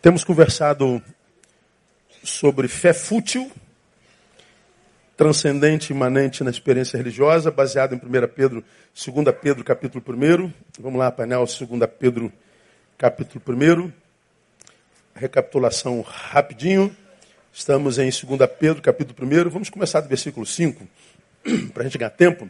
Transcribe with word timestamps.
Temos 0.00 0.22
conversado 0.22 1.02
sobre 2.22 2.68
fé 2.68 2.94
fútil, 2.94 3.50
transcendente, 5.16 5.92
imanente 5.92 6.44
na 6.44 6.50
experiência 6.50 6.96
religiosa, 6.96 7.50
baseado 7.50 7.94
em 7.94 7.96
1 7.96 8.28
Pedro, 8.28 8.64
2 8.94 9.36
Pedro, 9.42 9.64
capítulo 9.64 10.04
1. 10.06 10.52
Vamos 10.78 11.00
lá, 11.00 11.10
painel 11.10 11.44
2 11.44 11.58
Pedro, 11.98 12.32
capítulo 12.96 13.42
1. 13.48 13.92
Recapitulação 15.16 16.00
rapidinho. 16.02 16.96
Estamos 17.52 17.98
em 17.98 18.08
2 18.08 18.50
Pedro, 18.56 18.80
capítulo 18.80 19.28
1. 19.28 19.50
Vamos 19.50 19.68
começar 19.68 20.00
do 20.00 20.08
versículo 20.08 20.46
5, 20.46 20.86
para 21.74 21.82
a 21.82 21.84
gente 21.84 21.98
ganhar 21.98 22.10
tempo. 22.10 22.48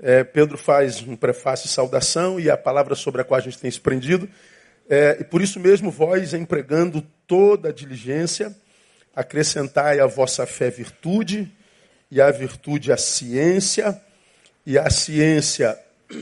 É, 0.00 0.22
Pedro 0.22 0.56
faz 0.56 1.02
um 1.02 1.16
prefácio 1.16 1.66
de 1.66 1.72
saudação 1.72 2.38
e 2.38 2.48
a 2.48 2.56
palavra 2.56 2.94
sobre 2.94 3.20
a 3.20 3.24
qual 3.24 3.38
a 3.38 3.42
gente 3.42 3.58
tem 3.58 3.68
se 3.68 3.80
prendido 3.80 4.28
é, 4.88 5.18
e 5.20 5.24
por 5.24 5.40
isso 5.40 5.58
mesmo, 5.58 5.90
vós, 5.90 6.34
empregando 6.34 7.00
toda 7.26 7.70
a 7.70 7.72
diligência, 7.72 8.54
acrescentai 9.14 10.00
à 10.00 10.06
vossa 10.06 10.46
fé 10.46 10.70
virtude, 10.70 11.50
e 12.10 12.20
à 12.20 12.30
virtude 12.30 12.92
a 12.92 12.96
ciência, 12.96 14.00
e 14.66 14.78
à 14.78 14.88
ciência 14.90 15.78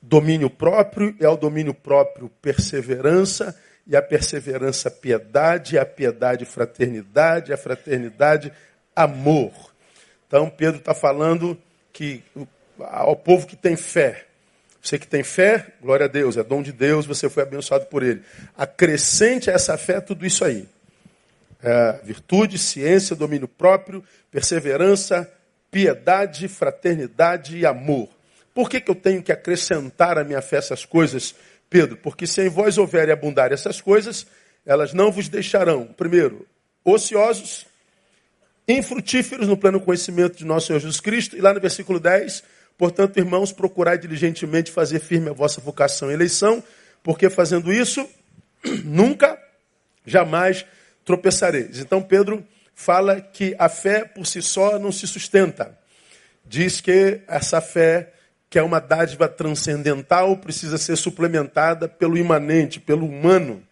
domínio 0.00 0.48
próprio, 0.48 1.14
e 1.20 1.24
ao 1.24 1.36
domínio 1.36 1.74
próprio 1.74 2.30
perseverança, 2.40 3.54
e 3.86 3.94
a 3.94 4.02
perseverança 4.02 4.90
piedade, 4.90 5.74
e 5.74 5.78
a 5.78 5.84
piedade 5.84 6.44
fraternidade, 6.44 7.52
a 7.52 7.56
fraternidade 7.56 8.52
amor. 8.96 9.52
Então 10.26 10.48
Pedro 10.48 10.78
está 10.78 10.94
falando 10.94 11.60
que 11.92 12.22
ao 12.78 13.14
povo 13.14 13.46
que 13.46 13.56
tem 13.56 13.76
fé, 13.76 14.26
você 14.82 14.98
que 14.98 15.06
tem 15.06 15.22
fé, 15.22 15.68
glória 15.80 16.06
a 16.06 16.08
Deus, 16.08 16.36
é 16.36 16.42
dom 16.42 16.60
de 16.60 16.72
Deus, 16.72 17.06
você 17.06 17.30
foi 17.30 17.44
abençoado 17.44 17.86
por 17.86 18.02
Ele. 18.02 18.20
Acrescente 18.56 19.48
a 19.48 19.54
essa 19.54 19.78
fé 19.78 20.00
tudo 20.00 20.26
isso 20.26 20.44
aí: 20.44 20.68
é, 21.62 22.00
virtude, 22.02 22.58
ciência, 22.58 23.14
domínio 23.14 23.46
próprio, 23.46 24.02
perseverança, 24.28 25.32
piedade, 25.70 26.48
fraternidade 26.48 27.56
e 27.56 27.64
amor. 27.64 28.08
Por 28.52 28.68
que, 28.68 28.80
que 28.80 28.90
eu 28.90 28.96
tenho 28.96 29.22
que 29.22 29.30
acrescentar 29.30 30.18
à 30.18 30.24
minha 30.24 30.42
fé 30.42 30.56
essas 30.56 30.84
coisas, 30.84 31.32
Pedro? 31.70 31.96
Porque 31.96 32.26
se 32.26 32.42
em 32.42 32.48
vós 32.48 32.76
houver 32.76 33.08
e 33.08 33.12
abundar 33.12 33.52
essas 33.52 33.80
coisas, 33.80 34.26
elas 34.66 34.92
não 34.92 35.12
vos 35.12 35.28
deixarão, 35.28 35.86
primeiro, 35.86 36.44
ociosos, 36.84 37.66
infrutíferos 38.66 39.46
no 39.46 39.56
pleno 39.56 39.80
conhecimento 39.80 40.36
de 40.36 40.44
nosso 40.44 40.66
Senhor 40.66 40.80
Jesus 40.80 41.00
Cristo, 41.00 41.36
e 41.36 41.40
lá 41.40 41.54
no 41.54 41.60
versículo 41.60 42.00
10, 42.00 42.42
Portanto, 42.82 43.16
irmãos, 43.16 43.52
procurai 43.52 43.96
diligentemente 43.96 44.72
fazer 44.72 44.98
firme 44.98 45.30
a 45.30 45.32
vossa 45.32 45.60
vocação 45.60 46.10
e 46.10 46.14
eleição, 46.14 46.60
porque 47.00 47.30
fazendo 47.30 47.72
isso, 47.72 48.04
nunca, 48.84 49.40
jamais 50.04 50.66
tropeçareis. 51.04 51.78
Então, 51.78 52.02
Pedro 52.02 52.44
fala 52.74 53.20
que 53.20 53.54
a 53.56 53.68
fé 53.68 54.04
por 54.04 54.26
si 54.26 54.42
só 54.42 54.80
não 54.80 54.90
se 54.90 55.06
sustenta. 55.06 55.78
Diz 56.44 56.80
que 56.80 57.20
essa 57.28 57.60
fé, 57.60 58.14
que 58.50 58.58
é 58.58 58.62
uma 58.64 58.80
dádiva 58.80 59.28
transcendental, 59.28 60.36
precisa 60.38 60.76
ser 60.76 60.96
suplementada 60.96 61.86
pelo 61.86 62.18
imanente, 62.18 62.80
pelo 62.80 63.06
humano. 63.06 63.62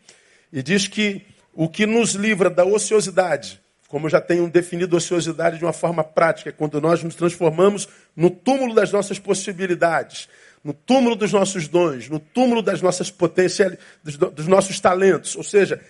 E 0.52 0.62
diz 0.62 0.86
que 0.86 1.26
o 1.52 1.68
que 1.68 1.84
nos 1.84 2.12
livra 2.12 2.48
da 2.48 2.64
ociosidade, 2.64 3.60
como 3.90 4.08
já 4.08 4.20
tenho 4.20 4.48
definido 4.48 4.96
ociosidade 4.96 5.58
de 5.58 5.64
uma 5.64 5.72
forma 5.72 6.04
prática, 6.04 6.52
quando 6.52 6.80
nós 6.80 7.02
nos 7.02 7.16
transformamos 7.16 7.88
no 8.14 8.30
túmulo 8.30 8.72
das 8.72 8.92
nossas 8.92 9.18
possibilidades, 9.18 10.28
no 10.62 10.72
túmulo 10.72 11.16
dos 11.16 11.32
nossos 11.32 11.66
dons, 11.66 12.08
no 12.08 12.20
túmulo 12.20 12.62
das 12.62 12.80
nossas 12.80 13.10
potências, 13.10 13.76
dos, 14.00 14.16
dos 14.16 14.46
nossos 14.46 14.78
talentos. 14.78 15.34
Ou 15.34 15.42
seja, 15.42 15.80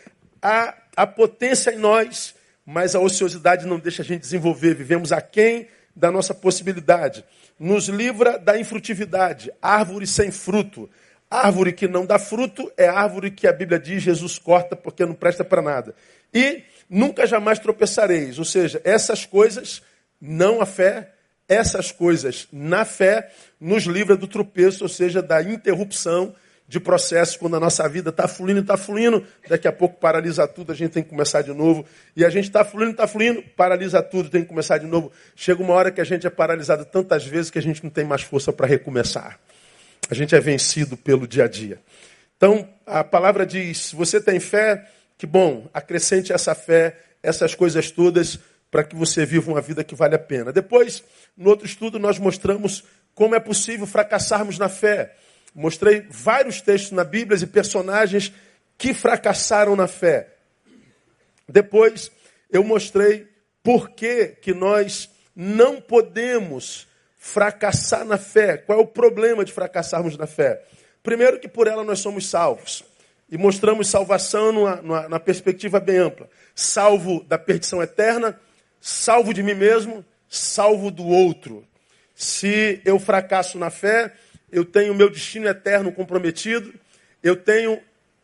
há 0.41 0.75
a 0.97 1.07
potência 1.07 1.73
em 1.75 1.77
nós, 1.77 2.35
mas 2.65 2.95
a 2.95 3.01
ociosidade 3.01 3.67
não 3.67 3.79
deixa 3.79 4.01
a 4.01 4.05
gente 4.05 4.23
desenvolver. 4.23 4.75
Vivemos 4.75 5.13
aquém 5.13 5.69
da 5.95 6.11
nossa 6.11 6.33
possibilidade. 6.33 7.23
Nos 7.59 7.91
livra 7.91 8.39
da 8.39 8.59
infrutividade, 8.59 9.53
árvore 9.61 10.07
sem 10.07 10.31
fruto. 10.31 10.89
Árvore 11.31 11.75
que 11.75 11.87
não 11.87 12.07
dá 12.07 12.19
fruto 12.19 12.73
é 12.79 12.89
árvore 12.89 13.31
que 13.31 13.47
a 13.47 13.53
Bíblia 13.53 13.79
diz 13.79 14.03
Jesus 14.03 14.39
corta 14.39 14.75
porque 14.75 15.05
não 15.05 15.15
presta 15.15 15.45
para 15.45 15.61
nada. 15.61 15.95
E 16.33 16.63
nunca 16.91 17.27
jamais 17.27 17.61
tropeçareis. 17.61 18.39
Ou 18.39 18.45
seja, 18.45 18.81
essas 18.85 19.25
coisas, 19.25 19.81
não 20.21 20.61
a 20.61 20.67
fé, 20.67 21.13
essas 21.49 21.93
coisas 21.93 22.49
na 22.53 22.85
fé, 22.85 23.31
nos 23.61 23.85
livra 23.85 24.17
do 24.17 24.27
tropeço, 24.27 24.83
ou 24.83 24.89
seja, 24.89 25.23
da 25.23 25.41
interrupção 25.41 26.35
de 26.71 26.79
processo, 26.79 27.37
quando 27.37 27.57
a 27.57 27.61
nossa 27.61 27.89
vida 27.89 28.11
está 28.11 28.29
fluindo, 28.29 28.61
está 28.61 28.77
fluindo, 28.77 29.27
daqui 29.49 29.67
a 29.67 29.73
pouco 29.73 29.99
paralisa 29.99 30.47
tudo, 30.47 30.71
a 30.71 30.75
gente 30.75 30.93
tem 30.93 31.03
que 31.03 31.09
começar 31.09 31.43
de 31.43 31.53
novo. 31.53 31.85
E 32.15 32.25
a 32.25 32.31
gente 32.31 32.45
está 32.45 32.65
fluindo, 32.65 32.93
está 32.93 33.09
fluindo, 33.09 33.43
paralisa 33.57 34.01
tudo, 34.01 34.31
tem 34.31 34.43
que 34.43 34.49
começar 34.49 34.79
de 34.79 34.87
novo. 34.87 35.11
Chega 35.35 35.61
uma 35.61 35.75
hora 35.75 35.91
que 35.91 36.01
a 36.01 36.05
gente 36.05 36.29
é 36.29 36.31
paralisado 36.31 36.85
tantas 36.85 37.27
vezes 37.27 37.51
que 37.51 37.59
a 37.59 37.63
gente 37.63 37.83
não 37.83 37.91
tem 37.91 38.05
mais 38.05 38.23
força 38.23 38.53
para 38.53 38.69
recomeçar. 38.69 39.41
A 40.09 40.15
gente 40.15 40.33
é 40.37 40.39
vencido 40.39 40.97
pelo 40.97 41.27
dia 41.27 41.45
a 41.45 41.49
dia. 41.49 41.81
Então, 42.37 42.69
a 42.87 43.03
palavra 43.03 43.45
diz: 43.45 43.87
se 43.87 43.97
você 43.97 44.21
tem 44.21 44.39
fé, 44.39 44.89
que 45.21 45.27
bom, 45.27 45.69
acrescente 45.75 46.33
essa 46.33 46.55
fé, 46.55 46.99
essas 47.23 47.55
coisas 47.55 47.91
todas, 47.91 48.39
para 48.71 48.83
que 48.83 48.97
você 48.97 49.27
viva 49.27 49.51
uma 49.51 49.61
vida 49.61 49.85
que 49.85 49.95
vale 49.95 50.15
a 50.15 50.19
pena. 50.19 50.51
Depois, 50.51 51.05
no 51.37 51.51
outro 51.51 51.67
estudo, 51.67 51.99
nós 51.99 52.19
mostramos 52.19 52.85
como 53.15 53.35
é 53.35 53.39
possível 53.39 53.87
fracassarmos 53.87 54.59
na 54.59 54.71
fé. 54.71 55.15
Mostrei 55.55 56.07
vários 56.09 56.63
textos 56.63 56.93
na 56.93 57.05
Bíblia 57.05 57.39
e 57.39 57.47
personagens 57.47 58.33
que 58.79 58.95
fracassaram 58.95 59.77
na 59.77 59.87
fé. 59.87 60.37
Depois, 61.47 62.11
eu 62.51 62.65
mostrei 62.65 63.29
por 63.63 63.91
que, 63.91 64.29
que 64.41 64.55
nós 64.55 65.11
não 65.37 65.83
podemos 65.83 66.89
fracassar 67.19 68.07
na 68.07 68.17
fé. 68.17 68.57
Qual 68.57 68.79
é 68.79 68.83
o 68.83 68.87
problema 68.87 69.45
de 69.45 69.53
fracassarmos 69.53 70.17
na 70.17 70.27
fé? 70.27 70.65
Primeiro, 71.03 71.39
que 71.39 71.47
por 71.47 71.67
ela 71.67 71.85
nós 71.85 71.99
somos 71.99 72.27
salvos 72.27 72.89
e 73.31 73.39
mostramos 73.39 73.89
salvação 73.89 74.53
numa, 74.53 74.77
numa, 74.77 75.21
perspectiva 75.21 75.79
bem 75.79 75.99
ampla. 75.99 76.29
Salvo 76.55 77.25
da 77.25 77.39
perdição 77.39 77.83
eterna, 77.83 78.39
salvo 78.81 79.33
de 79.33 79.43
mim 79.43 79.55
mesmo, 79.55 80.05
salvo 80.29 80.91
do 80.91 81.07
outro. 81.07 81.65
Se 82.15 82.81
eu 82.85 82.99
fracasso 82.99 83.57
na 83.57 83.71
fé, 83.71 84.13
eu 84.51 84.65
tenho 84.65 84.95
meu 84.95 85.09
destino 85.09 85.47
eterno 85.47 85.93
comprometido, 85.93 86.75
eu 87.23 87.37
tenho 87.37 87.81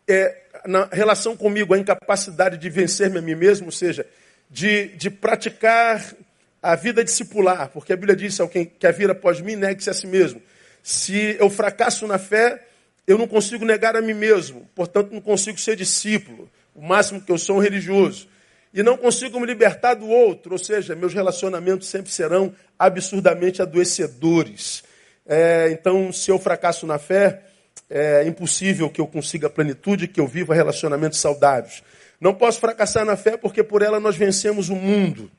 é, 0.09 0.43
na 0.67 0.89
relação 0.91 1.37
comigo 1.37 1.73
a 1.73 1.79
incapacidade 1.79 2.59
de 2.59 2.69
vencer-me 2.69 3.19
a 3.19 3.23
mim 3.23 3.35
mesmo, 3.35 3.67
ou 3.67 3.73
seja, 3.73 4.05
de, 4.51 4.89
de 4.89 5.09
praticar 5.09 6.15
a 6.61 6.75
vida 6.75 7.05
discipular, 7.05 7.69
porque 7.69 7.93
a 7.93 7.97
Bíblia 7.97 8.17
diz: 8.17 8.41
alguém 8.41 8.65
quer 8.65 8.93
vir 8.93 9.09
após 9.09 9.41
mim, 9.41 9.55
negue-se 9.55 9.89
a 9.89 9.95
si 9.95 10.07
mesmo. 10.07 10.43
Se 10.83 11.37
eu 11.39 11.49
fracasso 11.49 12.07
na 12.07 12.19
fé, 12.19 12.66
eu 13.07 13.17
não 13.17 13.27
consigo 13.27 13.65
negar 13.65 13.97
a 13.97 14.03
mim 14.03 14.15
mesmo, 14.15 14.69
portanto 14.75 15.13
não 15.13 15.21
consigo 15.21 15.59
ser 15.59 15.77
discípulo. 15.77 16.51
O 16.75 16.83
máximo 16.83 17.21
que 17.21 17.31
eu 17.31 17.39
sou 17.39 17.57
é 17.57 17.59
um 17.59 17.63
religioso. 17.63 18.29
E 18.75 18.83
não 18.83 18.97
consigo 18.97 19.41
me 19.41 19.47
libertar 19.47 19.95
do 19.95 20.09
outro, 20.09 20.53
ou 20.53 20.59
seja, 20.59 20.95
meus 20.95 21.15
relacionamentos 21.15 21.89
sempre 21.89 22.11
serão 22.13 22.55
absurdamente 22.79 23.63
adoecedores. 23.63 24.85
É, 25.25 25.71
então, 25.73 26.13
se 26.13 26.31
eu 26.31 26.39
fracasso 26.39 26.87
na 26.87 26.99
fé, 26.99 27.43
é 27.89 28.27
impossível 28.27 28.91
que 28.91 29.01
eu 29.01 29.07
consiga 29.07 29.49
plenitude, 29.49 30.09
que 30.09 30.21
eu 30.21 30.27
viva 30.27 30.55
relacionamentos 30.55 31.21
saudáveis. 31.21 31.83
Não 32.21 32.35
posso 32.35 32.61
fracassar 32.61 33.05
na 33.05 33.17
fé 33.17 33.37
porque 33.37 33.63
por 33.63 33.83
ela 33.83 34.01
nós 34.01 34.17
vencemos 34.17 34.69
o 34.69 34.75
mundo. 34.75 35.31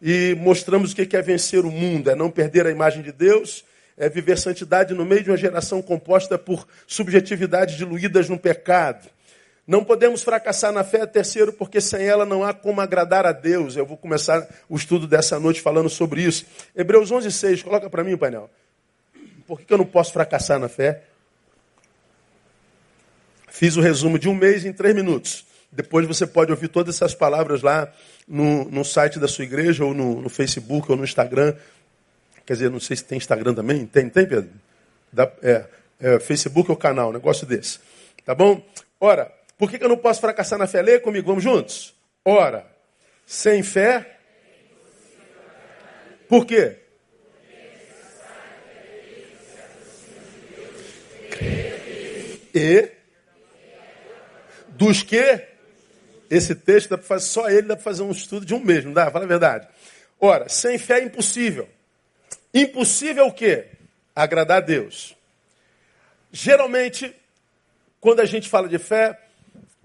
E 0.00 0.36
mostramos 0.38 0.92
o 0.92 0.96
que 0.96 1.16
é 1.16 1.22
vencer 1.22 1.64
o 1.64 1.70
mundo: 1.70 2.10
é 2.10 2.14
não 2.14 2.30
perder 2.30 2.66
a 2.66 2.70
imagem 2.70 3.02
de 3.02 3.12
Deus, 3.12 3.64
é 3.98 4.08
viver 4.08 4.38
santidade 4.38 4.94
no 4.94 5.04
meio 5.04 5.22
de 5.22 5.30
uma 5.30 5.36
geração 5.36 5.82
composta 5.82 6.38
por 6.38 6.66
subjetividades 6.86 7.76
diluídas 7.76 8.28
no 8.28 8.38
pecado. 8.38 9.08
Não 9.66 9.84
podemos 9.84 10.22
fracassar 10.22 10.72
na 10.72 10.82
fé, 10.82 11.04
terceiro, 11.04 11.52
porque 11.52 11.78
sem 11.80 12.06
ela 12.06 12.24
não 12.24 12.42
há 12.42 12.54
como 12.54 12.80
agradar 12.80 13.26
a 13.26 13.32
Deus. 13.32 13.76
Eu 13.76 13.84
vou 13.84 13.98
começar 13.98 14.48
o 14.66 14.76
estudo 14.76 15.06
dessa 15.06 15.38
noite 15.38 15.60
falando 15.60 15.90
sobre 15.90 16.22
isso. 16.22 16.46
Hebreus 16.74 17.10
11, 17.10 17.30
6, 17.30 17.62
coloca 17.64 17.90
para 17.90 18.02
mim 18.02 18.16
painel. 18.16 18.48
Por 19.46 19.60
que 19.60 19.70
eu 19.70 19.76
não 19.76 19.84
posso 19.84 20.12
fracassar 20.12 20.58
na 20.58 20.68
fé? 20.68 21.02
Fiz 23.48 23.76
o 23.76 23.80
resumo 23.80 24.18
de 24.18 24.28
um 24.28 24.34
mês 24.34 24.64
em 24.64 24.72
três 24.72 24.94
minutos. 24.94 25.44
Depois 25.70 26.06
você 26.06 26.26
pode 26.26 26.50
ouvir 26.50 26.68
todas 26.68 26.94
essas 26.94 27.14
palavras 27.14 27.60
lá 27.60 27.92
no, 28.26 28.64
no 28.70 28.84
site 28.84 29.18
da 29.18 29.28
sua 29.28 29.44
igreja, 29.44 29.84
ou 29.84 29.92
no, 29.92 30.22
no 30.22 30.28
Facebook, 30.30 30.90
ou 30.90 30.96
no 30.96 31.04
Instagram. 31.04 31.54
Quer 32.48 32.54
dizer, 32.54 32.70
não 32.70 32.80
sei 32.80 32.96
se 32.96 33.04
tem 33.04 33.18
Instagram 33.18 33.52
também. 33.52 33.84
Tem, 33.84 34.08
tem 34.08 34.26
Pedro? 34.26 34.48
Da, 35.12 35.30
é, 35.42 35.66
é, 36.00 36.18
Facebook 36.18 36.70
é 36.70 36.72
o 36.72 36.78
canal, 36.78 37.10
um 37.10 37.12
negócio 37.12 37.46
desse. 37.46 37.78
Tá 38.24 38.34
bom? 38.34 38.66
Ora, 38.98 39.30
por 39.58 39.70
que, 39.70 39.76
que 39.76 39.84
eu 39.84 39.88
não 39.90 39.98
posso 39.98 40.22
fracassar 40.22 40.58
na 40.58 40.66
fé? 40.66 40.80
Leia 40.80 40.98
comigo, 40.98 41.26
vamos 41.26 41.44
juntos? 41.44 41.94
Ora, 42.24 42.66
sem 43.26 43.62
fé. 43.62 44.16
Por 46.26 46.46
quê? 46.46 46.76
E 52.54 52.88
dos 54.68 55.02
que? 55.02 55.48
Esse 56.30 56.54
texto 56.54 56.88
dá 56.88 56.96
para 56.96 57.06
fazer, 57.06 57.26
só 57.26 57.50
ele 57.50 57.68
dá 57.68 57.76
para 57.76 57.84
fazer 57.84 58.02
um 58.02 58.10
estudo 58.10 58.46
de 58.46 58.54
um 58.54 58.60
mês, 58.60 58.86
não 58.86 58.94
dá? 58.94 59.10
Fala 59.10 59.26
a 59.26 59.28
verdade. 59.28 59.68
Ora, 60.18 60.48
sem 60.48 60.78
fé 60.78 61.00
é 61.00 61.04
impossível. 61.04 61.68
Impossível 62.52 63.26
o 63.26 63.32
quê? 63.32 63.66
Agradar 64.14 64.58
a 64.58 64.60
Deus. 64.60 65.16
Geralmente, 66.32 67.14
quando 68.00 68.20
a 68.20 68.24
gente 68.24 68.48
fala 68.48 68.68
de 68.68 68.78
fé, 68.78 69.18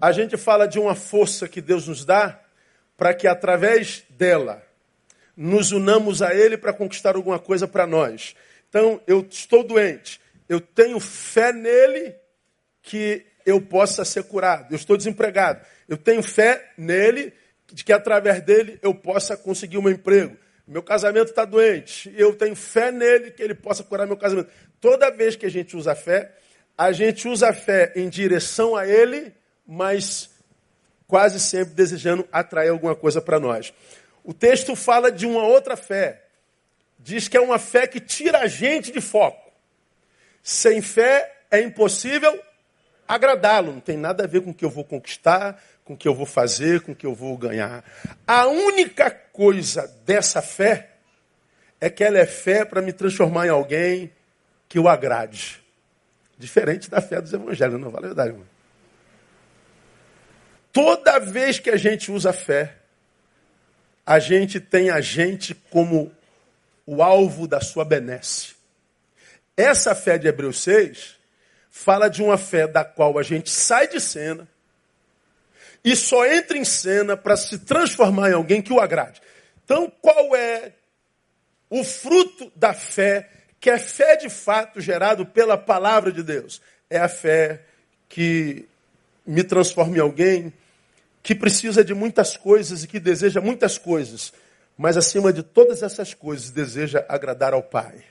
a 0.00 0.12
gente 0.12 0.36
fala 0.36 0.66
de 0.66 0.78
uma 0.78 0.94
força 0.94 1.48
que 1.48 1.60
Deus 1.60 1.88
nos 1.88 2.04
dá 2.04 2.40
para 2.96 3.14
que 3.14 3.26
através 3.26 4.04
dela 4.10 4.62
nos 5.36 5.72
unamos 5.72 6.22
a 6.22 6.34
Ele 6.34 6.56
para 6.56 6.72
conquistar 6.72 7.16
alguma 7.16 7.38
coisa 7.38 7.66
para 7.66 7.86
nós. 7.86 8.36
Então, 8.68 9.00
eu 9.06 9.26
estou 9.28 9.64
doente, 9.64 10.20
eu 10.48 10.60
tenho 10.60 10.98
fé 11.00 11.52
nele 11.52 12.14
que 12.82 13.24
eu 13.46 13.60
possa 13.60 14.04
ser 14.04 14.24
curado. 14.24 14.72
Eu 14.72 14.76
estou 14.76 14.96
desempregado, 14.96 15.64
eu 15.88 15.96
tenho 15.96 16.22
fé 16.22 16.72
nele 16.76 17.32
de 17.72 17.82
que 17.82 17.92
através 17.92 18.42
dele 18.42 18.78
eu 18.82 18.94
possa 18.94 19.36
conseguir 19.36 19.78
um 19.78 19.88
emprego. 19.88 20.36
Meu 20.66 20.82
casamento 20.82 21.28
está 21.28 21.44
doente, 21.44 22.12
eu 22.16 22.34
tenho 22.34 22.56
fé 22.56 22.90
nele 22.90 23.30
que 23.30 23.42
ele 23.42 23.54
possa 23.54 23.82
curar 23.82 24.06
meu 24.06 24.16
casamento. 24.16 24.50
Toda 24.80 25.10
vez 25.10 25.36
que 25.36 25.44
a 25.44 25.50
gente 25.50 25.76
usa 25.76 25.94
fé, 25.94 26.32
a 26.76 26.90
gente 26.90 27.28
usa 27.28 27.50
a 27.50 27.52
fé 27.52 27.92
em 27.94 28.08
direção 28.08 28.74
a 28.74 28.86
ele, 28.86 29.32
mas 29.66 30.30
quase 31.06 31.38
sempre 31.38 31.74
desejando 31.74 32.26
atrair 32.32 32.70
alguma 32.70 32.96
coisa 32.96 33.20
para 33.20 33.38
nós. 33.38 33.74
O 34.24 34.32
texto 34.32 34.74
fala 34.74 35.12
de 35.12 35.26
uma 35.26 35.46
outra 35.46 35.76
fé. 35.76 36.24
Diz 36.98 37.28
que 37.28 37.36
é 37.36 37.40
uma 37.40 37.58
fé 37.58 37.86
que 37.86 38.00
tira 38.00 38.38
a 38.38 38.46
gente 38.46 38.90
de 38.90 39.00
foco. 39.00 39.52
Sem 40.42 40.80
fé 40.80 41.42
é 41.50 41.60
impossível 41.60 42.40
agradá-lo. 43.06 43.72
Não 43.72 43.80
tem 43.80 43.96
nada 43.96 44.24
a 44.24 44.26
ver 44.26 44.40
com 44.40 44.50
o 44.50 44.54
que 44.54 44.64
eu 44.64 44.70
vou 44.70 44.84
conquistar, 44.84 45.62
com 45.84 45.94
o 45.94 45.96
que 45.96 46.08
eu 46.08 46.14
vou 46.14 46.26
fazer, 46.26 46.80
com 46.80 46.92
o 46.92 46.94
que 46.94 47.06
eu 47.06 47.14
vou 47.14 47.36
ganhar. 47.36 47.84
A 48.26 48.46
única 48.46 49.10
coisa 49.10 49.86
dessa 50.06 50.40
fé 50.40 50.90
é 51.80 51.90
que 51.90 52.02
ela 52.02 52.18
é 52.18 52.26
fé 52.26 52.64
para 52.64 52.80
me 52.80 52.92
transformar 52.92 53.46
em 53.46 53.50
alguém 53.50 54.10
que 54.68 54.78
o 54.78 54.88
agrade. 54.88 55.62
Diferente 56.38 56.90
da 56.90 57.00
fé 57.00 57.20
dos 57.20 57.32
evangelhos, 57.32 57.78
não 57.78 57.90
vale 57.90 58.06
a 58.06 58.08
verdade, 58.08 58.30
irmão. 58.30 58.46
Toda 60.72 61.20
vez 61.20 61.58
que 61.58 61.70
a 61.70 61.76
gente 61.76 62.10
usa 62.10 62.32
fé, 62.32 62.76
a 64.04 64.18
gente 64.18 64.58
tem 64.58 64.90
a 64.90 65.00
gente 65.00 65.54
como 65.54 66.10
o 66.86 67.02
alvo 67.02 67.46
da 67.46 67.60
sua 67.60 67.84
benesse. 67.84 68.54
Essa 69.56 69.94
fé 69.94 70.18
de 70.18 70.26
Hebreus 70.26 70.60
6 70.62 71.16
fala 71.70 72.08
de 72.08 72.22
uma 72.22 72.36
fé 72.36 72.66
da 72.66 72.84
qual 72.84 73.18
a 73.18 73.22
gente 73.22 73.50
sai 73.50 73.86
de 73.86 74.00
cena 74.00 74.48
e 75.84 75.94
só 75.94 76.24
entra 76.26 76.56
em 76.56 76.64
cena 76.64 77.16
para 77.16 77.36
se 77.36 77.58
transformar 77.58 78.30
em 78.30 78.34
alguém 78.34 78.62
que 78.62 78.72
o 78.72 78.80
agrade. 78.80 79.20
Então, 79.62 79.92
qual 80.00 80.34
é 80.34 80.72
o 81.68 81.84
fruto 81.84 82.50
da 82.56 82.72
fé, 82.72 83.28
que 83.60 83.68
é 83.68 83.78
fé 83.78 84.16
de 84.16 84.30
fato 84.30 84.80
gerado 84.80 85.26
pela 85.26 85.58
palavra 85.58 86.10
de 86.10 86.22
Deus? 86.22 86.62
É 86.88 86.98
a 86.98 87.08
fé 87.08 87.62
que 88.08 88.66
me 89.26 89.44
transforma 89.44 89.96
em 89.96 90.00
alguém 90.00 90.52
que 91.22 91.34
precisa 91.34 91.84
de 91.84 91.92
muitas 91.92 92.36
coisas 92.36 92.84
e 92.84 92.88
que 92.88 93.00
deseja 93.00 93.40
muitas 93.40 93.76
coisas, 93.76 94.32
mas 94.76 94.96
acima 94.96 95.32
de 95.32 95.42
todas 95.42 95.82
essas 95.82 96.14
coisas 96.14 96.50
deseja 96.50 97.04
agradar 97.08 97.52
ao 97.52 97.62
Pai. 97.62 98.04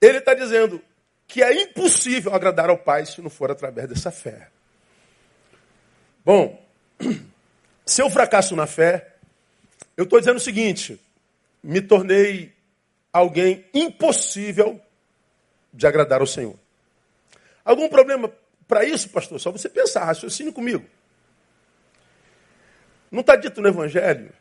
Ele 0.00 0.18
está 0.18 0.34
dizendo 0.34 0.82
que 1.26 1.42
é 1.42 1.62
impossível 1.62 2.34
agradar 2.34 2.68
ao 2.68 2.78
Pai 2.78 3.06
se 3.06 3.20
não 3.20 3.30
for 3.30 3.50
através 3.50 3.88
dessa 3.88 4.10
fé. 4.10 4.48
Bom, 6.24 6.62
se 7.86 8.02
eu 8.02 8.10
fracasso 8.10 8.54
na 8.54 8.66
fé, 8.66 9.14
eu 9.96 10.04
estou 10.04 10.18
dizendo 10.18 10.36
o 10.36 10.40
seguinte: 10.40 11.00
me 11.62 11.80
tornei 11.80 12.52
alguém 13.12 13.64
impossível 13.72 14.80
de 15.72 15.86
agradar 15.86 16.20
ao 16.20 16.26
Senhor. 16.26 16.56
Algum 17.64 17.88
problema 17.88 18.32
para 18.66 18.84
isso, 18.84 19.08
pastor, 19.10 19.38
só 19.38 19.50
você 19.50 19.68
pensar, 19.68 20.04
raciocine 20.04 20.52
comigo. 20.52 20.84
Não 23.10 23.20
está 23.20 23.36
dito 23.36 23.60
no 23.60 23.68
Evangelho 23.68 24.32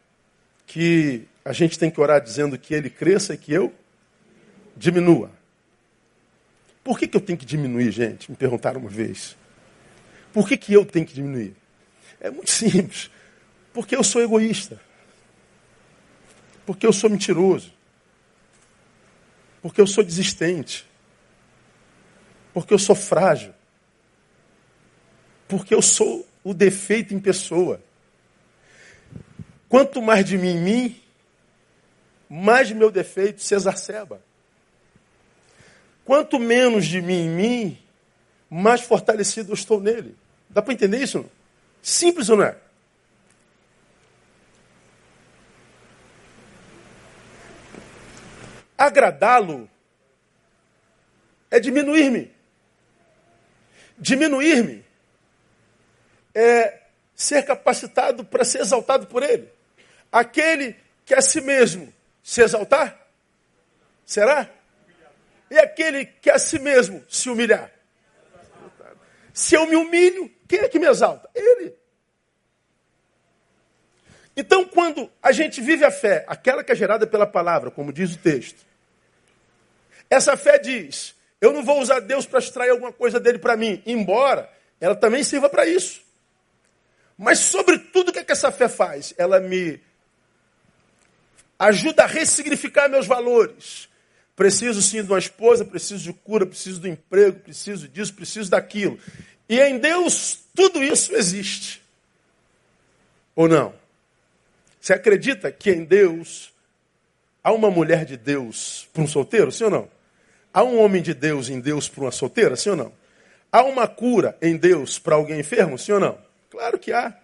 que 0.66 1.27
a 1.44 1.51
gente 1.51 1.77
tem 1.77 1.92
que 1.92 2.00
orar 2.00 2.22
dizendo 2.22 2.57
que 2.57 2.74
ele 2.74 2.89
cresça 2.89 3.34
e 3.34 3.38
que 3.38 3.51
eu 3.51 3.74
diminua. 4.75 5.30
Por 6.83 6.98
que, 6.98 7.07
que 7.07 7.16
eu 7.16 7.22
tenho 7.22 7.38
que 7.38 7.45
diminuir, 7.45 7.92
gente? 7.92 8.30
Me 8.30 8.38
perguntaram 8.38 8.80
uma 8.80 8.89
vez. 8.89 9.38
Por 10.33 10.48
que, 10.48 10.57
que 10.57 10.74
eu 10.74 10.86
tenho 10.86 11.06
que 11.06 11.13
diminuir? 11.13 11.56
É 12.19 12.30
muito 12.30 12.51
simples. 12.51 13.12
Porque 13.74 13.95
eu 13.95 14.04
sou 14.04 14.22
egoísta. 14.22 14.81
Porque 16.66 16.86
eu 16.86 16.94
sou 16.94 17.10
mentiroso. 17.10 17.74
Porque 19.62 19.80
eu 19.80 19.88
sou 19.88 20.04
desistente. 20.04 20.88
Porque 22.54 22.74
eu 22.74 22.80
sou 22.80 22.95
frágil. 22.95 23.54
Porque 25.48 25.74
eu 25.74 25.81
sou 25.81 26.27
o 26.44 26.54
defeito 26.54 27.13
em 27.13 27.19
pessoa. 27.19 27.81
Quanto 29.69 30.01
mais 30.01 30.25
de 30.25 30.38
mim 30.38 30.50
em 30.50 30.62
mim, 30.62 31.01
mais 32.30 32.72
meu 32.72 32.89
defeito 32.89 33.42
se 33.42 33.54
exacerba. 33.54 34.22
Quanto 36.06 36.39
menos 36.39 36.86
de 36.86 37.01
mim 37.01 37.25
em 37.25 37.30
mim, 37.30 37.83
mais 38.50 38.81
fortalecido 38.81 39.51
eu 39.51 39.56
estou 39.56 39.80
nele. 39.80 40.15
Dá 40.50 40.62
para 40.62 40.74
entender 40.74 41.01
isso? 41.01 41.30
Simples 41.81 42.30
ou 42.30 42.38
não 42.38 42.44
é? 42.44 42.57
Agradá-lo 48.77 49.69
é 51.51 51.59
diminuir-me. 51.59 52.31
Diminuir-me 53.98 54.83
é 56.33 56.81
ser 57.13 57.44
capacitado 57.44 58.25
para 58.25 58.44
ser 58.44 58.62
exaltado 58.62 59.06
por 59.06 59.21
ele. 59.21 59.48
Aquele 60.12 60.75
que 61.06 61.13
a 61.13 61.21
si 61.21 61.42
mesmo 61.42 61.94
se 62.24 62.42
exaltar, 62.42 63.07
será? 64.06 64.50
E 65.51 65.59
aquele 65.59 66.06
que 66.06 66.30
a 66.30 66.39
si 66.39 66.57
mesmo 66.57 67.03
se 67.09 67.30
humilhar? 67.30 67.70
Se 69.34 69.53
eu 69.53 69.67
me 69.67 69.75
humilho, 69.75 70.31
quem 70.48 70.60
é 70.60 70.70
que 70.70 70.79
me 70.79 70.88
exalta? 70.88 71.29
Ele. 71.36 71.75
Então, 74.36 74.63
quando 74.63 75.12
a 75.22 75.34
gente 75.34 75.60
vive 75.60 75.84
a 75.84 75.91
fé, 75.91 76.24
aquela 76.25 76.63
que 76.63 76.72
é 76.72 76.75
gerada 76.75 77.05
pela 77.05 77.27
palavra, 77.27 77.70
como 77.70 77.91
diz 77.91 78.15
o 78.15 78.17
texto, 78.17 78.65
essa 80.10 80.38
fé 80.38 80.58
diz: 80.58 81.13
eu 81.41 81.51
não 81.51 81.65
vou 81.65 81.81
usar 81.81 82.00
Deus 82.00 82.25
para 82.25 82.39
extrair 82.39 82.70
alguma 82.70 82.93
coisa 82.93 83.20
dele 83.20 83.38
para 83.38 83.58
mim, 83.58 83.84
embora 83.86 84.50
ela 84.79 84.96
também 84.96 85.22
sirva 85.22 85.50
para 85.50 85.65
isso. 85.65 86.01
Mas, 87.17 87.39
sobretudo, 87.39 88.08
o 88.08 88.13
que, 88.13 88.20
é 88.20 88.24
que 88.24 88.31
essa 88.31 88.53
fé 88.53 88.70
faz? 88.70 89.13
Ela 89.17 89.41
me 89.41 89.81
ajuda 91.60 92.03
a 92.03 92.08
ressignificar 92.08 92.88
meus 92.88 93.05
valores. 93.05 93.90
Preciso 94.41 94.81
sim 94.81 95.03
de 95.03 95.07
uma 95.07 95.19
esposa, 95.19 95.63
preciso 95.63 96.01
de 96.01 96.13
cura, 96.13 96.48
preciso 96.48 96.79
do 96.79 96.88
emprego, 96.88 97.41
preciso 97.41 97.88
disso, 97.88 98.12
preciso 98.12 98.50
daquilo. 98.50 98.98
E 99.48 99.62
em 99.62 99.77
Deus 99.77 100.39
tudo 100.55 100.83
isso 100.83 101.13
existe. 101.13 101.79
Ou 103.36 103.48
não? 103.48 103.71
Você 104.79 104.93
acredita 104.93 105.51
que 105.51 105.69
em 105.69 105.83
Deus 105.83 106.51
há 107.43 107.51
uma 107.51 107.69
mulher 107.69 108.03
de 108.03 108.17
Deus 108.17 108.89
para 108.91 109.03
um 109.03 109.07
solteiro, 109.07 109.51
sim 109.51 109.65
ou 109.65 109.69
não? 109.69 109.88
Há 110.51 110.63
um 110.63 110.79
homem 110.79 111.03
de 111.03 111.13
Deus 111.13 111.48
em 111.48 111.60
Deus 111.60 111.88
para 111.88 112.05
uma 112.05 112.12
solteira, 112.12 112.55
sim 112.55 112.71
ou 112.71 112.75
não? 112.75 112.91
Há 113.51 113.62
uma 113.62 113.88
cura 113.88 114.36
em 114.41 114.57
Deus 114.57 114.98
para 114.98 115.13
alguém 115.13 115.39
enfermo, 115.39 115.77
sim 115.77 115.91
ou 115.91 116.00
não? 116.00 116.17
Claro 116.50 116.79
que 116.79 116.91
há. 116.91 117.15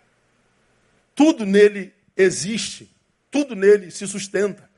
Tudo 1.15 1.47
nele 1.47 1.91
existe, 2.15 2.87
tudo 3.31 3.55
nele 3.55 3.89
se 3.89 4.05
sustenta. 4.05 4.69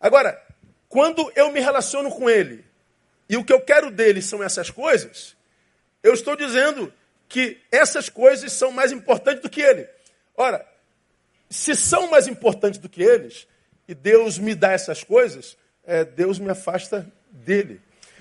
Agora, 0.00 0.45
quando 0.88 1.30
eu 1.34 1.52
me 1.52 1.60
relaciono 1.60 2.10
com 2.10 2.28
ele 2.30 2.64
e 3.28 3.36
o 3.36 3.44
que 3.44 3.52
eu 3.52 3.60
quero 3.60 3.90
dele 3.90 4.22
são 4.22 4.42
essas 4.42 4.70
coisas, 4.70 5.36
eu 6.02 6.14
estou 6.14 6.36
dizendo 6.36 6.92
que 7.28 7.58
essas 7.72 8.08
coisas 8.08 8.52
são 8.52 8.70
mais 8.70 8.92
importantes 8.92 9.42
do 9.42 9.50
que 9.50 9.60
ele. 9.60 9.88
Ora, 10.36 10.64
se 11.50 11.74
são 11.74 12.08
mais 12.08 12.28
importantes 12.28 12.78
do 12.78 12.88
que 12.88 13.02
eles, 13.02 13.46
e 13.88 13.94
Deus 13.94 14.38
me 14.38 14.54
dá 14.54 14.72
essas 14.72 15.02
coisas, 15.02 15.56
é, 15.84 16.04
Deus 16.04 16.38
me 16.38 16.50
afasta 16.50 17.10
dele. 17.30 17.80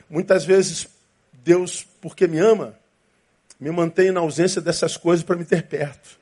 Muitas 0.10 0.44
vezes, 0.44 0.88
Deus, 1.34 1.86
porque 2.02 2.28
me 2.28 2.40
ama, 2.40 2.78
me 3.60 3.70
mantém 3.70 4.12
na 4.12 4.22
ausência 4.22 4.62
dessas 4.62 4.98
coisas 4.98 5.24
para 5.24 5.36
me 5.36 5.46
ter 5.46 5.64
perto. 5.64 6.20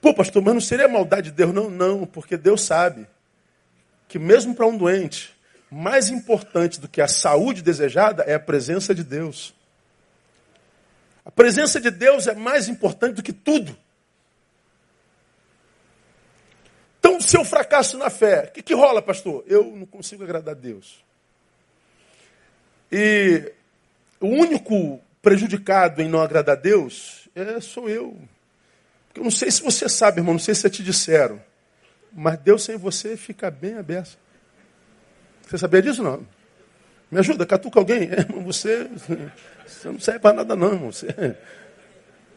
Pô, 0.00 0.12
pastor, 0.12 0.42
mas 0.42 0.54
não 0.54 0.60
seria 0.60 0.86
maldade 0.86 1.30
de 1.30 1.36
Deus? 1.36 1.52
Não, 1.52 1.70
não, 1.70 2.04
porque 2.04 2.36
Deus 2.36 2.62
sabe 2.62 3.06
que 4.08 4.18
mesmo 4.18 4.54
para 4.54 4.66
um 4.66 4.76
doente, 4.76 5.34
mais 5.70 6.08
importante 6.08 6.80
do 6.80 6.88
que 6.88 7.00
a 7.00 7.08
saúde 7.08 7.62
desejada 7.62 8.22
é 8.24 8.34
a 8.34 8.40
presença 8.40 8.94
de 8.94 9.02
Deus. 9.02 9.54
A 11.24 11.30
presença 11.30 11.80
de 11.80 11.90
Deus 11.90 12.26
é 12.26 12.34
mais 12.34 12.68
importante 12.68 13.16
do 13.16 13.22
que 13.22 13.32
tudo. 13.32 13.76
Então, 16.98 17.20
se 17.20 17.36
eu 17.36 17.44
fracasso 17.44 17.98
na 17.98 18.08
fé, 18.08 18.46
o 18.48 18.52
que, 18.52 18.62
que 18.62 18.74
rola, 18.74 19.02
pastor? 19.02 19.44
Eu 19.46 19.64
não 19.64 19.86
consigo 19.86 20.22
agradar 20.22 20.54
a 20.54 20.58
Deus. 20.58 21.04
E 22.90 23.52
o 24.20 24.26
único 24.26 25.00
prejudicado 25.20 26.00
em 26.00 26.08
não 26.08 26.20
agradar 26.20 26.56
a 26.56 26.60
Deus 26.60 27.28
é, 27.34 27.60
sou 27.60 27.88
eu. 27.88 28.16
Porque 29.06 29.20
eu 29.20 29.24
não 29.24 29.30
sei 29.30 29.50
se 29.50 29.62
você 29.62 29.88
sabe, 29.88 30.20
irmão, 30.20 30.34
não 30.34 30.38
sei 30.38 30.54
se 30.54 30.68
te 30.70 30.82
disseram, 30.82 31.42
mas 32.14 32.38
Deus 32.38 32.62
sem 32.62 32.76
você 32.76 33.16
fica 33.16 33.50
bem 33.50 33.76
aberto. 33.76 34.16
Você 35.46 35.58
sabia 35.58 35.82
disso 35.82 36.02
não? 36.02 36.26
Me 37.10 37.18
ajuda, 37.18 37.44
catuca 37.44 37.78
alguém. 37.78 38.08
É, 38.14 38.24
você, 38.42 38.88
você 39.66 39.88
não 39.88 39.98
serve 39.98 40.20
para 40.20 40.36
nada 40.36 40.56
não. 40.56 40.78
Você, 40.90 41.36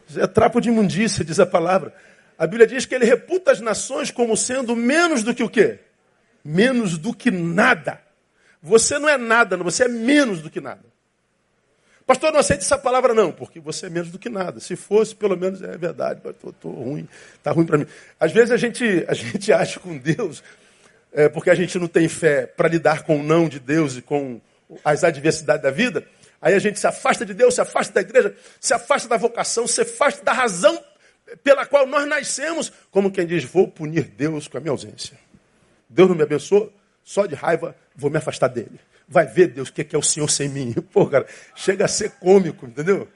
você 0.06 0.22
é 0.22 0.26
trapo 0.26 0.60
de 0.60 0.68
imundícia, 0.68 1.24
diz 1.24 1.38
a 1.38 1.46
palavra. 1.46 1.94
A 2.36 2.46
Bíblia 2.46 2.66
diz 2.66 2.86
que 2.86 2.94
ele 2.94 3.04
reputa 3.04 3.50
as 3.50 3.60
nações 3.60 4.10
como 4.10 4.36
sendo 4.36 4.76
menos 4.76 5.22
do 5.22 5.34
que 5.34 5.42
o 5.42 5.48
quê? 5.48 5.80
Menos 6.44 6.96
do 6.96 7.12
que 7.12 7.30
nada. 7.30 8.00
Você 8.62 8.98
não 8.98 9.08
é 9.08 9.16
nada, 9.16 9.56
você 9.56 9.84
é 9.84 9.88
menos 9.88 10.40
do 10.42 10.50
que 10.50 10.60
nada. 10.60 10.84
Pastor, 12.08 12.32
não 12.32 12.40
aceite 12.40 12.64
essa 12.64 12.78
palavra 12.78 13.12
não, 13.12 13.30
porque 13.30 13.60
você 13.60 13.84
é 13.84 13.90
menos 13.90 14.10
do 14.10 14.18
que 14.18 14.30
nada. 14.30 14.60
Se 14.60 14.74
fosse, 14.76 15.14
pelo 15.14 15.36
menos 15.36 15.60
é 15.60 15.76
verdade. 15.76 16.22
Estou 16.24 16.72
ruim, 16.72 17.06
está 17.34 17.50
ruim 17.50 17.66
para 17.66 17.76
mim. 17.76 17.86
Às 18.18 18.32
vezes 18.32 18.50
a 18.50 18.56
gente, 18.56 19.04
a 19.06 19.12
gente 19.12 19.52
acha 19.52 19.78
com 19.78 19.98
Deus, 19.98 20.42
é, 21.12 21.28
porque 21.28 21.50
a 21.50 21.54
gente 21.54 21.78
não 21.78 21.86
tem 21.86 22.08
fé 22.08 22.46
para 22.46 22.66
lidar 22.66 23.02
com 23.02 23.20
o 23.20 23.22
não 23.22 23.46
de 23.46 23.60
Deus 23.60 23.98
e 23.98 24.00
com 24.00 24.40
as 24.82 25.04
adversidades 25.04 25.62
da 25.62 25.70
vida, 25.70 26.02
aí 26.40 26.54
a 26.54 26.58
gente 26.58 26.80
se 26.80 26.86
afasta 26.86 27.26
de 27.26 27.34
Deus, 27.34 27.54
se 27.54 27.60
afasta 27.60 27.92
da 27.92 28.00
igreja, 28.00 28.34
se 28.58 28.72
afasta 28.72 29.06
da 29.06 29.18
vocação, 29.18 29.66
se 29.66 29.82
afasta 29.82 30.24
da 30.24 30.32
razão 30.32 30.82
pela 31.44 31.66
qual 31.66 31.86
nós 31.86 32.08
nascemos, 32.08 32.72
como 32.90 33.10
quem 33.10 33.26
diz, 33.26 33.44
vou 33.44 33.68
punir 33.68 34.04
Deus 34.04 34.48
com 34.48 34.56
a 34.56 34.60
minha 34.60 34.72
ausência. 34.72 35.18
Deus 35.86 36.08
não 36.08 36.16
me 36.16 36.22
abençoou, 36.22 36.72
só 37.04 37.26
de 37.26 37.34
raiva 37.34 37.76
vou 37.94 38.10
me 38.10 38.16
afastar 38.16 38.48
dele 38.48 38.80
vai 39.08 39.26
ver, 39.26 39.48
Deus, 39.48 39.68
o 39.68 39.72
que 39.72 39.94
é 39.94 39.98
o 39.98 40.02
Senhor 40.02 40.28
sem 40.28 40.48
mim. 40.48 40.72
Pô, 40.92 41.06
cara, 41.06 41.26
chega 41.54 41.84
a 41.84 41.88
ser 41.88 42.10
cômico, 42.12 42.66
entendeu? 42.66 43.08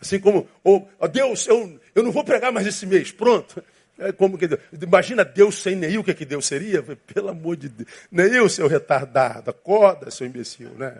Assim 0.00 0.20
como, 0.20 0.48
ou, 0.62 0.88
Deus, 1.10 1.46
eu, 1.46 1.80
eu 1.94 2.02
não 2.02 2.12
vou 2.12 2.22
pregar 2.22 2.52
mais 2.52 2.66
esse 2.66 2.86
mês, 2.86 3.10
pronto. 3.10 3.62
É 3.98 4.12
como 4.12 4.38
que 4.38 4.48
imagina 4.80 5.24
Deus 5.24 5.60
sem 5.60 5.74
Neil, 5.74 6.00
o 6.00 6.04
que, 6.04 6.12
é 6.12 6.14
que 6.14 6.24
Deus 6.24 6.46
seria? 6.46 6.82
Pelo 6.82 7.30
amor 7.30 7.56
de 7.56 7.68
Deus. 7.68 7.88
Neil, 8.10 8.48
seu 8.48 8.68
retardado, 8.68 9.50
acorda, 9.50 10.10
seu 10.10 10.24
imbecil, 10.24 10.70
né? 10.76 10.94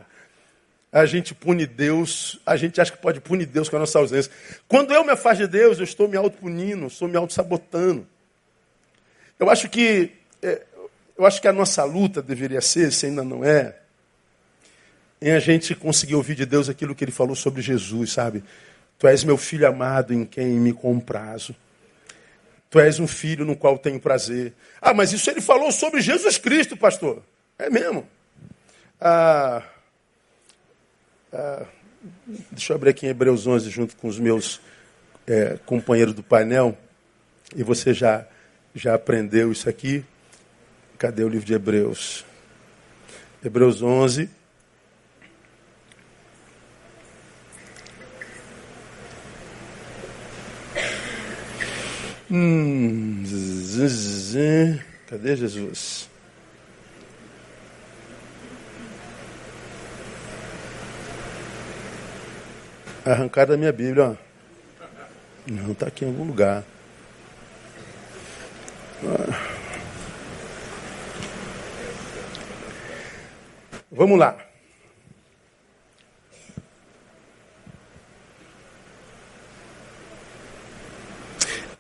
A 0.90 1.06
gente 1.06 1.34
pune 1.34 1.66
Deus, 1.66 2.40
a 2.44 2.56
gente 2.56 2.80
acha 2.80 2.90
que 2.90 2.98
pode 2.98 3.20
punir 3.20 3.46
Deus 3.46 3.68
com 3.68 3.76
a 3.76 3.80
nossa 3.80 3.98
ausência. 3.98 4.32
Quando 4.66 4.92
eu 4.92 5.04
me 5.04 5.12
afasto 5.12 5.42
de 5.42 5.46
Deus, 5.46 5.78
eu 5.78 5.84
estou 5.84 6.08
me 6.08 6.16
auto-punindo, 6.16 6.86
estou 6.86 7.06
me 7.06 7.16
auto-sabotando. 7.16 8.06
Eu 9.38 9.48
acho 9.48 9.68
que 9.68 10.10
é, 10.42 10.62
eu 11.16 11.26
acho 11.26 11.42
que 11.42 11.48
a 11.48 11.52
nossa 11.52 11.82
luta 11.84 12.22
deveria 12.22 12.60
ser, 12.60 12.92
se 12.92 13.06
ainda 13.06 13.24
não 13.24 13.44
é, 13.44 13.77
em 15.20 15.32
a 15.32 15.40
gente 15.40 15.74
conseguir 15.74 16.14
ouvir 16.14 16.34
de 16.34 16.46
Deus 16.46 16.68
aquilo 16.68 16.94
que 16.94 17.04
ele 17.04 17.12
falou 17.12 17.34
sobre 17.34 17.60
Jesus, 17.60 18.12
sabe? 18.12 18.44
Tu 18.98 19.06
és 19.06 19.24
meu 19.24 19.36
filho 19.36 19.66
amado 19.66 20.12
em 20.12 20.24
quem 20.24 20.46
me 20.58 20.72
comprazo. 20.72 21.54
Tu 22.70 22.78
és 22.78 22.98
um 22.98 23.06
filho 23.06 23.44
no 23.44 23.56
qual 23.56 23.78
tenho 23.78 23.98
prazer. 23.98 24.52
Ah, 24.80 24.92
mas 24.92 25.12
isso 25.12 25.30
ele 25.30 25.40
falou 25.40 25.72
sobre 25.72 26.00
Jesus 26.00 26.36
Cristo, 26.36 26.76
pastor. 26.76 27.22
É 27.58 27.70
mesmo. 27.70 28.06
Ah, 29.00 29.62
ah, 31.32 31.66
deixa 32.50 32.72
eu 32.72 32.76
abrir 32.76 32.90
aqui 32.90 33.06
em 33.06 33.10
Hebreus 33.10 33.46
11 33.46 33.70
junto 33.70 33.96
com 33.96 34.08
os 34.08 34.18
meus 34.18 34.60
é, 35.26 35.58
companheiros 35.64 36.14
do 36.14 36.22
painel. 36.22 36.76
E 37.56 37.62
você 37.62 37.94
já, 37.94 38.26
já 38.74 38.94
aprendeu 38.94 39.50
isso 39.50 39.68
aqui. 39.68 40.04
Cadê 40.98 41.22
o 41.22 41.28
livro 41.28 41.46
de 41.46 41.54
Hebreus? 41.54 42.24
Hebreus 43.42 43.80
11, 43.80 44.28
Hum, 52.30 53.24
cadê 55.06 55.34
Jesus? 55.34 56.10
Arrancar 63.04 63.46
da 63.46 63.56
minha 63.56 63.72
Bíblia, 63.72 64.10
ó. 64.10 64.16
Não, 65.50 65.72
está 65.72 65.86
aqui 65.86 66.04
em 66.04 66.08
algum 66.08 66.24
lugar. 66.24 66.62
Vamos 73.90 74.18
lá. 74.18 74.47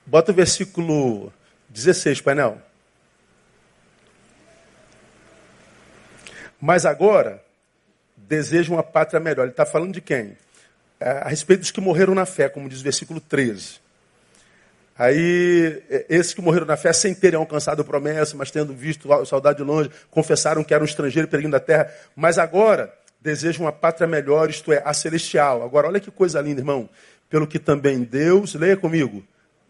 Bota 0.08 0.32
o 0.32 0.34
versículo 0.34 1.30
16, 1.68 2.22
painel. 2.22 2.56
Mas 6.58 6.86
agora, 6.86 7.44
desejo 8.16 8.72
uma 8.72 8.82
pátria 8.82 9.20
melhor. 9.20 9.42
Ele 9.42 9.50
está 9.50 9.66
falando 9.66 9.92
de 9.92 10.00
quem? 10.00 10.34
É, 10.98 11.10
a 11.10 11.28
respeito 11.28 11.60
dos 11.60 11.70
que 11.70 11.82
morreram 11.82 12.14
na 12.14 12.24
fé, 12.24 12.48
como 12.48 12.70
diz 12.70 12.80
o 12.80 12.84
versículo 12.84 13.20
13. 13.20 13.80
Aí, 14.98 15.82
é, 15.90 16.06
esses 16.08 16.32
que 16.32 16.40
morreram 16.40 16.64
na 16.64 16.78
fé, 16.78 16.90
sem 16.94 17.14
terem 17.14 17.38
alcançado 17.38 17.82
a 17.82 17.84
promessa, 17.84 18.34
mas 18.34 18.50
tendo 18.50 18.72
visto 18.72 19.12
a 19.12 19.26
saudade 19.26 19.58
de 19.58 19.62
longe, 19.62 19.90
confessaram 20.10 20.64
que 20.64 20.72
eram 20.72 20.86
estrangeiro 20.86 21.28
peregrino 21.28 21.52
da 21.52 21.60
terra. 21.60 21.92
Mas 22.16 22.38
agora, 22.38 22.90
desejam 23.20 23.66
uma 23.66 23.72
pátria 23.72 24.06
melhor, 24.06 24.48
isto 24.48 24.72
é, 24.72 24.80
a 24.86 24.94
celestial. 24.94 25.62
Agora, 25.62 25.86
olha 25.86 26.00
que 26.00 26.10
coisa 26.10 26.40
linda, 26.40 26.62
irmão. 26.62 26.88
Pelo 27.28 27.46
que 27.46 27.58
também 27.58 28.04
Deus, 28.04 28.54
leia 28.54 28.74
comigo, 28.74 29.22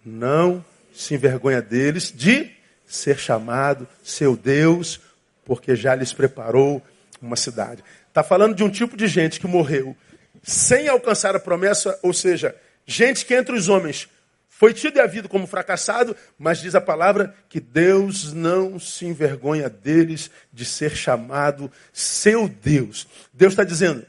não 0.08 0.64
se 0.92 1.14
envergonha 1.14 1.62
deles 1.62 2.12
de 2.14 2.50
ser 2.86 3.18
chamado 3.18 3.86
seu 4.02 4.36
Deus, 4.36 5.00
porque 5.44 5.76
já 5.76 5.94
lhes 5.94 6.12
preparou 6.12 6.82
uma 7.20 7.36
cidade. 7.36 7.84
Está 8.08 8.22
falando 8.22 8.54
de 8.54 8.64
um 8.64 8.70
tipo 8.70 8.96
de 8.96 9.06
gente 9.06 9.38
que 9.38 9.46
morreu 9.46 9.96
sem 10.42 10.88
alcançar 10.88 11.36
a 11.36 11.40
promessa, 11.40 11.98
ou 12.02 12.12
seja, 12.12 12.54
gente 12.86 13.24
que 13.24 13.34
entre 13.34 13.54
os 13.54 13.68
homens 13.68 14.08
foi 14.48 14.74
tido 14.74 14.96
e 14.96 15.00
havido 15.00 15.28
como 15.28 15.46
fracassado, 15.46 16.16
mas 16.36 16.58
diz 16.58 16.74
a 16.74 16.80
palavra 16.80 17.32
que 17.48 17.60
Deus 17.60 18.32
não 18.32 18.78
se 18.78 19.06
envergonha 19.06 19.68
deles 19.68 20.30
de 20.52 20.64
ser 20.64 20.96
chamado 20.96 21.70
seu 21.92 22.48
Deus. 22.48 23.06
Deus 23.32 23.52
está 23.52 23.62
dizendo: 23.62 24.04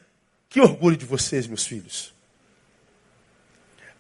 que 0.50 0.60
orgulho 0.60 0.98
de 0.98 1.06
vocês, 1.06 1.46
meus 1.46 1.68
filhos. 1.68 2.14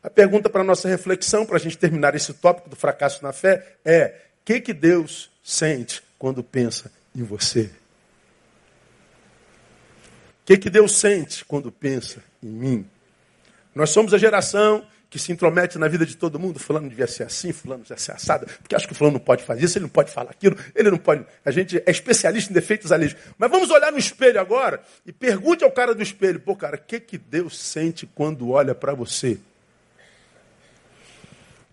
A 0.02 0.10
pergunta 0.10 0.50
para 0.50 0.62
a 0.62 0.64
nossa 0.64 0.88
reflexão, 0.88 1.46
para 1.46 1.58
a 1.58 1.60
gente 1.60 1.78
terminar 1.78 2.16
esse 2.16 2.34
tópico 2.34 2.70
do 2.70 2.76
fracasso 2.76 3.22
na 3.24 3.34
fé, 3.34 3.76
é: 3.84 4.16
o 4.42 4.46
que, 4.46 4.62
que 4.62 4.74
Deus 4.74 5.30
sente 5.44 6.02
quando 6.18 6.42
pensa 6.44 6.92
em 7.16 7.24
você? 7.24 7.70
O 10.42 10.46
que, 10.46 10.58
que 10.58 10.70
Deus 10.70 10.98
sente 10.98 11.44
quando 11.46 11.72
pensa 11.72 12.24
em 12.42 12.50
mim? 12.50 12.90
Nós 13.76 13.92
somos 13.92 14.14
a 14.14 14.18
geração 14.18 14.86
que 15.10 15.20
se 15.20 15.32
intromete 15.32 15.78
na 15.78 15.88
vida 15.88 16.06
de 16.06 16.16
todo 16.16 16.40
mundo. 16.40 16.60
Fulano 16.60 16.88
devia 16.88 17.08
ser 17.08 17.24
assim, 17.24 17.52
fulano 17.52 17.84
devia 17.84 17.98
ser 17.98 18.14
assado, 18.14 18.46
porque 18.62 18.76
acho 18.76 18.88
que 18.88 18.94
fulano 18.94 19.18
não 19.18 19.24
pode 19.24 19.44
fazer 19.44 19.66
isso, 19.66 19.78
ele 19.78 19.84
não 19.84 19.90
pode 19.90 20.12
falar 20.12 20.32
aquilo, 20.32 20.56
ele 20.74 20.90
não 20.90 20.98
pode. 20.98 21.26
A 21.44 21.52
gente 21.52 21.82
é 21.86 21.92
especialista 21.92 22.52
em 22.52 22.54
defeitos 22.54 22.92
alheios. 22.92 23.16
Mas 23.38 23.52
vamos 23.52 23.70
olhar 23.70 23.92
no 23.92 23.98
espelho 23.98 24.40
agora 24.40 24.82
e 25.06 25.12
pergunte 25.12 25.64
ao 25.64 25.72
cara 25.72 25.94
do 25.94 26.02
espelho: 26.02 26.40
pô, 26.40 26.56
cara, 26.56 26.78
o 26.78 26.80
que, 26.80 27.00
que 27.00 27.18
Deus 27.18 27.60
sente 27.60 28.08
quando 28.08 28.50
olha 28.50 28.74
para 28.74 28.94
você? 28.94 29.38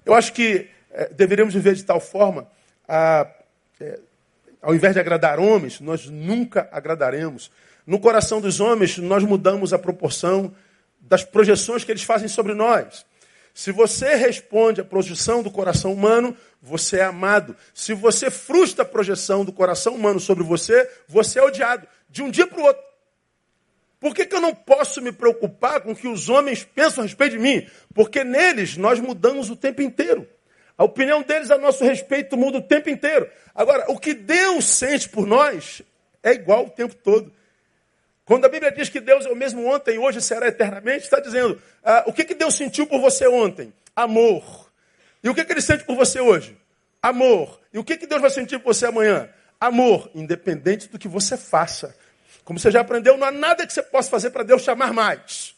Eu 0.06 0.14
acho 0.14 0.32
que 0.32 0.68
é, 0.92 1.08
deveríamos 1.12 1.52
viver 1.52 1.74
de 1.74 1.84
tal 1.84 2.00
forma, 2.00 2.46
a, 2.88 3.26
é, 3.80 3.98
ao 4.62 4.72
invés 4.72 4.94
de 4.94 5.00
agradar 5.00 5.40
homens, 5.40 5.80
nós 5.80 6.06
nunca 6.06 6.68
agradaremos. 6.70 7.50
No 7.84 7.98
coração 7.98 8.40
dos 8.40 8.60
homens, 8.60 8.96
nós 8.98 9.24
mudamos 9.24 9.72
a 9.72 9.78
proporção 9.78 10.54
das 11.00 11.24
projeções 11.24 11.82
que 11.82 11.90
eles 11.90 12.04
fazem 12.04 12.28
sobre 12.28 12.54
nós. 12.54 13.04
Se 13.52 13.72
você 13.72 14.14
responde 14.14 14.80
à 14.80 14.84
projeção 14.84 15.42
do 15.42 15.50
coração 15.50 15.92
humano, 15.92 16.36
você 16.62 16.98
é 16.98 17.04
amado. 17.04 17.56
Se 17.74 17.92
você 17.92 18.30
frustra 18.30 18.84
a 18.84 18.88
projeção 18.88 19.44
do 19.44 19.52
coração 19.52 19.94
humano 19.94 20.20
sobre 20.20 20.44
você, 20.44 20.88
você 21.08 21.40
é 21.40 21.42
odiado. 21.42 21.86
De 22.08 22.22
um 22.22 22.30
dia 22.30 22.46
para 22.46 22.60
o 22.60 22.64
outro. 22.64 22.82
Por 24.06 24.14
que, 24.14 24.24
que 24.24 24.36
eu 24.36 24.40
não 24.40 24.54
posso 24.54 25.02
me 25.02 25.10
preocupar 25.10 25.80
com 25.80 25.90
o 25.90 25.96
que 25.96 26.06
os 26.06 26.28
homens 26.28 26.62
pensam 26.62 27.02
a 27.02 27.06
respeito 27.08 27.32
de 27.32 27.40
mim? 27.40 27.66
Porque 27.92 28.22
neles 28.22 28.76
nós 28.76 29.00
mudamos 29.00 29.50
o 29.50 29.56
tempo 29.56 29.82
inteiro. 29.82 30.28
A 30.78 30.84
opinião 30.84 31.22
deles 31.22 31.50
a 31.50 31.58
nosso 31.58 31.82
respeito 31.82 32.36
muda 32.36 32.58
o 32.58 32.62
tempo 32.62 32.88
inteiro. 32.88 33.28
Agora, 33.52 33.84
o 33.88 33.98
que 33.98 34.14
Deus 34.14 34.64
sente 34.64 35.08
por 35.08 35.26
nós 35.26 35.82
é 36.22 36.34
igual 36.34 36.66
o 36.66 36.70
tempo 36.70 36.94
todo. 36.94 37.32
Quando 38.24 38.44
a 38.44 38.48
Bíblia 38.48 38.70
diz 38.70 38.88
que 38.88 39.00
Deus 39.00 39.26
é 39.26 39.28
o 39.28 39.34
mesmo 39.34 39.66
ontem, 39.66 39.98
hoje 39.98 40.20
será 40.20 40.46
eternamente, 40.46 41.02
está 41.02 41.18
dizendo, 41.18 41.60
ah, 41.82 42.04
o 42.06 42.12
que, 42.12 42.24
que 42.24 42.34
Deus 42.36 42.54
sentiu 42.54 42.86
por 42.86 43.00
você 43.00 43.26
ontem? 43.26 43.72
Amor. 43.96 44.70
E 45.20 45.28
o 45.28 45.34
que, 45.34 45.44
que 45.44 45.52
Ele 45.52 45.60
sente 45.60 45.82
por 45.82 45.96
você 45.96 46.20
hoje? 46.20 46.56
Amor. 47.02 47.60
E 47.72 47.78
o 47.80 47.82
que, 47.82 47.96
que 47.96 48.06
Deus 48.06 48.20
vai 48.20 48.30
sentir 48.30 48.60
por 48.60 48.72
você 48.72 48.86
amanhã? 48.86 49.28
Amor, 49.60 50.08
independente 50.14 50.86
do 50.88 50.96
que 50.96 51.08
você 51.08 51.36
faça. 51.36 51.92
Como 52.46 52.60
você 52.60 52.70
já 52.70 52.80
aprendeu, 52.80 53.18
não 53.18 53.26
há 53.26 53.32
nada 53.32 53.66
que 53.66 53.72
você 53.72 53.82
possa 53.82 54.08
fazer 54.08 54.30
para 54.30 54.44
Deus 54.44 54.62
chamar 54.62 54.92
mais. 54.92 55.52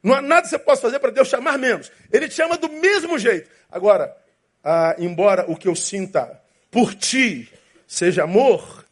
Não 0.00 0.14
há 0.14 0.22
nada 0.22 0.42
que 0.42 0.48
você 0.48 0.58
possa 0.58 0.82
fazer 0.82 1.00
para 1.00 1.10
Deus 1.10 1.26
chamar 1.26 1.58
menos. 1.58 1.90
Ele 2.12 2.28
te 2.28 2.40
ama 2.40 2.56
do 2.56 2.68
mesmo 2.68 3.18
jeito. 3.18 3.50
Agora, 3.68 4.16
ah, 4.62 4.94
embora 5.00 5.50
o 5.50 5.56
que 5.56 5.66
eu 5.66 5.74
sinta 5.74 6.40
por 6.70 6.94
ti 6.94 7.52
seja 7.88 8.22
amor, 8.22 8.86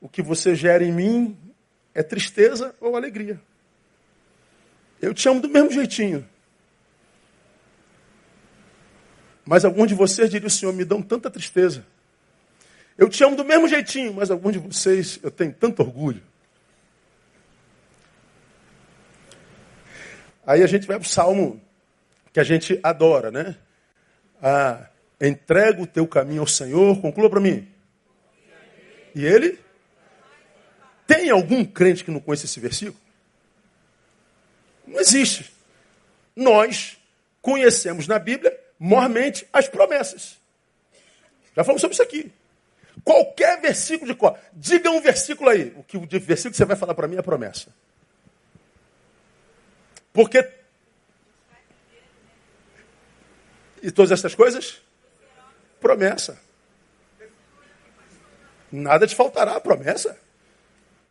o 0.00 0.08
que 0.08 0.22
você 0.22 0.54
gera 0.54 0.84
em 0.84 0.92
mim 0.92 1.36
é 1.92 2.04
tristeza 2.04 2.72
ou 2.80 2.94
alegria. 2.94 3.40
Eu 5.02 5.12
te 5.12 5.28
amo 5.28 5.40
do 5.40 5.48
mesmo 5.48 5.72
jeitinho. 5.72 6.24
Mas 9.44 9.64
alguns 9.64 9.88
de 9.88 9.94
vocês 9.96 10.30
diriam, 10.30 10.48
Senhor, 10.48 10.72
me 10.72 10.84
dão 10.84 11.02
tanta 11.02 11.28
tristeza. 11.28 11.84
Eu 12.98 13.08
te 13.08 13.22
amo 13.22 13.36
do 13.36 13.44
mesmo 13.44 13.68
jeitinho, 13.68 14.14
mas 14.14 14.30
alguns 14.30 14.52
de 14.52 14.58
vocês 14.58 15.18
eu 15.22 15.30
tenho 15.30 15.52
tanto 15.52 15.82
orgulho. 15.82 16.22
Aí 20.46 20.62
a 20.62 20.66
gente 20.66 20.86
vai 20.86 20.98
para 20.98 21.06
o 21.06 21.08
salmo 21.08 21.60
que 22.32 22.40
a 22.40 22.44
gente 22.44 22.78
adora, 22.82 23.30
né? 23.30 23.56
Ah, 24.40 24.88
entrega 25.20 25.82
o 25.82 25.86
teu 25.86 26.06
caminho 26.06 26.40
ao 26.40 26.46
Senhor, 26.46 27.00
conclua 27.00 27.28
para 27.28 27.40
mim. 27.40 27.68
E 29.14 29.24
ele? 29.24 29.58
Tem 31.06 31.30
algum 31.30 31.64
crente 31.64 32.04
que 32.04 32.10
não 32.10 32.20
conhece 32.20 32.46
esse 32.46 32.60
versículo? 32.60 33.00
Não 34.86 35.00
existe. 35.00 35.52
Nós 36.34 36.98
conhecemos 37.42 38.06
na 38.06 38.18
Bíblia 38.18 38.58
mormente 38.78 39.46
as 39.52 39.68
promessas. 39.68 40.38
Já 41.56 41.64
falamos 41.64 41.80
sobre 41.80 41.94
isso 41.94 42.02
aqui. 42.02 42.30
Qualquer 43.06 43.60
versículo 43.60 44.12
de 44.12 44.18
cor. 44.18 44.36
Diga 44.52 44.90
um 44.90 45.00
versículo 45.00 45.48
aí. 45.48 45.72
O 45.76 45.84
que 45.84 45.96
o 45.96 46.00
versículo 46.00 46.50
que 46.50 46.56
você 46.56 46.64
vai 46.64 46.74
falar 46.74 46.92
para 46.92 47.06
mim 47.06 47.16
é 47.16 47.22
promessa. 47.22 47.68
Porque. 50.12 50.44
E 53.80 53.92
todas 53.92 54.10
essas 54.10 54.34
coisas? 54.34 54.82
Promessa. 55.80 56.36
Nada 58.72 59.06
te 59.06 59.14
faltará, 59.14 59.60
promessa. 59.60 60.18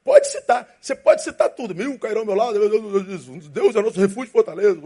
Pode 0.04 0.28
citar. 0.28 0.68
Você 0.82 0.96
pode 0.96 1.24
citar 1.24 1.48
tudo. 1.52 1.74
Mil 1.74 1.98
cairão 1.98 2.24
ao 2.24 2.26
meu 2.26 2.36
lado. 2.36 2.60
Deus 3.40 3.74
é 3.74 3.82
nosso 3.82 4.02
refúgio 4.02 4.34
fortaleza. 4.34 4.78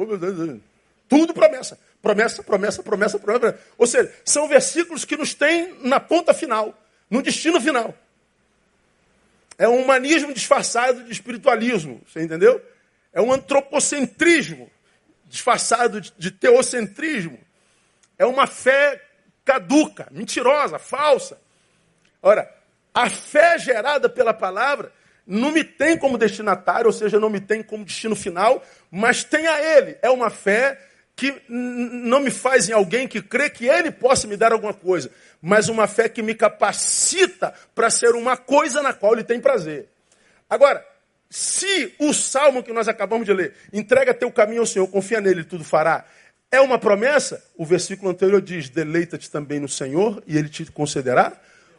Tudo 1.08 1.34
promessa. 1.34 1.80
Promessa, 2.04 2.44
promessa, 2.44 2.84
promessa, 2.84 3.18
promessa. 3.18 3.60
Ou 3.80 3.88
seja, 3.88 4.14
são 4.24 4.48
versículos 4.48 5.06
que 5.06 5.18
nos 5.18 5.34
têm 5.34 5.76
na 5.82 6.00
ponta 6.00 6.36
final, 6.36 6.78
no 7.10 7.22
destino 7.22 7.60
final. 7.60 7.94
É 9.58 9.68
um 9.68 9.82
humanismo 9.82 10.34
disfarçado 10.34 11.04
de 11.04 11.12
espiritualismo. 11.12 12.02
Você 12.08 12.22
entendeu? 12.22 12.62
É 13.12 13.22
um 13.22 13.32
antropocentrismo 13.34 14.72
disfarçado 15.26 16.00
de 16.02 16.32
teocentrismo. 16.32 17.40
É 18.18 18.26
uma 18.26 18.48
fé 18.48 19.02
caduca, 19.46 20.08
mentirosa, 20.12 20.80
falsa. 20.80 21.40
Ora, 22.22 22.54
a 22.94 23.10
fé 23.10 23.58
gerada 23.58 24.10
pela 24.10 24.34
palavra 24.34 24.92
não 25.26 25.52
me 25.52 25.64
tem 25.64 25.98
como 25.98 26.18
destinatário, 26.18 26.88
ou 26.88 26.94
seja, 26.94 27.20
não 27.20 27.30
me 27.30 27.40
tem 27.40 27.62
como 27.62 27.86
destino 27.86 28.16
final, 28.16 28.64
mas 28.90 29.24
tem 29.24 29.48
a 29.48 29.78
Ele. 29.78 29.98
É 30.02 30.10
uma 30.10 30.30
fé 30.30 30.80
que 31.20 31.36
não 31.50 32.22
me 32.22 32.32
faz 32.32 32.70
em 32.70 32.72
alguém 32.72 33.06
que 33.06 33.22
crê 33.22 33.50
que 33.50 33.68
Ele 33.68 33.92
possa 33.92 34.26
me 34.26 34.38
dar 34.38 34.54
alguma 34.54 34.74
coisa, 34.74 35.12
mas 35.42 35.68
uma 35.68 35.86
fé 35.86 36.08
que 36.08 36.22
me 36.22 36.34
capacita 36.34 37.54
para 37.76 37.90
ser 37.90 38.16
uma 38.16 38.38
coisa 38.38 38.82
na 38.82 38.94
qual 38.94 39.12
Ele 39.12 39.24
tem 39.26 39.38
prazer. 39.38 39.90
Agora, 40.50 40.82
se 41.30 41.94
o 42.00 42.14
salmo 42.14 42.64
que 42.64 42.72
nós 42.72 42.88
acabamos 42.88 43.26
de 43.26 43.34
ler, 43.34 43.54
entrega 43.74 44.14
teu 44.14 44.32
caminho 44.32 44.62
ao 44.62 44.66
Senhor, 44.66 44.88
confia 44.88 45.20
nele, 45.20 45.44
tudo 45.44 45.66
fará, 45.66 46.06
é 46.50 46.62
uma 46.62 46.80
promessa, 46.80 47.44
o 47.58 47.66
versículo 47.66 48.10
anterior 48.10 48.42
diz: 48.42 48.70
deleita-te 48.70 49.30
também 49.30 49.60
no 49.60 49.68
Senhor 49.68 50.24
e 50.26 50.38
ele 50.38 50.48
te 50.48 50.72
concederá 50.72 51.34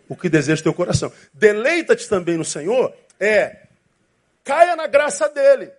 o 0.07 0.15
que 0.15 0.29
deseja 0.29 0.63
teu 0.63 0.75
coração. 0.75 1.11
Deleita-te 1.33 2.07
também 2.07 2.37
no 2.37 2.45
Senhor 2.45 2.95
é 3.19 3.57
caia 4.45 4.77
na 4.77 4.87
graça 4.87 5.31
dele. 5.31 5.73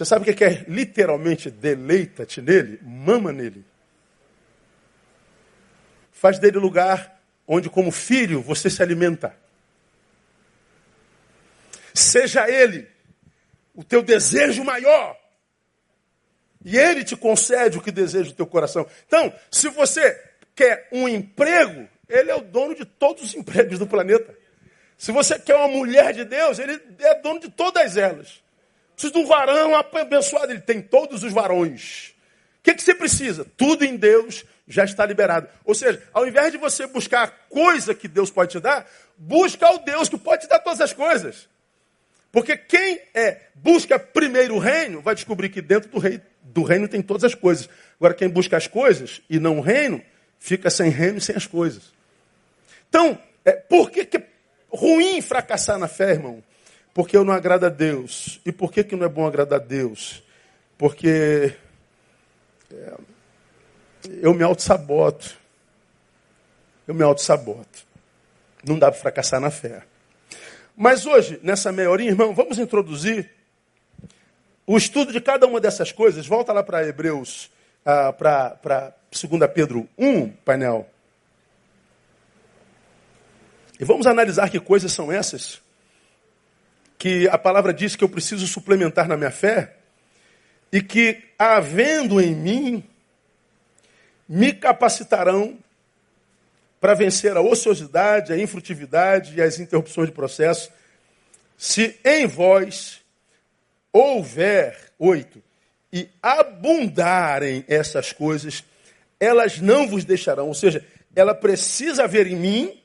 Você 0.00 0.06
sabe 0.06 0.30
o 0.30 0.34
que 0.34 0.42
é 0.42 0.64
literalmente 0.66 1.50
deleita-te 1.50 2.40
nele? 2.40 2.80
Mama 2.82 3.34
nele. 3.34 3.62
Faz 6.10 6.38
dele 6.38 6.56
lugar 6.56 7.20
onde, 7.46 7.68
como 7.68 7.90
filho, 7.90 8.40
você 8.40 8.70
se 8.70 8.82
alimenta. 8.82 9.36
Seja 11.92 12.48
ele 12.48 12.88
o 13.74 13.84
teu 13.84 14.00
desejo 14.00 14.64
maior. 14.64 15.14
E 16.64 16.78
ele 16.78 17.04
te 17.04 17.14
concede 17.14 17.76
o 17.76 17.82
que 17.82 17.92
deseja 17.92 18.30
o 18.30 18.34
teu 18.34 18.46
coração. 18.46 18.86
Então, 19.06 19.30
se 19.50 19.68
você 19.68 20.18
quer 20.54 20.88
um 20.90 21.06
emprego, 21.06 21.86
ele 22.08 22.30
é 22.30 22.34
o 22.34 22.40
dono 22.40 22.74
de 22.74 22.86
todos 22.86 23.22
os 23.22 23.34
empregos 23.36 23.78
do 23.78 23.86
planeta. 23.86 24.34
Se 24.96 25.12
você 25.12 25.38
quer 25.38 25.56
uma 25.56 25.68
mulher 25.68 26.14
de 26.14 26.24
Deus, 26.24 26.58
ele 26.58 26.80
é 27.00 27.16
dono 27.16 27.38
de 27.38 27.50
todas 27.50 27.98
elas. 27.98 28.40
Precisa 29.00 29.14
de 29.14 29.18
um 29.18 29.26
varão 29.26 29.74
abençoado. 29.74 30.52
Ele 30.52 30.60
tem 30.60 30.82
todos 30.82 31.22
os 31.22 31.32
varões. 31.32 32.12
O 32.58 32.62
que, 32.62 32.74
que 32.74 32.82
você 32.82 32.94
precisa? 32.94 33.46
Tudo 33.56 33.82
em 33.82 33.96
Deus 33.96 34.44
já 34.68 34.84
está 34.84 35.06
liberado. 35.06 35.48
Ou 35.64 35.74
seja, 35.74 36.02
ao 36.12 36.28
invés 36.28 36.52
de 36.52 36.58
você 36.58 36.86
buscar 36.86 37.22
a 37.22 37.28
coisa 37.28 37.94
que 37.94 38.06
Deus 38.06 38.30
pode 38.30 38.50
te 38.50 38.60
dar, 38.60 38.86
busca 39.16 39.72
o 39.72 39.78
Deus 39.78 40.10
que 40.10 40.18
pode 40.18 40.42
te 40.42 40.48
dar 40.48 40.58
todas 40.58 40.82
as 40.82 40.92
coisas. 40.92 41.48
Porque 42.30 42.58
quem 42.58 43.00
é 43.14 43.40
busca 43.54 43.98
primeiro 43.98 44.56
o 44.56 44.58
reino, 44.58 45.00
vai 45.00 45.14
descobrir 45.14 45.48
que 45.48 45.62
dentro 45.62 45.90
do, 45.90 45.98
rei, 45.98 46.20
do 46.42 46.62
reino 46.62 46.86
tem 46.86 47.00
todas 47.00 47.24
as 47.24 47.34
coisas. 47.34 47.70
Agora, 47.98 48.12
quem 48.12 48.28
busca 48.28 48.58
as 48.58 48.66
coisas 48.66 49.22
e 49.30 49.40
não 49.40 49.60
o 49.60 49.62
reino, 49.62 50.02
fica 50.38 50.68
sem 50.68 50.90
reino 50.90 51.16
e 51.16 51.22
sem 51.22 51.34
as 51.34 51.46
coisas. 51.46 51.84
Então, 52.90 53.18
é, 53.46 53.52
por 53.52 53.90
que, 53.90 54.04
que 54.04 54.18
é 54.18 54.26
ruim 54.68 55.22
fracassar 55.22 55.78
na 55.78 55.88
fé, 55.88 56.10
irmão? 56.10 56.44
Porque 56.92 57.16
eu 57.16 57.24
não 57.24 57.32
agrado 57.32 57.64
a 57.64 57.68
Deus. 57.68 58.40
E 58.44 58.52
por 58.52 58.72
que, 58.72 58.82
que 58.82 58.96
não 58.96 59.06
é 59.06 59.08
bom 59.08 59.26
agradar 59.26 59.60
a 59.60 59.62
Deus? 59.62 60.22
Porque 60.76 61.54
é, 62.72 62.94
eu 64.20 64.34
me 64.34 64.42
auto-saboto. 64.42 65.36
Eu 66.86 66.94
me 66.94 67.02
auto-saboto. 67.02 67.86
Não 68.64 68.78
dá 68.78 68.90
para 68.90 69.00
fracassar 69.00 69.40
na 69.40 69.50
fé. 69.50 69.82
Mas 70.76 71.06
hoje, 71.06 71.38
nessa 71.42 71.70
meia 71.70 71.90
horinha, 71.90 72.10
irmão, 72.10 72.34
vamos 72.34 72.58
introduzir 72.58 73.30
o 74.66 74.76
estudo 74.76 75.12
de 75.12 75.20
cada 75.20 75.46
uma 75.46 75.60
dessas 75.60 75.92
coisas. 75.92 76.26
Volta 76.26 76.52
lá 76.52 76.62
para 76.62 76.86
Hebreus, 76.86 77.50
ah, 77.84 78.12
para 78.12 78.94
2 79.10 79.52
Pedro 79.52 79.88
1, 79.98 80.28
painel. 80.44 80.88
E 83.78 83.84
vamos 83.84 84.06
analisar 84.06 84.50
que 84.50 84.60
coisas 84.60 84.92
são 84.92 85.10
essas 85.10 85.60
que 87.00 87.26
a 87.28 87.38
palavra 87.38 87.72
diz 87.72 87.96
que 87.96 88.04
eu 88.04 88.10
preciso 88.10 88.46
suplementar 88.46 89.08
na 89.08 89.16
minha 89.16 89.30
fé 89.30 89.72
e 90.70 90.82
que, 90.82 91.16
havendo 91.38 92.20
em 92.20 92.34
mim, 92.34 92.84
me 94.28 94.52
capacitarão 94.52 95.56
para 96.78 96.92
vencer 96.92 97.34
a 97.38 97.40
ociosidade, 97.40 98.34
a 98.34 98.38
infrutividade 98.38 99.34
e 99.34 99.40
as 99.40 99.58
interrupções 99.58 100.08
de 100.08 100.14
processo, 100.14 100.70
se 101.56 101.98
em 102.04 102.26
vós 102.26 103.00
houver, 103.90 104.92
oito, 104.98 105.42
e 105.90 106.06
abundarem 106.22 107.64
essas 107.66 108.12
coisas, 108.12 108.62
elas 109.18 109.58
não 109.58 109.88
vos 109.88 110.04
deixarão. 110.04 110.48
Ou 110.48 110.54
seja, 110.54 110.84
ela 111.16 111.34
precisa 111.34 112.04
haver 112.04 112.26
em 112.26 112.36
mim 112.36 112.78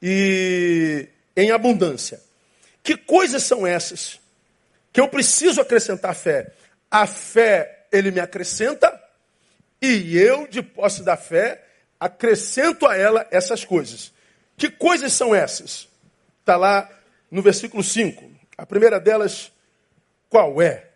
e 0.00 1.08
em 1.36 1.50
abundância. 1.50 2.27
Que 2.88 2.96
coisas 2.96 3.42
são 3.42 3.66
essas? 3.66 4.18
Que 4.90 4.98
eu 4.98 5.08
preciso 5.08 5.60
acrescentar 5.60 6.14
fé. 6.14 6.54
A 6.90 7.06
fé, 7.06 7.84
ele 7.92 8.10
me 8.10 8.18
acrescenta, 8.18 8.98
e 9.78 10.16
eu, 10.16 10.46
de 10.46 10.62
posse 10.62 11.02
da 11.02 11.14
fé, 11.14 11.62
acrescento 12.00 12.86
a 12.86 12.96
ela 12.96 13.28
essas 13.30 13.62
coisas. 13.62 14.10
Que 14.56 14.70
coisas 14.70 15.12
são 15.12 15.34
essas? 15.34 15.86
Está 16.40 16.56
lá 16.56 16.90
no 17.30 17.42
versículo 17.42 17.84
5. 17.84 18.24
A 18.56 18.64
primeira 18.64 18.98
delas, 18.98 19.52
qual 20.30 20.62
é? 20.62 20.86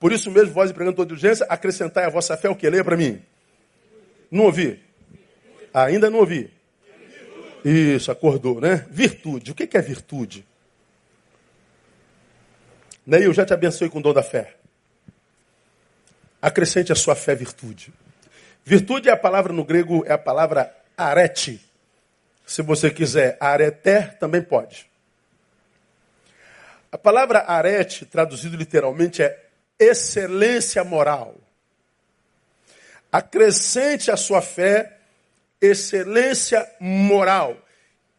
Por 0.00 0.10
isso 0.10 0.30
mesmo, 0.30 0.54
vós 0.54 0.72
pregando 0.72 0.96
toda 0.96 1.12
urgência, 1.12 1.44
acrescentai 1.50 2.06
a 2.06 2.10
vossa 2.10 2.34
fé 2.34 2.48
o 2.48 2.56
que? 2.56 2.70
Leia 2.70 2.82
para 2.82 2.96
mim. 2.96 3.22
Não 4.30 4.44
ouvi. 4.44 4.82
Ainda 5.74 6.08
não 6.08 6.20
ouvi. 6.20 6.50
Isso, 7.62 8.10
acordou, 8.10 8.58
né? 8.58 8.86
Virtude. 8.90 9.50
O 9.50 9.54
que 9.54 9.76
é 9.76 9.82
virtude? 9.82 10.46
Eu 13.10 13.32
já 13.32 13.46
te 13.46 13.54
abençoe 13.54 13.88
com 13.88 13.98
o 13.98 14.02
dom 14.02 14.12
da 14.12 14.22
fé. 14.22 14.54
Acrescente 16.42 16.92
a 16.92 16.94
sua 16.94 17.14
fé 17.14 17.34
virtude. 17.34 17.92
Virtude 18.64 19.08
é 19.08 19.12
a 19.12 19.16
palavra 19.16 19.52
no 19.52 19.64
grego, 19.64 20.04
é 20.06 20.12
a 20.12 20.18
palavra 20.18 20.74
arete. 20.96 21.60
Se 22.46 22.60
você 22.60 22.90
quiser 22.90 23.38
areter, 23.40 24.18
também 24.18 24.42
pode. 24.42 24.88
A 26.92 26.98
palavra 26.98 27.44
arete, 27.46 28.04
traduzido 28.04 28.56
literalmente, 28.56 29.22
é 29.22 29.46
excelência 29.78 30.84
moral. 30.84 31.34
Acrescente 33.10 34.10
a 34.10 34.16
sua 34.16 34.42
fé 34.42 34.98
excelência 35.60 36.70
moral, 36.78 37.56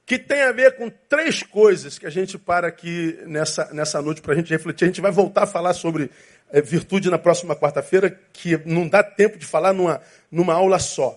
que 0.10 0.17
tem 0.17 0.41
a 0.41 0.52
ver 0.52 0.76
com 0.76 0.89
três 1.08 1.43
coisas 1.43 2.00
que 2.00 2.06
a 2.08 2.10
gente 2.10 2.36
para 2.36 2.67
aqui 2.67 3.19
nessa, 3.28 3.72
nessa 3.72 4.02
noite 4.02 4.24
para 4.24 4.34
a 4.34 4.36
gente 4.36 4.50
refletir. 4.50 4.86
A 4.86 4.88
gente 4.88 5.02
vai 5.02 5.12
voltar 5.12 5.43
a 5.43 5.45
falar 5.45 5.72
sobre 5.76 6.10
é, 6.52 6.60
virtude 6.60 7.12
na 7.12 7.19
próxima 7.19 7.56
quarta-feira, 7.56 8.19
que 8.34 8.60
não 8.65 8.88
dá 8.88 9.04
tempo 9.04 9.38
de 9.38 9.45
falar 9.45 9.72
numa, 9.72 10.02
numa 10.32 10.56
aula 10.56 10.80
só. 10.80 11.15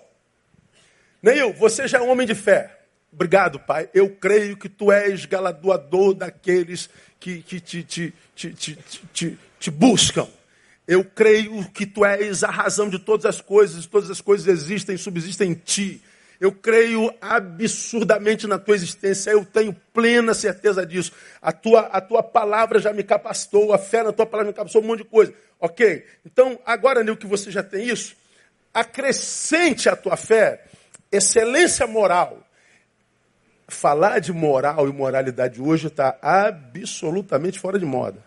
Neil, 1.22 1.54
você 1.54 1.88
já 1.88 2.00
é 2.00 2.02
um 2.02 2.10
homem 2.10 2.26
de 2.26 2.34
fé. 2.34 2.80
Obrigado, 3.10 3.58
Pai. 3.58 3.88
Eu 3.94 4.10
creio 4.10 4.58
que 4.58 4.68
tu 4.68 4.92
és 4.92 5.24
galardoador 5.24 6.12
daqueles 6.12 6.90
que, 7.18 7.40
que 7.40 7.60
te, 7.60 7.82
te, 7.82 8.14
te, 8.36 8.52
te, 8.52 8.78
te, 9.10 9.38
te 9.58 9.70
buscam. 9.70 10.28
Eu 10.86 11.02
creio 11.02 11.64
que 11.70 11.86
tu 11.86 12.04
és 12.04 12.44
a 12.44 12.50
razão 12.50 12.90
de 12.90 12.98
todas 12.98 13.24
as 13.24 13.40
coisas, 13.40 13.86
todas 13.86 14.10
as 14.10 14.20
coisas 14.20 14.46
existem, 14.48 14.98
subsistem 14.98 15.52
em 15.52 15.54
ti. 15.54 16.02
Eu 16.42 16.50
creio 16.50 17.14
absurdamente 17.20 18.48
na 18.48 18.58
tua 18.58 18.74
existência, 18.74 19.30
eu 19.30 19.44
tenho 19.44 19.72
plena 19.94 20.34
certeza 20.34 20.84
disso. 20.84 21.12
A 21.40 21.52
tua, 21.52 21.82
a 21.82 22.00
tua 22.00 22.20
palavra 22.20 22.80
já 22.80 22.92
me 22.92 23.04
capacitou, 23.04 23.72
a 23.72 23.78
fé 23.78 24.02
na 24.02 24.10
tua 24.10 24.26
palavra 24.26 24.50
me 24.50 24.56
capacitou, 24.56 24.82
um 24.82 24.88
monte 24.88 25.04
de 25.04 25.08
coisa. 25.08 25.32
Ok? 25.60 26.04
Então, 26.26 26.58
agora, 26.66 27.04
Nil, 27.04 27.16
que 27.16 27.28
você 27.28 27.48
já 27.48 27.62
tem 27.62 27.88
isso, 27.88 28.16
acrescente 28.74 29.88
à 29.88 29.94
tua 29.94 30.16
fé 30.16 30.64
excelência 31.12 31.86
moral. 31.86 32.44
Falar 33.68 34.18
de 34.18 34.32
moral 34.32 34.88
e 34.88 34.92
moralidade 34.92 35.62
hoje 35.62 35.86
está 35.86 36.18
absolutamente 36.20 37.60
fora 37.60 37.78
de 37.78 37.84
moda. 37.84 38.18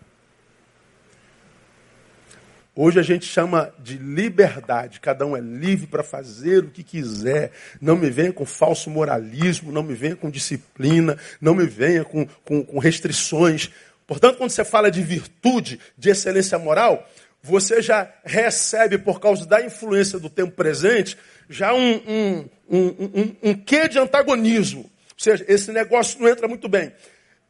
Hoje 2.78 3.00
a 3.00 3.02
gente 3.02 3.24
chama 3.24 3.72
de 3.78 3.96
liberdade. 3.96 5.00
Cada 5.00 5.24
um 5.24 5.34
é 5.34 5.40
livre 5.40 5.86
para 5.86 6.02
fazer 6.02 6.58
o 6.58 6.70
que 6.70 6.84
quiser. 6.84 7.50
Não 7.80 7.96
me 7.96 8.10
venha 8.10 8.30
com 8.34 8.44
falso 8.44 8.90
moralismo, 8.90 9.72
não 9.72 9.82
me 9.82 9.94
venha 9.94 10.14
com 10.14 10.28
disciplina, 10.28 11.16
não 11.40 11.54
me 11.54 11.64
venha 11.64 12.04
com, 12.04 12.26
com, 12.44 12.62
com 12.62 12.78
restrições. 12.78 13.70
Portanto, 14.06 14.36
quando 14.36 14.50
você 14.50 14.62
fala 14.62 14.90
de 14.90 15.00
virtude, 15.00 15.80
de 15.96 16.10
excelência 16.10 16.58
moral, 16.58 17.08
você 17.42 17.80
já 17.80 18.12
recebe, 18.22 18.98
por 18.98 19.20
causa 19.20 19.46
da 19.46 19.64
influência 19.64 20.18
do 20.18 20.28
tempo 20.28 20.52
presente, 20.52 21.16
já 21.48 21.72
um, 21.72 21.94
um, 22.06 22.48
um, 22.68 22.86
um, 22.88 23.36
um 23.42 23.54
quê 23.54 23.88
de 23.88 23.98
antagonismo. 23.98 24.80
Ou 24.82 24.90
seja, 25.16 25.46
esse 25.48 25.72
negócio 25.72 26.20
não 26.20 26.28
entra 26.28 26.46
muito 26.46 26.68
bem. 26.68 26.92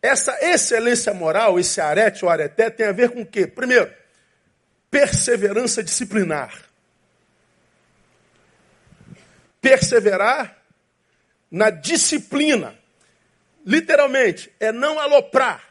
Essa 0.01 0.39
excelência 0.41 1.13
moral, 1.13 1.59
esse 1.59 1.81
arete 1.81 2.25
ou 2.25 2.31
areté, 2.31 2.71
tem 2.71 2.87
a 2.87 2.93
ver 2.93 3.11
com 3.11 3.23
o 3.23 3.27
quê? 3.27 3.45
Primeiro, 3.45 3.91
perseverança 4.97 5.83
disciplinar. 5.83 6.59
Perseverar 9.61 10.57
na 11.51 11.69
disciplina. 11.69 12.75
Literalmente, 13.67 14.51
é 14.59 14.73
não 14.73 14.99
aloprar. 14.99 15.63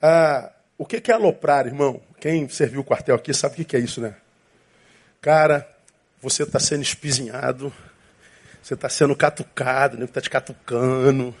Ah, 0.00 0.52
o 0.78 0.86
que 0.86 1.10
é 1.10 1.14
aloprar, 1.14 1.66
irmão? 1.66 2.00
Quem 2.20 2.48
serviu 2.48 2.82
o 2.82 2.84
quartel 2.84 3.16
aqui 3.16 3.34
sabe 3.34 3.60
o 3.60 3.64
que 3.64 3.76
é 3.76 3.80
isso, 3.80 4.00
né? 4.00 4.14
Cara, 5.20 5.68
você 6.22 6.44
está 6.44 6.60
sendo 6.60 6.82
espizinhado, 6.82 7.74
você 8.62 8.74
está 8.74 8.88
sendo 8.88 9.16
catucado, 9.16 9.96
nem 9.96 10.04
está 10.04 10.20
te 10.20 10.30
catucando. 10.30 11.34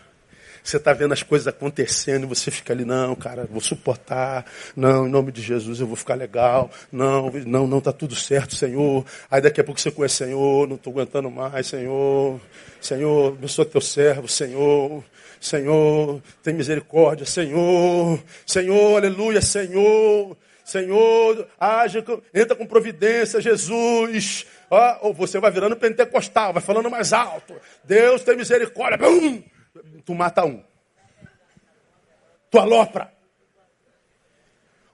Você 0.66 0.78
está 0.78 0.92
vendo 0.92 1.12
as 1.12 1.22
coisas 1.22 1.46
acontecendo 1.46 2.24
e 2.24 2.26
você 2.26 2.50
fica 2.50 2.72
ali, 2.72 2.84
não, 2.84 3.14
cara, 3.14 3.46
vou 3.48 3.60
suportar. 3.60 4.44
Não, 4.74 5.06
em 5.06 5.10
nome 5.10 5.30
de 5.30 5.40
Jesus 5.40 5.78
eu 5.78 5.86
vou 5.86 5.94
ficar 5.94 6.16
legal. 6.16 6.68
Não, 6.90 7.30
não, 7.46 7.68
não 7.68 7.78
está 7.78 7.92
tudo 7.92 8.16
certo, 8.16 8.56
Senhor. 8.56 9.06
Aí 9.30 9.40
daqui 9.40 9.60
a 9.60 9.64
pouco 9.64 9.80
você 9.80 9.92
conhece, 9.92 10.16
Senhor, 10.16 10.66
não 10.66 10.74
estou 10.74 10.92
aguentando 10.92 11.30
mais, 11.30 11.68
Senhor. 11.68 12.40
Senhor, 12.80 13.34
abençoa 13.34 13.64
teu 13.64 13.80
servo, 13.80 14.26
Senhor. 14.26 15.04
Senhor, 15.40 16.20
tem 16.42 16.52
misericórdia, 16.52 17.24
Senhor. 17.24 18.20
Senhor, 18.44 18.96
aleluia, 18.96 19.40
Senhor. 19.40 20.36
Senhor, 20.64 21.46
age, 21.60 22.04
entra 22.34 22.56
com 22.56 22.66
providência, 22.66 23.40
Jesus. 23.40 24.44
ou 25.00 25.14
você 25.14 25.38
vai 25.38 25.52
virando 25.52 25.76
pentecostal, 25.76 26.54
vai 26.54 26.60
falando 26.60 26.90
mais 26.90 27.12
alto. 27.12 27.54
Deus 27.84 28.24
tem 28.24 28.36
misericórdia. 28.36 28.98
Bum! 28.98 29.44
Tu 30.04 30.14
mata 30.14 30.44
um. 30.44 30.62
Tu 32.50 32.58
alopra. 32.58 33.12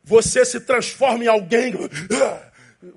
Você 0.03 0.45
se 0.45 0.61
transforma 0.61 1.25
em 1.25 1.29
alguém. 1.29 1.73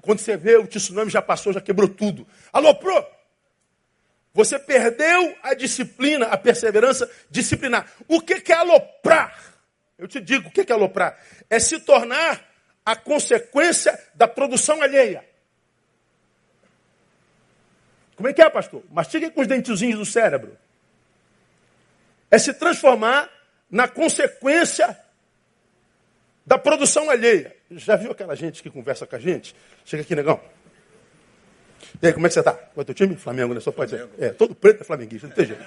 Quando 0.02 0.19
você 0.19 0.36
vê, 0.36 0.58
o 0.58 0.67
tsunami 0.67 1.12
já 1.12 1.21
passou, 1.21 1.54
já 1.54 1.62
quebrou 1.62 1.88
tudo. 1.88 2.28
Aloprou. 2.52 3.06
Você 4.34 4.60
perdeu 4.60 5.38
a 5.43 5.54
disciplina, 5.54 6.26
a 6.28 6.38
perseverança 6.38 7.10
disciplinar. 7.30 7.89
O 8.08 8.19
que 8.19 8.52
é 8.52 8.56
aloprar? 8.56 9.56
Eu 9.98 10.08
te 10.08 10.19
digo, 10.19 10.50
o 10.50 10.52
que 10.52 10.69
é 10.69 10.74
aloprar? 10.74 11.17
É 11.50 11.60
se 11.60 11.80
tornar 11.80 12.43
a 12.86 12.95
consequência 12.95 13.98
da 14.13 14.28
produção 14.28 14.82
alheia. 14.82 15.24
Como 18.15 18.28
é 18.28 18.34
que 18.34 18.41
é, 18.41 18.50
pastor? 18.50 18.84
Mastiga 18.91 19.30
com 19.30 19.41
os 19.41 19.48
dentezinhos 19.48 20.00
do 20.00 20.06
cérebro 20.06 20.58
é 22.29 22.38
se 22.38 22.53
transformar 22.53 23.29
na 23.69 23.88
consequência 23.88 24.97
da 26.45 26.57
produção 26.57 27.09
alheia. 27.09 27.55
Já 27.71 27.95
viu 27.95 28.11
aquela 28.11 28.35
gente 28.35 28.61
que 28.61 28.69
conversa 28.69 29.07
com 29.07 29.15
a 29.15 29.19
gente? 29.19 29.55
Chega 29.83 30.03
aqui, 30.03 30.15
negão. 30.15 30.39
E 32.01 32.07
aí, 32.07 32.13
como 32.13 32.25
é 32.25 32.29
que 32.29 32.33
você 32.33 32.39
está? 32.39 32.53
Qual 32.53 32.71
é 32.77 32.81
o 32.81 32.85
teu 32.85 32.95
time? 32.95 33.15
Flamengo, 33.15 33.53
né? 33.53 33.59
Só 33.59 33.71
pode 33.71 33.91
ser. 33.91 34.07
É, 34.19 34.29
todo 34.29 34.53
preto 34.53 34.81
é 34.81 34.83
flamenguista, 34.83 35.27
não 35.27 35.35
tem 35.35 35.45
jeito. 35.45 35.63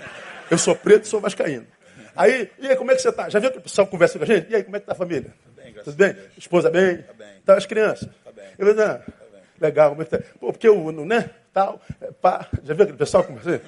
Eu 0.51 0.59
sou 0.59 0.75
preto 0.77 1.05
e 1.05 1.09
sou 1.09 1.21
vascaíno. 1.21 1.67
Aí, 2.15 2.51
e 2.59 2.69
aí, 2.69 2.77
como 2.77 2.91
é 2.91 2.95
que 2.95 3.03
você 3.03 3.09
está? 3.09 3.29
Já 3.29 3.39
viu 3.39 3.51
que 3.51 3.59
o 3.59 3.63
pessoal 3.63 3.87
conversa 3.87 4.19
com 4.19 4.25
a 4.25 4.27
gente? 4.27 4.51
E 4.51 4.57
aí, 4.57 4.63
como 4.63 4.77
é 4.77 4.81
que 4.81 4.85
está 4.85 4.93
a 4.93 4.97
família? 4.97 5.33
Tá 5.45 5.63
bem, 5.63 5.73
Tudo 5.85 5.97
bem? 5.97 6.17
Esposa 6.37 6.71
bem? 6.71 6.99
Tá 6.99 7.13
bem. 7.13 7.29
Tá 7.45 7.57
as 7.57 7.67
crianças? 7.67 8.09
Tá 8.25 8.33
bem. 8.33 8.45
Eu, 8.59 8.75
não, 8.75 8.75
tá 8.75 9.05
bem. 9.33 9.43
Legal, 9.61 9.91
como 9.91 10.03
é 10.03 10.05
que 10.05 10.11
tá? 10.11 10.25
Pô, 10.41 10.53
porque 10.53 10.69
o, 10.69 10.91
né, 11.05 11.31
tal, 11.53 11.81
é, 12.01 12.11
pá. 12.13 12.49
Já 12.65 12.75
viu 12.75 12.83
aquele 12.83 12.99
pessoal 12.99 13.25
conversando? 13.25 13.63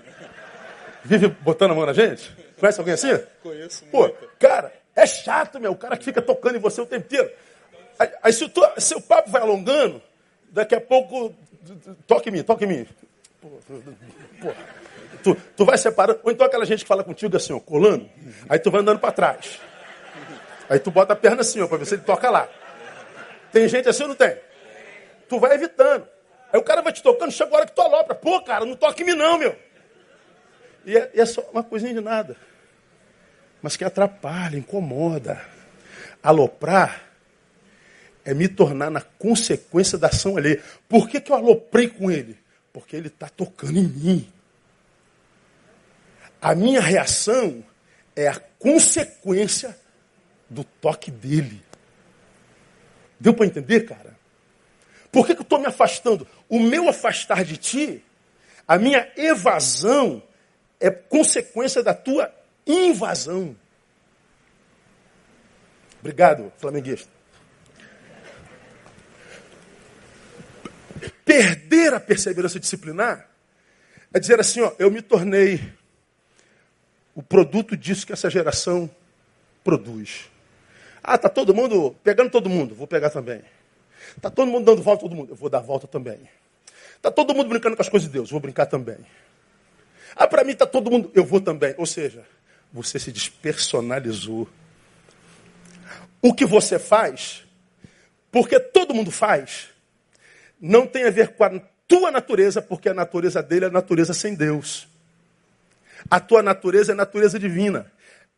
Vive 1.04 1.28
botando 1.28 1.72
a 1.72 1.74
mão 1.74 1.86
na 1.86 1.92
gente? 1.92 2.30
Conhece 2.58 2.78
alguém 2.78 2.94
assim? 2.94 3.18
Conheço 3.42 3.84
Pô, 3.86 4.10
cara, 4.38 4.72
é 4.94 5.06
chato, 5.06 5.58
meu. 5.58 5.72
O 5.72 5.76
cara 5.76 5.96
que 5.96 6.04
fica 6.04 6.20
tocando 6.20 6.56
em 6.56 6.60
você 6.60 6.80
o 6.80 6.86
tempo 6.86 7.06
inteiro. 7.06 7.30
Aí, 7.98 8.08
aí 8.22 8.32
se, 8.32 8.44
o 8.44 8.48
tu, 8.48 8.62
se 8.78 8.94
o 8.94 9.00
papo 9.00 9.30
vai 9.30 9.42
alongando, 9.42 10.02
daqui 10.50 10.74
a 10.74 10.80
pouco, 10.80 11.34
toque 12.06 12.28
em 12.28 12.32
mim, 12.32 12.42
toque 12.42 12.64
em 12.64 12.68
mim. 12.68 12.86
Pô, 13.40 13.48
pô. 14.40 14.52
Tu, 15.22 15.36
tu 15.56 15.64
vai 15.64 15.76
separando. 15.76 16.20
Ou 16.22 16.32
então 16.32 16.46
aquela 16.46 16.64
gente 16.64 16.84
que 16.84 16.88
fala 16.88 17.04
contigo 17.04 17.36
assim, 17.36 17.52
ó, 17.52 17.60
colando. 17.60 18.08
Aí 18.48 18.58
tu 18.58 18.70
vai 18.70 18.80
andando 18.80 18.98
para 18.98 19.12
trás. 19.12 19.60
Aí 20.68 20.78
tu 20.78 20.90
bota 20.90 21.12
a 21.12 21.16
perna 21.16 21.40
assim, 21.40 21.60
ó, 21.60 21.66
para 21.66 21.78
ver 21.78 21.86
se 21.86 21.94
ele 21.94 22.02
toca 22.02 22.30
lá. 22.30 22.48
Tem 23.52 23.68
gente 23.68 23.88
assim 23.88 24.02
ou 24.02 24.10
não 24.10 24.14
tem? 24.14 24.36
Tu 25.28 25.38
vai 25.38 25.54
evitando. 25.54 26.06
Aí 26.52 26.58
o 26.58 26.62
cara 26.62 26.82
vai 26.82 26.92
te 26.92 27.02
tocando, 27.02 27.30
chega 27.30 27.52
a 27.52 27.56
hora 27.56 27.66
que 27.66 27.72
tu 27.72 27.80
alopra. 27.80 28.14
Pô, 28.14 28.40
cara, 28.42 28.64
não 28.64 28.74
toque 28.74 29.02
em 29.02 29.06
mim 29.06 29.14
não, 29.14 29.38
meu. 29.38 29.54
E 30.84 30.96
é, 30.96 31.10
é 31.14 31.26
só 31.26 31.42
uma 31.52 31.62
coisinha 31.62 31.94
de 31.94 32.00
nada 32.00 32.36
mas 33.62 33.76
que 33.76 33.84
atrapalha, 33.84 34.56
incomoda. 34.56 35.40
Aloprar 36.22 37.02
é 38.24 38.34
me 38.34 38.48
tornar 38.48 38.90
na 38.90 39.00
consequência 39.00 39.98
da 39.98 40.08
ação 40.08 40.36
ali. 40.36 40.60
Por 40.88 41.08
que, 41.08 41.20
que 41.20 41.32
eu 41.32 41.36
aloprei 41.36 41.88
com 41.88 42.10
ele? 42.10 42.38
Porque 42.72 42.96
ele 42.96 43.08
está 43.08 43.28
tocando 43.28 43.78
em 43.78 43.88
mim. 43.88 44.32
A 46.40 46.54
minha 46.54 46.80
reação 46.80 47.62
é 48.16 48.28
a 48.28 48.38
consequência 48.58 49.76
do 50.48 50.64
toque 50.64 51.10
dele. 51.10 51.62
Deu 53.18 53.34
para 53.34 53.46
entender, 53.46 53.82
cara? 53.82 54.18
Por 55.12 55.26
que, 55.26 55.34
que 55.34 55.40
eu 55.40 55.44
estou 55.44 55.58
me 55.58 55.66
afastando? 55.66 56.26
O 56.48 56.58
meu 56.58 56.88
afastar 56.88 57.44
de 57.44 57.56
ti, 57.56 58.04
a 58.66 58.78
minha 58.78 59.10
evasão, 59.16 60.22
é 60.80 60.90
consequência 60.90 61.82
da 61.82 61.92
tua 61.92 62.32
invasão. 62.66 63.54
Obrigado, 66.00 66.50
flamenguista. 66.56 67.10
Perder 71.24 71.94
a 71.94 72.00
perseverança 72.00 72.58
disciplinar 72.58 73.28
É 74.12 74.18
dizer 74.18 74.40
assim, 74.40 74.60
ó, 74.60 74.72
eu 74.78 74.90
me 74.90 75.00
tornei 75.00 75.60
o 77.14 77.22
produto 77.22 77.76
disso 77.76 78.06
que 78.06 78.12
essa 78.12 78.28
geração 78.28 78.90
produz. 79.62 80.28
Ah, 81.02 81.16
tá 81.16 81.28
todo 81.28 81.54
mundo 81.54 81.94
pegando 82.02 82.30
todo 82.30 82.48
mundo, 82.48 82.74
vou 82.74 82.86
pegar 82.86 83.10
também. 83.10 83.42
Tá 84.20 84.30
todo 84.30 84.50
mundo 84.50 84.64
dando 84.64 84.82
volta 84.82 85.02
todo 85.02 85.14
mundo, 85.14 85.30
eu 85.30 85.36
vou 85.36 85.48
dar 85.48 85.60
volta 85.60 85.86
também. 85.86 86.18
Tá 87.00 87.10
todo 87.10 87.34
mundo 87.34 87.48
brincando 87.48 87.76
com 87.76 87.82
as 87.82 87.88
coisas 87.88 88.08
de 88.08 88.12
Deus, 88.12 88.30
vou 88.30 88.40
brincar 88.40 88.66
também. 88.66 88.98
Ah, 90.16 90.26
para 90.26 90.44
mim 90.44 90.54
tá 90.54 90.66
todo 90.66 90.90
mundo, 90.90 91.10
eu 91.14 91.24
vou 91.24 91.40
também. 91.40 91.74
Ou 91.78 91.86
seja, 91.86 92.24
você 92.72 92.98
se 92.98 93.12
despersonalizou. 93.12 94.48
O 96.22 96.34
que 96.34 96.44
você 96.44 96.78
faz, 96.78 97.44
porque 98.30 98.60
todo 98.60 98.94
mundo 98.94 99.10
faz, 99.10 99.68
não 100.60 100.86
tem 100.86 101.04
a 101.04 101.10
ver 101.10 101.28
com 101.28 101.44
a 101.44 101.60
tua 101.88 102.10
natureza, 102.10 102.60
porque 102.60 102.88
a 102.88 102.94
natureza 102.94 103.42
dele 103.42 103.64
é 103.64 103.68
a 103.68 103.72
natureza 103.72 104.12
sem 104.12 104.34
Deus. 104.34 104.86
A 106.10 106.20
tua 106.20 106.42
natureza 106.42 106.92
é 106.92 106.94
a 106.94 106.96
natureza 106.96 107.38
divina. 107.38 107.90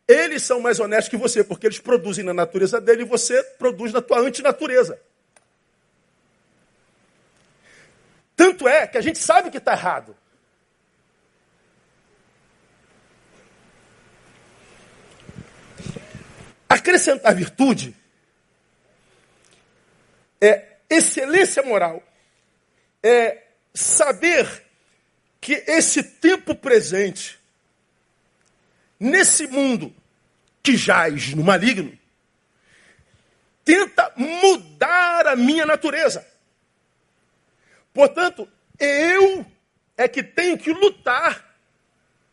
Eles 0.07 0.43
são 0.43 0.59
mais 0.59 0.79
honestos 0.79 1.09
que 1.09 1.17
você, 1.17 1.43
porque 1.43 1.67
eles 1.67 1.79
produzem 1.79 2.23
na 2.23 2.33
natureza 2.33 2.79
dele 2.79 3.03
e 3.03 3.05
você 3.05 3.41
produz 3.57 3.93
na 3.93 4.01
tua 4.01 4.19
antinatureza. 4.19 4.99
Tanto 8.35 8.67
é 8.67 8.87
que 8.87 8.97
a 8.97 9.01
gente 9.01 9.19
sabe 9.19 9.51
que 9.51 9.57
está 9.57 9.73
errado. 9.73 10.15
Acrescentar 16.73 17.35
virtude 17.35 17.95
é 20.41 20.77
excelência 20.89 21.61
moral, 21.61 22.01
é 23.03 23.43
saber 23.71 24.65
que 25.39 25.63
esse 25.67 26.01
tempo 26.01 26.55
presente 26.55 27.39
nesse 28.99 29.45
mundo 29.45 29.93
que 30.63 30.75
jaz 30.75 31.35
no 31.35 31.43
maligno, 31.43 31.95
tenta 33.63 34.11
mudar 34.15 35.27
a 35.27 35.35
minha 35.35 35.67
natureza. 35.67 36.25
Portanto, 37.93 38.49
eu 38.79 39.45
é 39.95 40.07
que 40.07 40.23
tenho 40.23 40.57
que 40.57 40.73
lutar 40.73 41.55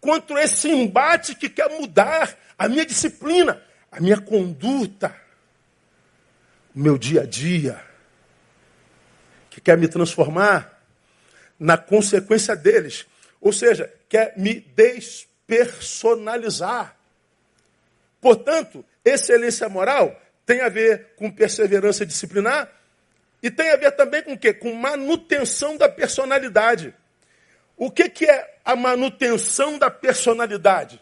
contra 0.00 0.42
esse 0.42 0.70
embate 0.70 1.35
que 1.35 1.50
quer 1.50 1.68
mudar 1.79 2.35
a 2.57 2.66
minha 2.70 2.87
disciplina, 2.87 3.62
a 3.90 4.00
minha 4.00 4.20
conduta, 4.20 5.14
o 6.74 6.79
meu 6.79 6.96
dia 6.96 7.22
a 7.22 7.26
dia, 7.26 7.83
que 9.50 9.61
quer 9.61 9.76
me 9.76 9.88
transformar 9.88 10.81
na 11.59 11.76
consequência 11.76 12.55
deles. 12.55 13.07
Ou 13.40 13.53
seja, 13.53 13.92
quer 14.09 14.35
me 14.37 14.61
des 14.61 15.29
personalizar. 15.46 16.96
Portanto, 18.20 18.85
excelência 19.05 19.68
moral 19.68 20.20
tem 20.46 20.61
a 20.61 20.68
ver 20.68 21.14
com 21.16 21.31
perseverança 21.31 22.07
disciplinar 22.07 22.70
e 23.42 23.50
tem 23.50 23.70
a 23.70 23.76
ver 23.76 23.92
também 23.92 24.22
com 24.22 24.35
o 24.35 24.38
quê? 24.38 24.53
Com 24.53 24.72
manutenção 24.74 25.76
da 25.76 25.88
personalidade. 25.88 26.94
O 27.76 27.90
que, 27.90 28.09
que 28.09 28.26
é 28.26 28.59
a 28.64 28.76
manutenção 28.76 29.79
da 29.79 29.90
personalidade? 29.90 31.00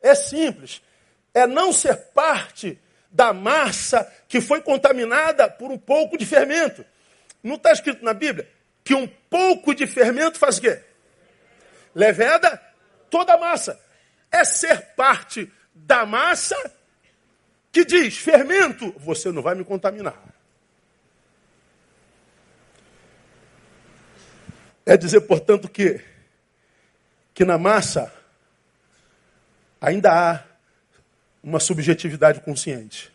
É 0.00 0.14
simples. 0.14 0.80
É 1.34 1.46
não 1.46 1.72
ser 1.72 1.96
parte 2.14 2.80
da 3.10 3.32
massa 3.32 4.10
que 4.28 4.40
foi 4.40 4.62
contaminada 4.62 5.50
por 5.50 5.70
um 5.70 5.78
pouco 5.78 6.16
de 6.16 6.24
fermento. 6.24 6.84
Não 7.42 7.56
está 7.56 7.72
escrito 7.72 8.04
na 8.04 8.14
Bíblia 8.14 8.48
que 8.82 8.94
um 8.94 9.06
pouco 9.06 9.74
de 9.74 9.86
fermento 9.86 10.38
faz 10.38 10.58
o 10.58 10.60
quê? 10.60 10.80
Leveda 11.94 12.60
toda 13.10 13.34
a 13.34 13.38
massa. 13.38 13.80
É 14.30 14.44
ser 14.44 14.94
parte 14.94 15.50
da 15.74 16.04
massa 16.04 16.56
que 17.72 17.84
diz: 17.84 18.16
fermento, 18.16 18.92
você 18.98 19.32
não 19.32 19.42
vai 19.42 19.54
me 19.54 19.64
contaminar. 19.64 20.20
É 24.86 24.96
dizer, 24.96 25.22
portanto, 25.22 25.68
que, 25.68 26.00
que 27.32 27.44
na 27.44 27.56
massa 27.56 28.12
ainda 29.80 30.12
há 30.12 30.53
uma 31.44 31.60
subjetividade 31.60 32.40
consciente. 32.40 33.12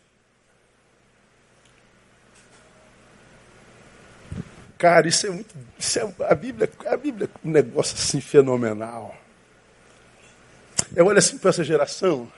Cara, 4.78 5.08
isso 5.08 5.26
é 5.26 5.30
muito. 5.30 5.54
Isso 5.78 5.98
é, 5.98 6.14
a, 6.26 6.34
Bíblia, 6.34 6.70
a 6.86 6.96
Bíblia 6.96 7.28
é 7.28 7.46
um 7.46 7.50
negócio 7.50 7.96
assim 7.96 8.20
fenomenal. 8.20 9.14
Eu 10.94 11.06
olho 11.06 11.18
assim 11.18 11.36
para 11.36 11.50
essa 11.50 11.62
geração, 11.62 12.30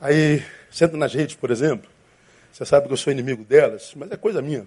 aí 0.00 0.44
sento 0.70 0.96
nas 0.96 1.14
redes, 1.14 1.36
por 1.36 1.50
exemplo, 1.50 1.88
você 2.52 2.64
sabe 2.64 2.86
que 2.86 2.92
eu 2.92 2.96
sou 2.96 3.12
inimigo 3.12 3.44
delas, 3.44 3.92
mas 3.94 4.10
é 4.10 4.16
coisa 4.16 4.42
minha. 4.42 4.66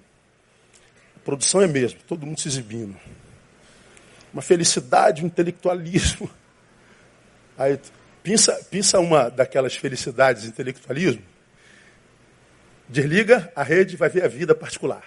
A 1.18 1.20
produção 1.20 1.62
é 1.62 1.68
mesmo, 1.68 2.00
todo 2.08 2.26
mundo 2.26 2.40
se 2.40 2.48
exibindo. 2.48 2.96
Uma 4.32 4.42
felicidade, 4.42 5.24
um 5.24 5.28
intelectualismo. 5.28 6.30
Aí 7.58 7.78
pensa, 8.24 8.54
pensa 8.70 9.00
uma 9.00 9.30
daquelas 9.30 9.76
felicidades, 9.76 10.46
intelectualismo. 10.46 11.24
Desliga 12.88 13.52
a 13.56 13.64
rede, 13.64 13.96
vai 13.96 14.10
ver 14.10 14.24
a 14.24 14.28
vida 14.28 14.54
particular. 14.54 15.04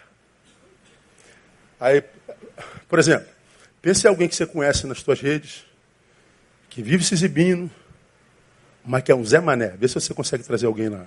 Aí, 1.79 2.03
por 2.88 2.98
exemplo, 2.98 3.29
pense 3.83 4.07
em 4.07 4.09
alguém 4.09 4.29
que 4.29 4.35
você 4.35 4.46
conhece 4.46 4.87
nas 4.87 5.00
suas 5.00 5.20
redes, 5.20 5.66
que 6.70 6.83
vive 6.83 7.05
se 7.05 7.14
exibindo, 7.14 7.70
mas 8.85 9.03
que 9.03 9.12
é 9.12 9.14
um 9.14 9.24
Zé 9.24 9.40
Mané. 9.40 9.68
Vê 9.79 9.87
se 9.87 9.94
você 9.94 10.14
consegue 10.14 10.42
trazer 10.42 10.66
alguém 10.66 10.88
lá. 10.88 11.07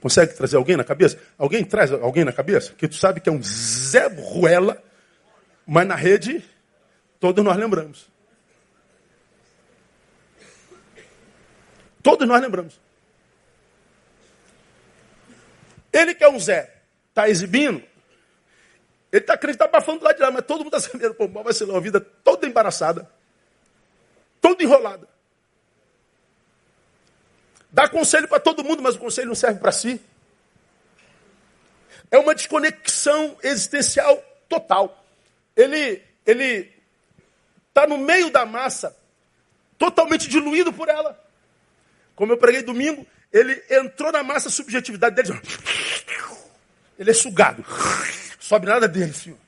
Consegue 0.00 0.34
trazer 0.34 0.56
alguém 0.56 0.76
na 0.76 0.84
cabeça? 0.84 1.18
Alguém 1.36 1.64
traz 1.64 1.90
alguém 1.90 2.24
na 2.24 2.32
cabeça? 2.32 2.72
Que 2.74 2.86
tu 2.86 2.94
sabe 2.94 3.20
que 3.20 3.28
é 3.28 3.32
um 3.32 3.42
Zé 3.42 4.06
Ruela, 4.06 4.82
mas 5.66 5.86
na 5.86 5.94
rede 5.94 6.44
todos 7.18 7.44
nós 7.44 7.56
lembramos. 7.56 8.06
Todos 12.08 12.26
nós 12.26 12.40
lembramos. 12.40 12.80
Ele 15.92 16.14
que 16.14 16.24
é 16.24 16.30
um 16.30 16.40
Zé, 16.40 16.74
está 17.10 17.28
exibindo, 17.28 17.82
ele 19.12 19.22
está 19.22 19.36
crente, 19.36 19.56
está 19.56 19.66
abafando 19.66 20.02
lá 20.02 20.14
de 20.14 20.22
lá, 20.22 20.30
mas 20.30 20.46
todo 20.46 20.64
mundo 20.64 20.74
está 20.74 20.88
sabendo, 20.90 21.12
pô, 21.12 21.28
vai 21.28 21.52
ser 21.52 21.64
uma 21.64 21.82
vida 21.82 22.00
toda 22.00 22.46
embaraçada 22.46 23.06
toda 24.40 24.62
enrolada. 24.62 25.06
Dá 27.70 27.86
conselho 27.90 28.26
para 28.26 28.40
todo 28.40 28.64
mundo, 28.64 28.82
mas 28.82 28.96
o 28.96 28.98
conselho 28.98 29.28
não 29.28 29.34
serve 29.34 29.60
para 29.60 29.70
si. 29.70 30.00
É 32.10 32.16
uma 32.16 32.34
desconexão 32.34 33.36
existencial 33.42 34.16
total. 34.48 35.04
Ele 35.54 36.02
ele 36.24 36.72
está 37.68 37.86
no 37.86 37.98
meio 37.98 38.30
da 38.30 38.46
massa, 38.46 38.96
totalmente 39.76 40.26
diluído 40.26 40.72
por 40.72 40.88
ela. 40.88 41.27
Como 42.18 42.32
eu 42.32 42.36
preguei 42.36 42.62
domingo, 42.62 43.06
ele 43.32 43.62
entrou 43.70 44.10
na 44.10 44.24
massa, 44.24 44.50
subjetividade 44.50 45.14
dele. 45.14 45.40
Ele 46.98 47.12
é 47.12 47.14
sugado. 47.14 47.64
Sobe 48.40 48.66
nada 48.66 48.88
dele, 48.88 49.12
senhor. 49.12 49.38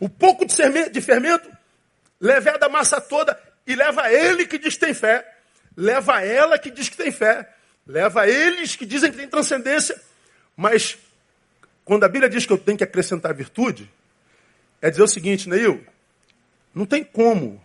O 0.00 0.08
pouco 0.08 0.44
de 0.44 1.00
fermento 1.00 1.48
leva 2.20 2.58
a 2.60 2.68
massa 2.68 3.00
toda 3.00 3.40
e 3.64 3.76
leva 3.76 4.12
ele 4.12 4.44
que 4.44 4.58
diz 4.58 4.74
que 4.74 4.80
tem 4.80 4.92
fé, 4.92 5.24
leva 5.76 6.20
ela 6.20 6.58
que 6.58 6.68
diz 6.68 6.88
que 6.88 6.96
tem 6.96 7.12
fé, 7.12 7.48
leva 7.86 8.26
eles 8.26 8.74
que 8.74 8.84
dizem 8.84 9.12
que 9.12 9.18
tem 9.18 9.28
transcendência, 9.28 9.96
mas 10.56 10.98
quando 11.84 12.02
a 12.02 12.08
Bíblia 12.08 12.28
diz 12.28 12.44
que 12.44 12.52
eu 12.52 12.58
tenho 12.58 12.76
que 12.76 12.82
acrescentar 12.82 13.32
virtude, 13.32 13.88
é 14.82 14.90
dizer 14.90 15.04
o 15.04 15.08
seguinte, 15.08 15.48
Neil, 15.48 15.86
não 16.74 16.84
tem 16.84 17.04
como 17.04 17.62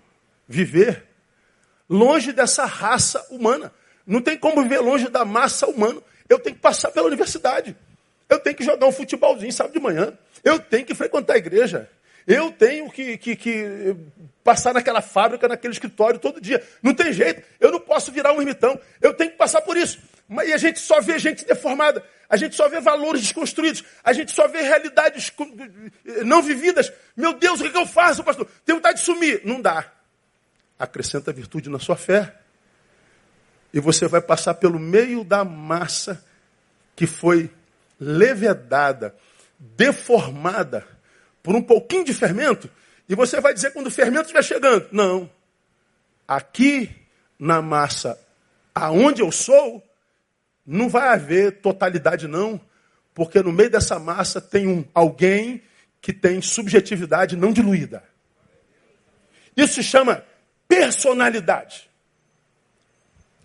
viver 0.47 1.10
longe 1.91 2.31
dessa 2.31 2.65
raça 2.65 3.23
humana. 3.29 3.71
Não 4.07 4.21
tem 4.21 4.37
como 4.37 4.63
viver 4.63 4.79
longe 4.79 5.09
da 5.09 5.25
massa 5.25 5.67
humana. 5.67 6.01
Eu 6.29 6.39
tenho 6.39 6.55
que 6.55 6.61
passar 6.61 6.89
pela 6.89 7.07
universidade. 7.07 7.75
Eu 8.29 8.39
tenho 8.39 8.55
que 8.55 8.63
jogar 8.63 8.87
um 8.87 8.91
futebolzinho 8.93 9.51
sábado 9.51 9.73
de 9.73 9.79
manhã. 9.79 10.13
Eu 10.41 10.57
tenho 10.57 10.85
que 10.85 10.95
frequentar 10.95 11.33
a 11.33 11.37
igreja. 11.37 11.89
Eu 12.25 12.49
tenho 12.51 12.89
que, 12.89 13.17
que, 13.17 13.35
que, 13.35 13.95
passar 14.41 14.73
naquela 14.73 15.01
fábrica, 15.01 15.47
naquele 15.49 15.73
escritório 15.73 16.17
todo 16.17 16.39
dia. 16.39 16.63
Não 16.81 16.93
tem 16.93 17.11
jeito. 17.11 17.43
Eu 17.59 17.71
não 17.71 17.79
posso 17.79 18.09
virar 18.09 18.31
um 18.31 18.39
ermitão. 18.39 18.79
Eu 19.01 19.13
tenho 19.13 19.31
que 19.31 19.37
passar 19.37 19.61
por 19.61 19.75
isso. 19.75 19.99
E 20.45 20.53
a 20.53 20.57
gente 20.57 20.79
só 20.79 21.01
vê 21.01 21.19
gente 21.19 21.45
deformada. 21.45 22.01
A 22.29 22.37
gente 22.37 22.55
só 22.55 22.69
vê 22.69 22.79
valores 22.79 23.21
desconstruídos. 23.21 23.83
A 24.01 24.13
gente 24.13 24.31
só 24.31 24.47
vê 24.47 24.61
realidades 24.61 25.29
não 26.23 26.41
vividas. 26.41 26.91
Meu 27.17 27.33
Deus, 27.33 27.59
o 27.59 27.69
que, 27.69 27.77
eu 27.77 27.85
faço, 27.85 28.23
pastor? 28.23 28.47
Tenho 28.65 28.77
vontade 28.77 28.99
de 28.99 29.05
sumir. 29.05 29.41
Não 29.43 29.61
dá. 29.61 29.91
Acrescenta 30.81 31.31
virtude 31.31 31.69
na 31.69 31.77
sua 31.77 31.95
fé. 31.95 32.35
E 33.71 33.79
você 33.79 34.07
vai 34.07 34.19
passar 34.19 34.55
pelo 34.55 34.79
meio 34.79 35.23
da 35.23 35.45
massa 35.45 36.25
que 36.95 37.05
foi 37.05 37.49
levedada, 37.99 39.15
deformada 39.59 40.85
por 41.43 41.55
um 41.55 41.61
pouquinho 41.61 42.03
de 42.03 42.13
fermento, 42.13 42.69
e 43.07 43.15
você 43.15 43.39
vai 43.39 43.53
dizer 43.53 43.71
quando 43.71 43.87
o 43.87 43.91
fermento 43.91 44.23
estiver 44.23 44.43
chegando. 44.43 44.87
Não. 44.91 45.29
Aqui 46.27 46.89
na 47.37 47.61
massa, 47.61 48.19
aonde 48.73 49.21
eu 49.21 49.31
sou, 49.31 49.83
não 50.65 50.89
vai 50.89 51.09
haver 51.09 51.61
totalidade, 51.61 52.27
não, 52.27 52.59
porque 53.13 53.41
no 53.41 53.51
meio 53.51 53.69
dessa 53.69 53.99
massa 53.99 54.39
tem 54.39 54.67
um 54.67 54.85
alguém 54.93 55.61
que 56.01 56.13
tem 56.13 56.41
subjetividade 56.41 57.35
não 57.35 57.51
diluída. 57.51 58.03
Isso 59.55 59.75
se 59.75 59.83
chama 59.83 60.23
personalidade. 60.71 61.89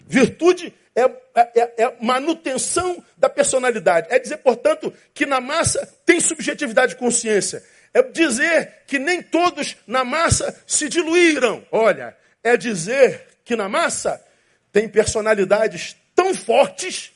Virtude 0.06 0.72
é, 0.94 1.02
é, 1.34 1.82
é, 1.82 1.96
manutenção 2.00 3.04
da 3.18 3.28
personalidade. 3.28 4.06
É 4.10 4.18
dizer, 4.20 4.36
portanto, 4.36 4.94
que 5.12 5.26
na 5.26 5.40
massa 5.40 5.92
tem 6.06 6.20
subjetividade 6.20 6.92
de 6.92 6.98
consciência. 7.00 7.64
É 7.92 8.00
dizer 8.00 8.84
que 8.86 9.00
nem 9.00 9.20
todos 9.20 9.76
na 9.88 10.04
massa 10.04 10.56
se 10.64 10.88
diluíram. 10.88 11.66
Olha, 11.72 12.16
é 12.44 12.56
dizer 12.56 13.26
que 13.44 13.56
na 13.56 13.68
massa 13.68 14.24
tem 14.70 14.88
personalidades 14.88 15.96
tão 16.14 16.32
fortes 16.32 17.10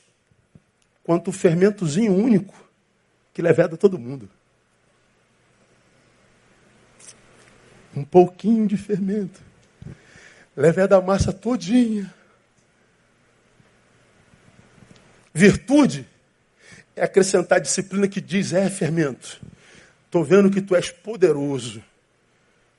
quanto 1.04 1.28
o 1.28 1.32
fermentozinho 1.32 2.12
único 2.12 2.68
que 3.32 3.40
leveda 3.40 3.76
todo 3.76 3.96
mundo. 3.96 4.28
Um 7.94 8.04
pouquinho 8.04 8.66
de 8.66 8.76
fermento. 8.76 9.49
Leveda 10.56 10.96
a 10.96 11.00
massa 11.00 11.32
todinha. 11.32 12.12
Virtude 15.32 16.06
é 16.96 17.04
acrescentar 17.04 17.60
disciplina 17.60 18.08
que 18.08 18.20
diz: 18.20 18.52
é 18.52 18.68
fermento. 18.68 19.40
Estou 20.06 20.24
vendo 20.24 20.50
que 20.50 20.60
tu 20.60 20.74
és 20.74 20.90
poderoso. 20.90 21.82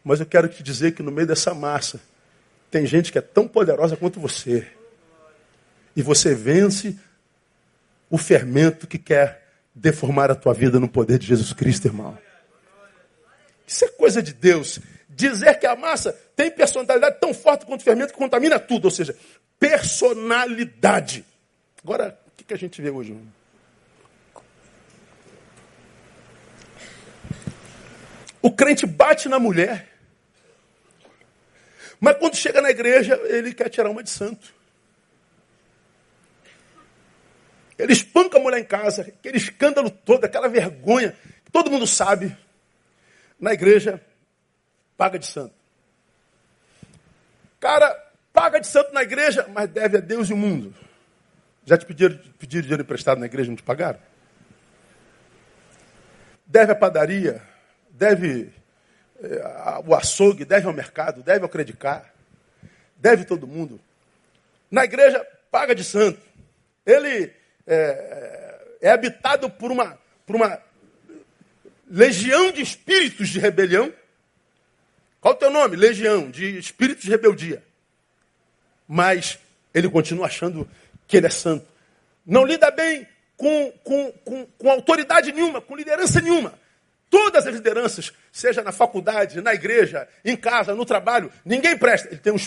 Mas 0.03 0.19
eu 0.19 0.25
quero 0.25 0.49
te 0.49 0.61
dizer 0.61 0.93
que 0.93 1.03
no 1.03 1.11
meio 1.11 1.27
dessa 1.27 1.53
massa 1.53 2.01
tem 2.69 2.85
gente 2.85 3.11
que 3.11 3.17
é 3.17 3.21
tão 3.21 3.47
poderosa 3.47 3.95
quanto 3.95 4.19
você. 4.19 4.67
E 5.95 6.01
você 6.01 6.33
vence 6.33 6.97
o 8.09 8.17
fermento 8.17 8.87
que 8.87 8.97
quer 8.97 9.47
deformar 9.73 10.29
a 10.29 10.35
tua 10.35 10.53
vida 10.53 10.79
no 10.79 10.87
poder 10.87 11.17
de 11.17 11.27
Jesus 11.27 11.53
Cristo, 11.53 11.87
irmão. 11.87 12.17
Isso 13.65 13.85
é 13.85 13.87
coisa 13.87 14.21
de 14.21 14.33
Deus. 14.33 14.79
Dizer 15.13 15.59
que 15.59 15.67
a 15.67 15.75
massa 15.75 16.13
tem 16.35 16.49
personalidade 16.49 17.19
tão 17.19 17.33
forte 17.33 17.65
quanto 17.65 17.81
o 17.81 17.83
fermento 17.83 18.13
que 18.13 18.19
contamina 18.19 18.59
tudo. 18.59 18.85
Ou 18.85 18.91
seja, 18.91 19.15
personalidade. 19.59 21.25
Agora, 21.83 22.17
o 22.27 22.43
que 22.43 22.53
a 22.53 22.57
gente 22.57 22.81
vê 22.81 22.89
hoje? 22.89 23.15
O 28.41 28.51
crente 28.51 28.85
bate 28.85 29.29
na 29.29 29.37
mulher. 29.37 29.87
Mas 31.99 32.17
quando 32.17 32.35
chega 32.35 32.61
na 32.61 32.71
igreja, 32.71 33.19
ele 33.25 33.53
quer 33.53 33.69
tirar 33.69 33.89
uma 33.89 34.01
de 34.01 34.09
santo. 34.09 34.51
Ele 37.77 37.93
espanca 37.93 38.37
a 38.37 38.41
mulher 38.41 38.59
em 38.59 38.63
casa, 38.63 39.01
aquele 39.01 39.37
escândalo 39.37 39.89
todo, 39.89 40.25
aquela 40.25 40.47
vergonha, 40.47 41.15
todo 41.51 41.69
mundo 41.69 41.85
sabe. 41.85 42.35
Na 43.39 43.53
igreja, 43.53 43.99
paga 45.01 45.17
de 45.17 45.25
santo. 45.25 45.55
Cara, 47.59 47.89
paga 48.31 48.59
de 48.59 48.67
santo 48.67 48.93
na 48.93 49.01
igreja, 49.01 49.47
mas 49.51 49.67
deve 49.67 49.97
a 49.97 49.99
Deus 49.99 50.29
e 50.29 50.33
o 50.33 50.37
mundo. 50.37 50.75
Já 51.65 51.75
te 51.75 51.87
pediram, 51.87 52.19
pediram 52.37 52.61
dinheiro 52.61 52.83
emprestado 52.83 53.17
na 53.17 53.25
igreja 53.25 53.49
não 53.49 53.55
te 53.55 53.63
pagaram? 53.63 53.97
Deve 56.45 56.73
a 56.73 56.75
padaria, 56.75 57.41
deve 57.89 58.53
é, 59.23 59.81
o 59.87 59.95
açougue, 59.95 60.45
deve 60.45 60.67
ao 60.67 60.73
mercado, 60.73 61.23
deve 61.23 61.41
ao 61.41 61.49
credicar, 61.49 62.13
deve 62.95 63.25
todo 63.25 63.47
mundo. 63.47 63.81
Na 64.69 64.83
igreja, 64.83 65.25
paga 65.49 65.73
de 65.73 65.83
santo. 65.83 66.21
Ele 66.85 67.33
é, 67.65 68.77
é 68.79 68.91
habitado 68.91 69.49
por 69.49 69.71
uma, 69.71 69.97
por 70.27 70.35
uma 70.35 70.61
legião 71.89 72.51
de 72.51 72.61
espíritos 72.61 73.29
de 73.29 73.39
rebelião. 73.39 73.91
Qual 75.21 75.35
o 75.35 75.37
teu 75.37 75.51
nome? 75.51 75.77
Legião, 75.77 76.29
de 76.31 76.57
espíritos 76.57 77.05
de 77.05 77.11
rebeldia. 77.11 77.63
Mas 78.87 79.37
ele 79.73 79.87
continua 79.87 80.25
achando 80.25 80.67
que 81.07 81.15
ele 81.15 81.27
é 81.27 81.29
santo. 81.29 81.65
Não 82.25 82.43
lida 82.43 82.71
bem 82.71 83.07
com, 83.37 83.71
com, 83.83 84.11
com, 84.25 84.45
com 84.45 84.71
autoridade 84.71 85.31
nenhuma, 85.31 85.61
com 85.61 85.75
liderança 85.75 86.19
nenhuma. 86.19 86.59
Todas 87.09 87.45
as 87.45 87.53
lideranças, 87.53 88.11
seja 88.31 88.63
na 88.63 88.71
faculdade, 88.71 89.41
na 89.41 89.53
igreja, 89.53 90.07
em 90.25 90.35
casa, 90.35 90.73
no 90.73 90.85
trabalho, 90.85 91.31
ninguém 91.45 91.77
presta. 91.77 92.07
Ele 92.07 92.17
tem 92.17 92.33
um, 92.33 92.37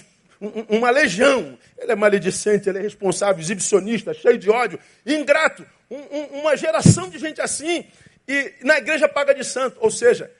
uma 0.69 0.91
legião. 0.91 1.57
Ele 1.79 1.93
é 1.93 1.95
maledicente, 1.95 2.69
ele 2.69 2.79
é 2.79 2.83
responsável, 2.83 3.41
exibicionista, 3.41 4.13
cheio 4.13 4.39
de 4.39 4.51
ódio, 4.51 4.81
ingrato. 5.07 5.65
Um, 5.91 5.99
um, 5.99 6.41
uma 6.41 6.57
geração 6.57 7.09
de 7.09 7.19
gente 7.19 7.41
assim. 7.41 7.87
E 8.27 8.55
na 8.63 8.79
igreja 8.79 9.09
paga 9.09 9.35
de 9.35 9.45
santo. 9.45 9.77
Ou 9.81 9.91
seja, 9.91 10.31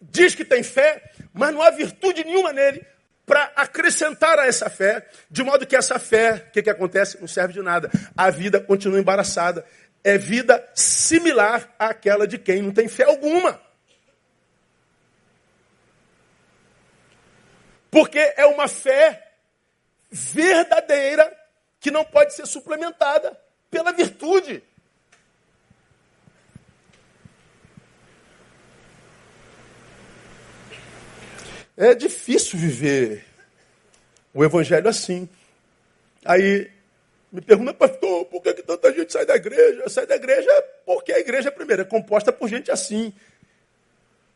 diz 0.00 0.34
que 0.34 0.44
tem 0.44 0.62
fé, 0.62 1.10
mas 1.32 1.52
não 1.52 1.62
há 1.62 1.70
virtude 1.70 2.24
nenhuma 2.24 2.52
nele 2.52 2.84
para 3.28 3.52
acrescentar 3.56 4.38
a 4.38 4.46
essa 4.46 4.70
fé, 4.70 5.06
de 5.30 5.42
modo 5.42 5.66
que 5.66 5.76
essa 5.76 5.98
fé, 5.98 6.46
o 6.48 6.50
que, 6.50 6.62
que 6.62 6.70
acontece? 6.70 7.20
Não 7.20 7.28
serve 7.28 7.52
de 7.52 7.62
nada. 7.62 7.90
A 8.16 8.30
vida 8.30 8.58
continua 8.58 8.98
embaraçada. 8.98 9.66
É 10.02 10.16
vida 10.16 10.66
similar 10.74 11.74
àquela 11.78 12.26
de 12.26 12.38
quem 12.38 12.62
não 12.62 12.72
tem 12.72 12.88
fé 12.88 13.04
alguma. 13.04 13.60
Porque 17.90 18.18
é 18.36 18.46
uma 18.46 18.66
fé 18.66 19.32
verdadeira 20.10 21.30
que 21.80 21.90
não 21.90 22.04
pode 22.04 22.34
ser 22.34 22.46
suplementada 22.46 23.38
pela 23.70 23.92
virtude. 23.92 24.62
É 31.80 31.94
difícil 31.94 32.58
viver 32.58 33.24
o 34.34 34.44
evangelho 34.44 34.88
assim. 34.88 35.28
Aí 36.24 36.68
me 37.30 37.40
pergunta, 37.40 37.72
pastor, 37.72 38.24
por 38.24 38.42
que, 38.42 38.52
que 38.52 38.62
tanta 38.64 38.92
gente 38.92 39.12
sai 39.12 39.24
da 39.24 39.36
igreja? 39.36 39.88
Sai 39.88 40.04
da 40.04 40.16
igreja 40.16 40.50
porque 40.84 41.12
a 41.12 41.20
igreja, 41.20 41.52
primeiro, 41.52 41.82
é 41.82 41.84
composta 41.84 42.32
por 42.32 42.48
gente 42.48 42.68
assim. 42.68 43.14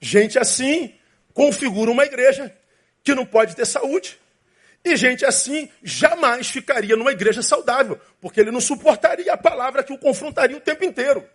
Gente 0.01 0.39
assim 0.39 0.95
configura 1.35 1.91
uma 1.91 2.05
igreja 2.05 2.57
que 3.03 3.13
não 3.13 3.27
pode 3.27 3.57
ter 3.57 3.67
saúde. 3.67 4.21
E 4.85 4.95
gente 4.95 5.25
assim 5.25 5.69
jamais 5.83 6.49
ficaria 6.49 6.95
numa 6.95 7.11
igreja 7.11 7.43
saudável, 7.43 8.01
porque 8.21 8.41
ele 8.41 8.53
não 8.53 8.61
suportaria 8.61 9.33
a 9.33 9.37
palavra 9.37 9.83
que 9.83 9.93
o 9.93 9.99
confrontaria 9.99 10.57
o 10.57 10.61
tempo 10.61 10.85
inteiro. 10.85 11.29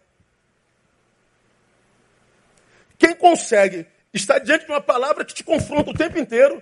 Quem 2.97 3.13
consegue 3.13 3.85
estar 4.13 4.39
diante 4.39 4.65
de 4.65 4.71
uma 4.71 4.81
palavra 4.81 5.25
que 5.25 5.33
te 5.33 5.43
confronta 5.43 5.91
o 5.91 5.93
tempo 5.93 6.17
inteiro, 6.17 6.61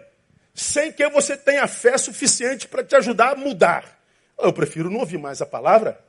sem 0.53 0.91
que 0.91 1.08
você 1.10 1.36
tenha 1.36 1.67
fé 1.67 1.97
suficiente 1.97 2.67
para 2.67 2.84
te 2.84 2.95
ajudar 2.95 3.34
a 3.34 3.36
mudar? 3.36 3.99
Eu 4.38 4.53
prefiro 4.53 4.89
não 4.89 4.99
ouvir 4.99 5.17
mais 5.17 5.41
a 5.41 5.45
palavra. 5.45 5.99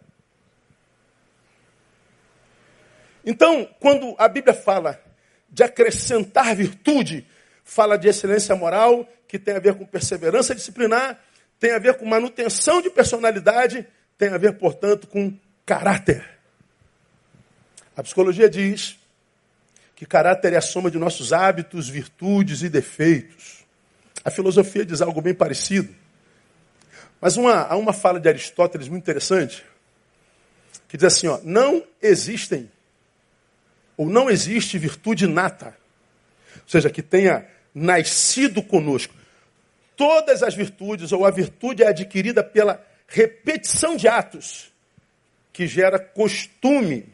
Então, 3.25 3.68
quando 3.81 4.14
a 4.18 4.29
Bíblia 4.29 4.55
fala 4.55 5.01
de 5.49 5.62
acrescentar 5.62 6.55
virtude, 6.55 7.27
fala 7.64 7.99
de 7.99 8.09
excelência 8.09 8.55
moral, 8.55 9.09
que 9.27 9.38
tem 9.38 9.57
a 9.57 9.61
ver 9.61 9.75
com 9.75 9.85
perseverança 9.85 10.55
disciplinar, 10.55 11.20
tem 11.59 11.72
a 11.72 11.79
ver 11.79 11.94
com 11.94 12.07
manutenção 12.07 12.81
de 12.81 12.88
personalidade, 12.90 13.87
tem 14.16 14.29
a 14.29 14.38
ver, 14.38 14.53
portanto, 14.59 15.07
com 15.09 15.37
caráter. 15.64 16.25
A 17.97 18.03
psicologia 18.03 18.49
diz 18.49 18.99
que 19.97 20.05
caráter 20.05 20.53
é 20.53 20.59
a 20.59 20.61
soma 20.61 20.90
de 20.90 20.99
nossos 20.99 21.32
hábitos, 21.32 21.88
virtudes 21.88 22.62
e 22.62 22.68
defeitos. 22.68 23.64
A 24.22 24.30
filosofia 24.30 24.84
diz 24.84 25.01
algo 25.01 25.22
bem 25.22 25.34
parecido. 25.34 25.92
Mas 27.18 27.38
uma, 27.38 27.62
há 27.62 27.76
uma 27.76 27.94
fala 27.94 28.20
de 28.20 28.28
Aristóteles 28.28 28.88
muito 28.88 29.05
interessante, 29.05 29.64
que 30.86 30.99
diz 30.99 31.05
assim, 31.05 31.28
ó, 31.28 31.40
não 31.42 31.82
existem, 32.03 32.70
ou 33.97 34.07
não 34.07 34.28
existe 34.28 34.76
virtude 34.76 35.26
nata, 35.26 35.74
ou 36.57 36.68
seja, 36.68 36.90
que 36.90 37.03
tenha 37.03 37.49
nascido 37.74 38.62
conosco. 38.62 39.14
Todas 39.97 40.42
as 40.42 40.55
virtudes, 40.55 41.11
ou 41.11 41.24
a 41.24 41.30
virtude 41.30 41.82
é 41.82 41.88
adquirida 41.88 42.44
pela 42.44 42.84
repetição 43.09 43.97
de 43.97 44.07
atos, 44.07 44.70
que 45.55 45.66
gera 45.66 45.99
costume. 45.99 47.09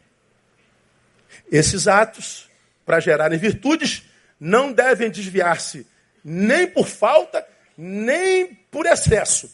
Esses 1.49 1.87
atos, 1.87 2.49
para 2.85 2.99
gerarem 2.99 3.39
virtudes, 3.39 4.03
não 4.39 4.71
devem 4.71 5.09
desviar-se 5.09 5.87
nem 6.23 6.67
por 6.67 6.87
falta, 6.87 7.45
nem 7.77 8.53
por 8.71 8.85
excesso. 8.85 9.51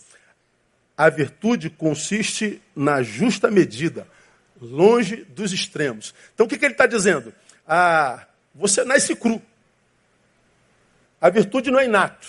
A 0.95 1.09
virtude 1.09 1.69
consiste 1.69 2.61
na 2.75 3.01
justa 3.01 3.49
medida, 3.49 4.07
longe 4.61 5.23
dos 5.23 5.53
extremos. 5.53 6.13
Então 6.33 6.45
o 6.45 6.49
que, 6.49 6.57
que 6.57 6.65
ele 6.65 6.73
está 6.73 6.85
dizendo? 6.85 7.33
Ah, 7.67 8.27
você 8.53 8.83
nasce 8.83 9.15
cru. 9.15 9.41
A 11.21 11.29
virtude 11.29 11.71
não 11.71 11.79
é 11.79 11.85
inato. 11.85 12.27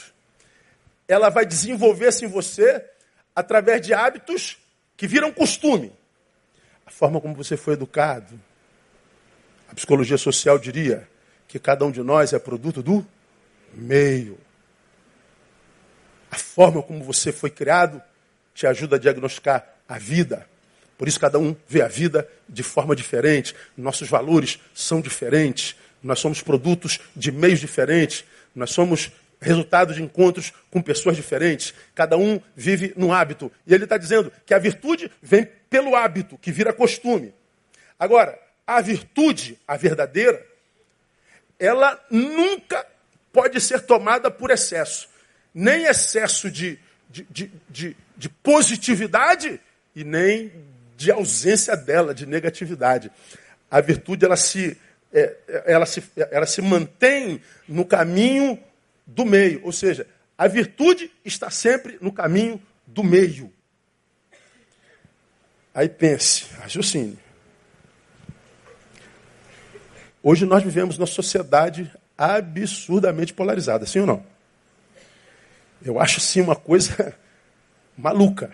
Ela 1.06 1.28
vai 1.28 1.44
desenvolver-se 1.44 2.24
em 2.24 2.28
você 2.28 2.84
através 3.34 3.84
de 3.84 3.92
hábitos 3.92 4.58
que 4.96 5.06
viram 5.06 5.32
costume. 5.32 5.92
A 6.86 6.90
forma 6.90 7.20
como 7.20 7.34
você 7.34 7.56
foi 7.56 7.74
educado. 7.74 8.40
A 9.70 9.74
psicologia 9.74 10.18
social 10.18 10.58
diria 10.58 11.08
que 11.46 11.56
cada 11.56 11.84
um 11.84 11.92
de 11.92 12.02
nós 12.02 12.32
é 12.32 12.38
produto 12.40 12.82
do 12.82 13.06
meio. 13.72 14.36
A 16.28 16.36
forma 16.36 16.82
como 16.82 17.04
você 17.04 17.30
foi 17.30 17.50
criado 17.50 18.02
te 18.52 18.66
ajuda 18.66 18.96
a 18.96 18.98
diagnosticar 18.98 19.64
a 19.88 19.96
vida. 19.96 20.44
Por 20.98 21.06
isso 21.06 21.20
cada 21.20 21.38
um 21.38 21.54
vê 21.68 21.82
a 21.82 21.88
vida 21.88 22.28
de 22.48 22.64
forma 22.64 22.96
diferente. 22.96 23.54
Nossos 23.76 24.08
valores 24.08 24.58
são 24.74 25.00
diferentes. 25.00 25.76
Nós 26.02 26.18
somos 26.18 26.42
produtos 26.42 26.98
de 27.14 27.30
meios 27.30 27.60
diferentes. 27.60 28.24
Nós 28.52 28.72
somos 28.72 29.12
resultado 29.40 29.94
de 29.94 30.02
encontros 30.02 30.52
com 30.68 30.82
pessoas 30.82 31.14
diferentes. 31.14 31.72
Cada 31.94 32.16
um 32.16 32.40
vive 32.56 32.92
no 32.96 33.12
hábito. 33.12 33.52
E 33.64 33.72
ele 33.72 33.84
está 33.84 33.96
dizendo 33.96 34.32
que 34.44 34.52
a 34.52 34.58
virtude 34.58 35.10
vem 35.22 35.48
pelo 35.70 35.94
hábito, 35.94 36.36
que 36.38 36.50
vira 36.50 36.72
costume. 36.72 37.32
Agora, 37.96 38.36
a 38.76 38.80
virtude, 38.80 39.58
a 39.66 39.76
verdadeira, 39.76 40.46
ela 41.58 42.00
nunca 42.08 42.86
pode 43.32 43.60
ser 43.60 43.80
tomada 43.80 44.30
por 44.30 44.52
excesso. 44.52 45.08
Nem 45.52 45.86
excesso 45.86 46.48
de, 46.48 46.78
de, 47.10 47.26
de, 47.28 47.52
de, 47.68 47.96
de 48.16 48.28
positividade 48.28 49.60
e 49.94 50.04
nem 50.04 50.52
de 50.96 51.10
ausência 51.10 51.76
dela, 51.76 52.14
de 52.14 52.26
negatividade. 52.26 53.10
A 53.68 53.80
virtude, 53.80 54.24
ela 54.24 54.36
se, 54.36 54.78
é, 55.12 55.36
ela 55.66 55.84
se, 55.84 56.04
ela 56.30 56.46
se 56.46 56.62
mantém 56.62 57.42
no 57.66 57.84
caminho 57.84 58.56
do 59.04 59.24
meio. 59.24 59.64
Ou 59.64 59.72
seja, 59.72 60.06
a 60.38 60.46
virtude 60.46 61.10
está 61.24 61.50
sempre 61.50 61.98
no 62.00 62.12
caminho 62.12 62.62
do 62.86 63.02
meio. 63.02 63.52
Aí 65.74 65.88
pense, 65.88 66.46
raciocine. 66.60 67.18
Hoje 70.22 70.44
nós 70.44 70.62
vivemos 70.62 70.98
numa 70.98 71.06
sociedade 71.06 71.90
absurdamente 72.16 73.32
polarizada, 73.32 73.86
sim 73.86 74.00
ou 74.00 74.06
não? 74.06 74.24
Eu 75.82 75.98
acho 75.98 76.20
sim 76.20 76.42
uma 76.42 76.54
coisa 76.54 77.16
maluca. 77.96 78.52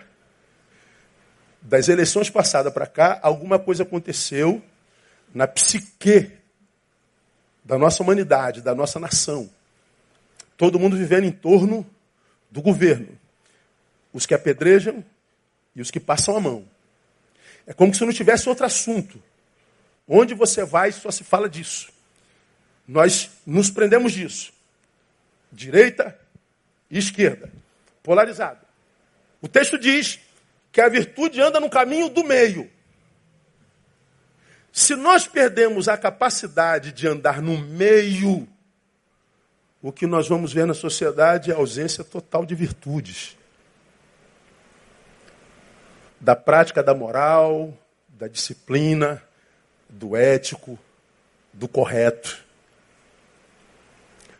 Das 1.61 1.89
eleições 1.89 2.29
passadas 2.29 2.71
para 2.71 2.87
cá, 2.87 3.19
alguma 3.21 3.59
coisa 3.59 3.83
aconteceu 3.83 4.63
na 5.33 5.45
psique 5.45 6.31
da 7.65 7.77
nossa 7.77 8.01
humanidade, 8.01 8.61
da 8.61 8.73
nossa 8.73 8.97
nação. 8.97 9.49
Todo 10.55 10.79
mundo 10.79 10.95
vivendo 10.95 11.25
em 11.25 11.31
torno 11.31 11.85
do 12.49 12.61
governo. 12.61 13.09
Os 14.13 14.25
que 14.25 14.33
apedrejam 14.33 15.03
e 15.75 15.81
os 15.81 15.91
que 15.91 15.99
passam 15.99 16.37
a 16.37 16.39
mão. 16.39 16.65
É 17.65 17.73
como 17.73 17.93
se 17.93 18.05
não 18.05 18.13
tivesse 18.13 18.47
outro 18.47 18.65
assunto. 18.65 19.21
Onde 20.07 20.33
você 20.33 20.63
vai, 20.63 20.91
só 20.91 21.11
se 21.11 21.23
fala 21.23 21.49
disso. 21.49 21.89
Nós 22.87 23.29
nos 23.45 23.69
prendemos 23.69 24.13
disso. 24.13 24.53
Direita 25.51 26.17
e 26.89 26.97
esquerda. 26.97 27.51
Polarizado. 28.01 28.65
O 29.41 29.47
texto 29.47 29.77
diz 29.77 30.19
que 30.71 30.79
a 30.79 30.87
virtude 30.87 31.41
anda 31.41 31.59
no 31.59 31.69
caminho 31.69 32.09
do 32.09 32.23
meio. 32.23 32.69
Se 34.71 34.95
nós 34.95 35.27
perdemos 35.27 35.87
a 35.87 35.97
capacidade 35.97 36.91
de 36.91 37.07
andar 37.07 37.41
no 37.41 37.57
meio, 37.57 38.47
o 39.81 39.91
que 39.91 40.07
nós 40.07 40.27
vamos 40.27 40.53
ver 40.53 40.65
na 40.65 40.73
sociedade 40.73 41.51
é 41.51 41.53
a 41.53 41.57
ausência 41.57 42.03
total 42.03 42.45
de 42.45 42.55
virtudes. 42.55 43.35
Da 46.19 46.35
prática 46.35 46.81
da 46.81 46.93
moral, 46.93 47.77
da 48.07 48.27
disciplina, 48.27 49.21
do 49.89 50.15
ético, 50.15 50.77
do 51.53 51.67
correto. 51.67 52.45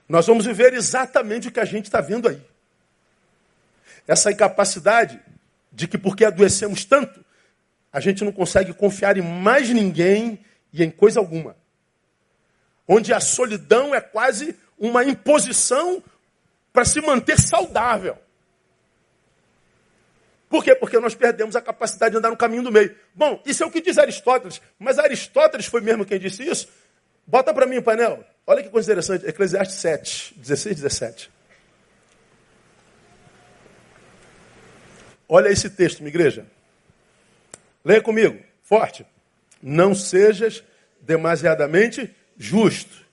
Nós 0.07 0.25
vamos 0.27 0.45
viver 0.45 0.73
exatamente 0.73 1.47
o 1.47 1.51
que 1.51 1.59
a 1.59 1.65
gente 1.65 1.85
está 1.85 1.99
vendo 1.99 2.29
aí. 2.29 2.41
Essa 4.07 4.31
incapacidade 4.31 5.19
de 5.71 5.87
que, 5.87 5.97
porque 5.97 6.23
adoecemos 6.23 6.85
tanto, 6.85 7.23
a 7.91 7.99
gente 7.99 8.23
não 8.23 8.31
consegue 8.31 8.73
confiar 8.73 9.17
em 9.17 9.21
mais 9.21 9.69
ninguém 9.69 10.39
e 10.71 10.83
em 10.83 10.89
coisa 10.89 11.19
alguma. 11.19 11.55
Onde 12.87 13.13
a 13.13 13.19
solidão 13.19 13.93
é 13.93 13.99
quase 13.99 14.55
uma 14.77 15.03
imposição 15.03 16.01
para 16.71 16.85
se 16.85 17.01
manter 17.01 17.39
saudável. 17.39 18.17
Por 20.49 20.63
quê? 20.63 20.73
Porque 20.75 20.99
nós 20.99 21.13
perdemos 21.13 21.55
a 21.55 21.61
capacidade 21.61 22.11
de 22.11 22.17
andar 22.17 22.29
no 22.29 22.37
caminho 22.37 22.63
do 22.63 22.71
meio. 22.71 22.95
Bom, 23.13 23.41
isso 23.45 23.63
é 23.63 23.65
o 23.65 23.71
que 23.71 23.81
diz 23.81 23.97
Aristóteles. 23.97 24.61
Mas 24.79 24.97
Aristóteles 24.97 25.65
foi 25.65 25.81
mesmo 25.81 26.05
quem 26.05 26.19
disse 26.19 26.43
isso? 26.43 26.67
Bota 27.25 27.53
para 27.53 27.65
mim 27.65 27.77
o 27.77 27.83
painel. 27.83 28.23
Olha 28.45 28.63
que 28.63 28.69
coisa 28.69 28.89
interessante. 28.89 29.27
Eclesiastes 29.27 29.77
7, 29.77 30.33
16, 30.37 30.75
17. 30.77 31.31
Olha 35.27 35.49
esse 35.49 35.69
texto, 35.69 35.99
minha 35.99 36.09
igreja. 36.09 36.45
Leia 37.83 38.01
comigo, 38.01 38.41
forte. 38.63 39.05
Não 39.61 39.93
sejas 39.93 40.63
demasiadamente 41.01 42.15
justo, 42.37 43.05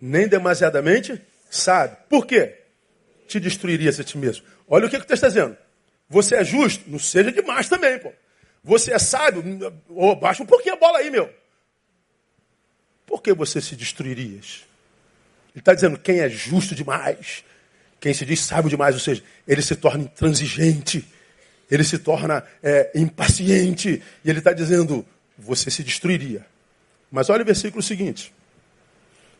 nem 0.00 0.26
demasiadamente 0.26 1.20
sábio. 1.50 1.98
Por 2.08 2.26
quê? 2.26 2.60
Te 3.26 3.38
destruirias 3.38 4.00
a 4.00 4.04
ti 4.04 4.16
mesmo. 4.16 4.46
Olha 4.66 4.86
o 4.86 4.90
que, 4.90 4.96
que 4.96 5.04
o 5.04 5.06
texto 5.06 5.26
está 5.26 5.28
dizendo. 5.28 5.56
Você 6.10 6.34
é 6.34 6.44
justo? 6.44 6.90
Não 6.90 6.98
seja 6.98 7.30
demais 7.30 7.68
também, 7.68 7.96
pô. 8.00 8.12
Você 8.64 8.92
é 8.92 8.98
sábio? 8.98 9.42
Oh, 9.88 10.16
baixa 10.16 10.42
um 10.42 10.46
pouquinho 10.46 10.74
a 10.74 10.78
bola 10.78 10.98
aí, 10.98 11.08
meu. 11.08 11.32
Por 13.06 13.22
que 13.22 13.32
você 13.32 13.60
se 13.60 13.76
destruirias? 13.76 14.64
Ele 15.54 15.60
está 15.60 15.72
dizendo 15.72 15.96
quem 15.96 16.18
é 16.18 16.28
justo 16.28 16.74
demais, 16.74 17.44
quem 18.00 18.12
se 18.12 18.26
diz 18.26 18.40
sábio 18.40 18.68
demais, 18.68 18.94
ou 18.94 19.00
seja, 19.00 19.22
ele 19.46 19.62
se 19.62 19.74
torna 19.76 20.04
intransigente, 20.04 21.06
ele 21.70 21.84
se 21.84 21.98
torna 21.98 22.44
é, 22.62 22.90
impaciente, 22.94 24.02
e 24.24 24.30
ele 24.30 24.38
está 24.40 24.52
dizendo, 24.52 25.06
você 25.38 25.70
se 25.70 25.82
destruiria. 25.82 26.44
Mas 27.10 27.30
olha 27.30 27.42
o 27.42 27.46
versículo 27.46 27.82
seguinte. 27.82 28.32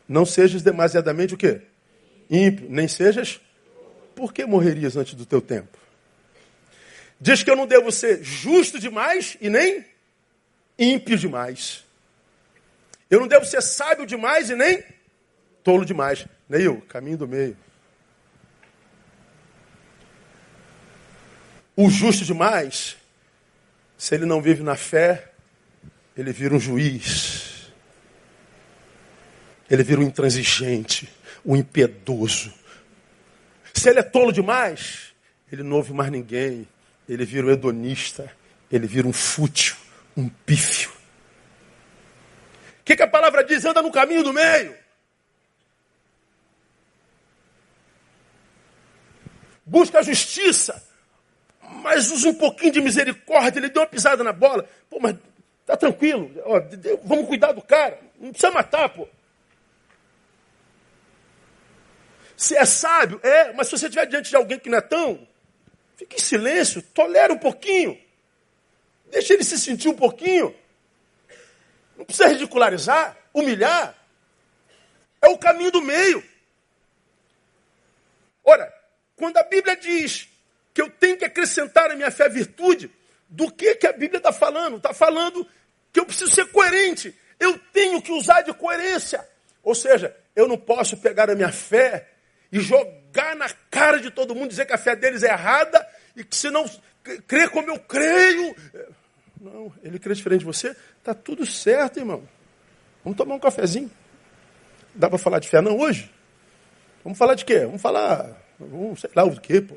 Não 0.07 0.25
sejas 0.25 0.61
demasiadamente 0.61 1.33
o 1.33 1.37
quê? 1.37 1.61
Ímpio, 2.29 2.67
nem 2.69 2.87
sejas. 2.87 3.39
Por 4.15 4.33
que 4.33 4.45
morrerias 4.45 4.97
antes 4.97 5.13
do 5.13 5.25
teu 5.25 5.41
tempo? 5.41 5.80
Diz 7.23 7.43
que 7.43 7.51
eu 7.51 7.55
não 7.55 7.67
devo 7.67 7.91
ser 7.91 8.23
justo 8.23 8.79
demais 8.79 9.37
e 9.39 9.47
nem 9.47 9.85
ímpio 10.77 11.19
demais. 11.19 11.83
Eu 13.11 13.19
não 13.19 13.27
devo 13.27 13.45
ser 13.45 13.61
sábio 13.61 14.07
demais 14.07 14.49
e 14.49 14.55
nem 14.55 14.83
tolo 15.63 15.85
demais. 15.85 16.25
Neil, 16.49 16.81
caminho 16.89 17.19
do 17.19 17.27
meio. 17.27 17.55
O 21.75 21.91
justo 21.91 22.25
demais, 22.25 22.97
se 23.95 24.15
ele 24.15 24.25
não 24.25 24.41
vive 24.41 24.63
na 24.63 24.75
fé, 24.75 25.31
ele 26.17 26.33
vira 26.33 26.55
um 26.55 26.59
juiz. 26.59 27.71
Ele 29.69 29.83
vira 29.83 30.01
um 30.01 30.03
intransigente, 30.03 31.07
um 31.45 31.55
impiedoso. 31.55 32.51
Se 33.75 33.89
ele 33.91 33.99
é 33.99 34.03
tolo 34.03 34.31
demais, 34.31 35.13
ele 35.51 35.61
não 35.61 35.77
ouve 35.77 35.93
mais 35.93 36.11
ninguém 36.11 36.67
ele 37.07 37.25
vira 37.25 37.47
um 37.47 37.51
hedonista, 37.51 38.31
ele 38.71 38.87
vira 38.87 39.07
um 39.07 39.13
fútil, 39.13 39.75
um 40.15 40.29
pífio. 40.29 40.91
O 42.79 42.83
que, 42.83 42.95
que 42.95 43.03
a 43.03 43.07
palavra 43.07 43.43
diz? 43.43 43.63
Anda 43.65 43.81
no 43.81 43.91
caminho 43.91 44.23
do 44.23 44.33
meio. 44.33 44.75
Busca 49.65 49.99
a 49.99 50.01
justiça, 50.01 50.83
mas 51.61 52.11
usa 52.11 52.29
um 52.29 52.33
pouquinho 52.33 52.73
de 52.73 52.81
misericórdia. 52.81 53.59
Ele 53.59 53.69
deu 53.69 53.83
uma 53.83 53.87
pisada 53.87 54.23
na 54.23 54.33
bola. 54.33 54.67
Pô, 54.89 54.99
mas 54.99 55.15
tá 55.65 55.77
tranquilo. 55.77 56.31
Ó, 56.43 56.61
vamos 57.03 57.27
cuidar 57.27 57.51
do 57.53 57.61
cara. 57.61 57.99
Não 58.19 58.31
precisa 58.31 58.51
matar, 58.51 58.89
pô. 58.89 59.07
Se 62.35 62.57
é 62.57 62.65
sábio, 62.65 63.19
é, 63.23 63.53
mas 63.53 63.67
se 63.67 63.77
você 63.77 63.85
estiver 63.85 64.07
diante 64.07 64.31
de 64.31 64.35
alguém 64.35 64.57
que 64.57 64.69
não 64.69 64.79
é 64.79 64.81
tão, 64.81 65.27
Fique 66.01 66.15
em 66.15 66.19
silêncio, 66.19 66.81
tolera 66.81 67.31
um 67.31 67.37
pouquinho. 67.37 67.95
Deixa 69.11 69.35
ele 69.35 69.43
se 69.43 69.55
sentir 69.59 69.87
um 69.87 69.95
pouquinho. 69.95 70.55
Não 71.95 72.03
precisa 72.03 72.27
ridicularizar, 72.27 73.15
humilhar. 73.31 73.95
É 75.21 75.27
o 75.27 75.37
caminho 75.37 75.69
do 75.69 75.79
meio. 75.79 76.23
Ora, 78.43 78.73
quando 79.15 79.37
a 79.37 79.43
Bíblia 79.43 79.75
diz 79.75 80.27
que 80.73 80.81
eu 80.81 80.89
tenho 80.89 81.17
que 81.17 81.25
acrescentar 81.25 81.91
a 81.91 81.95
minha 81.95 82.09
fé 82.09 82.27
virtude, 82.27 82.89
do 83.29 83.51
que, 83.51 83.75
que 83.75 83.85
a 83.85 83.93
Bíblia 83.93 84.17
está 84.17 84.33
falando? 84.33 84.77
Está 84.77 84.95
falando 84.95 85.47
que 85.93 85.99
eu 85.99 86.05
preciso 86.07 86.31
ser 86.31 86.47
coerente. 86.47 87.15
Eu 87.39 87.59
tenho 87.71 88.01
que 88.01 88.11
usar 88.11 88.41
de 88.41 88.51
coerência. 88.55 89.23
Ou 89.61 89.75
seja, 89.75 90.17
eu 90.35 90.47
não 90.47 90.57
posso 90.57 90.97
pegar 90.97 91.29
a 91.29 91.35
minha 91.35 91.51
fé 91.51 92.07
e 92.51 92.59
jogar 92.59 93.35
na 93.35 93.47
cara 93.69 93.99
de 93.99 94.09
todo 94.09 94.33
mundo, 94.33 94.49
dizer 94.49 94.65
que 94.65 94.73
a 94.73 94.79
fé 94.79 94.95
deles 94.95 95.21
é 95.21 95.29
errada 95.29 95.90
e 96.15 96.23
que 96.23 96.35
se 96.35 96.49
não 96.49 96.69
crer 97.27 97.49
como 97.49 97.69
eu 97.69 97.79
creio. 97.79 98.55
Não, 99.39 99.73
ele 99.83 99.97
crê 99.97 100.13
diferente 100.13 100.39
de 100.39 100.45
você, 100.45 100.75
está 100.97 101.13
tudo 101.13 101.45
certo, 101.45 101.97
irmão. 101.97 102.23
Vamos 103.03 103.17
tomar 103.17 103.35
um 103.35 103.39
cafezinho. 103.39 103.89
Dá 104.93 105.09
para 105.09 105.17
falar 105.17 105.39
de 105.39 105.49
fé 105.49 105.61
não 105.61 105.77
hoje? 105.79 106.11
Vamos 107.03 107.17
falar 107.17 107.35
de 107.35 107.43
quê? 107.45 107.59
Vamos 107.59 107.81
falar, 107.81 108.37
vamos, 108.59 109.01
sei 109.01 109.09
lá 109.15 109.23
o 109.23 109.39
quê, 109.39 109.61
pô. 109.61 109.75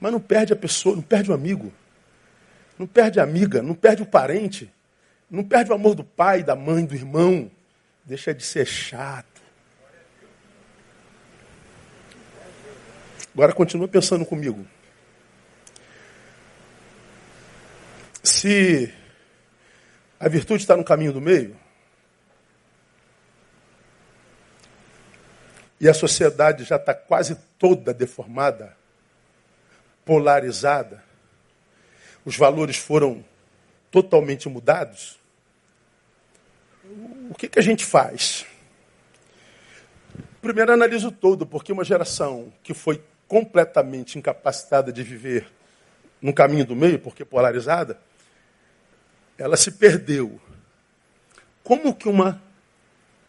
Mas 0.00 0.12
não 0.12 0.20
perde 0.20 0.52
a 0.52 0.56
pessoa, 0.56 0.94
não 0.94 1.02
perde 1.02 1.30
o 1.30 1.34
amigo. 1.34 1.72
Não 2.78 2.86
perde 2.86 3.18
a 3.18 3.22
amiga, 3.22 3.62
não 3.62 3.74
perde 3.74 4.02
o 4.02 4.06
parente. 4.06 4.72
Não 5.30 5.42
perde 5.42 5.70
o 5.70 5.74
amor 5.74 5.94
do 5.94 6.04
pai, 6.04 6.42
da 6.42 6.54
mãe, 6.54 6.84
do 6.84 6.94
irmão. 6.94 7.50
Deixa 8.04 8.34
de 8.34 8.44
ser 8.44 8.66
chato. 8.66 9.42
Agora 13.32 13.52
continua 13.52 13.88
pensando 13.88 14.24
comigo. 14.24 14.64
Se 18.24 18.90
a 20.18 20.26
virtude 20.30 20.62
está 20.62 20.74
no 20.74 20.82
caminho 20.82 21.12
do 21.12 21.20
meio, 21.20 21.54
e 25.78 25.86
a 25.86 25.92
sociedade 25.92 26.64
já 26.64 26.76
está 26.76 26.94
quase 26.94 27.36
toda 27.58 27.92
deformada, 27.92 28.74
polarizada, 30.06 31.04
os 32.24 32.34
valores 32.34 32.78
foram 32.78 33.22
totalmente 33.90 34.48
mudados, 34.48 35.18
o 37.28 37.34
que, 37.34 37.46
que 37.46 37.58
a 37.58 37.62
gente 37.62 37.84
faz? 37.84 38.46
Primeiro 40.40 40.72
analiso 40.72 41.12
todo, 41.12 41.44
porque 41.44 41.72
uma 41.72 41.84
geração 41.84 42.50
que 42.62 42.72
foi 42.72 43.04
completamente 43.28 44.18
incapacitada 44.18 44.90
de 44.90 45.02
viver 45.02 45.46
no 46.22 46.32
caminho 46.32 46.64
do 46.64 46.74
meio, 46.74 46.98
porque 46.98 47.22
polarizada, 47.22 48.00
ela 49.38 49.56
se 49.56 49.70
perdeu. 49.72 50.40
Como 51.62 51.94
que 51.94 52.08
uma 52.08 52.42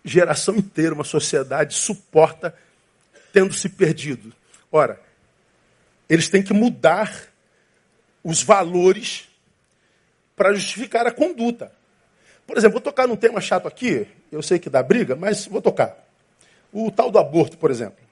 geração 0.03 0.56
inteira, 0.56 0.93
uma 0.93 1.03
sociedade 1.03 1.74
suporta 1.74 2.56
tendo 3.32 3.53
se 3.53 3.70
perdido? 3.70 4.34
Ora, 4.72 4.99
eles 6.10 6.30
têm 6.30 6.43
que 6.43 6.53
mudar 6.53 7.30
os 8.24 8.43
valores 8.43 9.30
para 10.36 10.53
justificar 10.53 11.08
a 11.08 11.12
conduta. 11.12 11.72
Por 12.45 12.58
exemplo, 12.58 12.74
vou 12.74 12.82
tocar 12.82 13.08
num 13.08 13.16
tema 13.16 13.41
chato 13.41 13.68
aqui, 13.68 14.08
eu 14.32 14.43
sei 14.43 14.60
que 14.60 14.70
dá 14.70 14.84
briga, 14.84 15.16
mas 15.16 15.47
vou 15.47 15.62
tocar. 15.62 16.06
O 16.72 16.91
tal 16.91 17.10
do 17.10 17.18
aborto, 17.18 17.58
por 17.58 17.72
exemplo. 17.72 18.03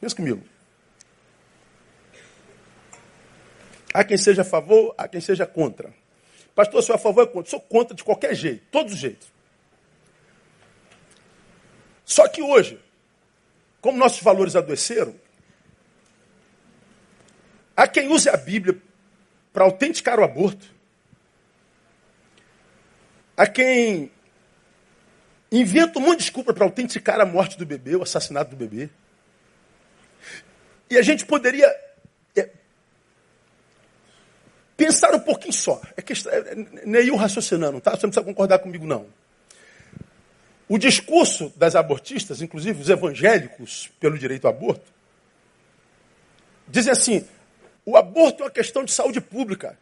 Pensa 0.00 0.16
comigo. 0.16 0.42
Há 3.92 4.04
quem 4.04 4.16
seja 4.16 4.42
a 4.42 4.44
favor, 4.44 4.94
há 4.96 5.06
quem 5.06 5.20
seja 5.20 5.46
contra. 5.46 5.92
Pastor, 6.58 6.82
sou 6.82 6.96
a 6.96 6.98
favor 6.98 7.20
ou 7.20 7.28
contra? 7.28 7.50
Sou 7.50 7.60
contra 7.60 7.94
de 7.94 8.02
qualquer 8.02 8.34
jeito, 8.34 8.66
todos 8.72 8.92
os 8.92 8.98
jeitos. 8.98 9.32
Só 12.04 12.26
que 12.26 12.42
hoje, 12.42 12.80
como 13.80 13.96
nossos 13.96 14.20
valores 14.20 14.56
adoeceram, 14.56 15.14
há 17.76 17.86
quem 17.86 18.08
use 18.08 18.28
a 18.28 18.36
Bíblia 18.36 18.76
para 19.52 19.62
autenticar 19.62 20.18
o 20.18 20.24
aborto. 20.24 20.66
Há 23.36 23.46
quem 23.46 24.10
inventa 25.52 26.00
um 26.00 26.02
monte 26.02 26.18
de 26.18 26.24
desculpa 26.24 26.52
para 26.52 26.64
autenticar 26.64 27.20
a 27.20 27.24
morte 27.24 27.56
do 27.56 27.64
bebê, 27.64 27.94
o 27.94 28.02
assassinato 28.02 28.50
do 28.50 28.56
bebê. 28.56 28.90
E 30.90 30.98
a 30.98 31.02
gente 31.02 31.24
poderia 31.24 31.72
pensar 34.78 35.12
um 35.12 35.20
pouquinho 35.20 35.52
só. 35.52 35.82
É 35.96 36.00
questão, 36.00 36.32
é, 36.32 36.54
nem 36.86 37.08
eu 37.08 37.16
raciocinando, 37.16 37.80
tá? 37.80 37.90
Você 37.90 38.06
não 38.06 38.10
precisa 38.10 38.24
concordar 38.24 38.60
comigo, 38.60 38.86
não. 38.86 39.06
O 40.68 40.78
discurso 40.78 41.52
das 41.56 41.74
abortistas, 41.74 42.40
inclusive 42.40 42.80
os 42.80 42.88
evangélicos 42.88 43.90
pelo 43.98 44.16
direito 44.16 44.46
ao 44.46 44.54
aborto, 44.54 44.90
dizem 46.68 46.92
assim: 46.92 47.26
o 47.84 47.96
aborto 47.96 48.42
é 48.42 48.46
uma 48.46 48.52
questão 48.52 48.84
de 48.84 48.92
saúde 48.92 49.20
pública. 49.20 49.76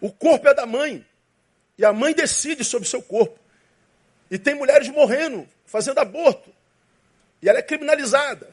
O 0.00 0.12
corpo 0.12 0.46
é 0.46 0.54
da 0.54 0.64
mãe. 0.64 1.04
E 1.76 1.84
a 1.84 1.92
mãe 1.92 2.14
decide 2.14 2.62
sobre 2.64 2.86
o 2.86 2.90
seu 2.90 3.02
corpo. 3.02 3.38
E 4.30 4.38
tem 4.38 4.54
mulheres 4.54 4.88
morrendo, 4.88 5.48
fazendo 5.66 5.98
aborto. 5.98 6.52
E 7.42 7.48
ela 7.48 7.58
é 7.58 7.62
criminalizada. 7.62 8.48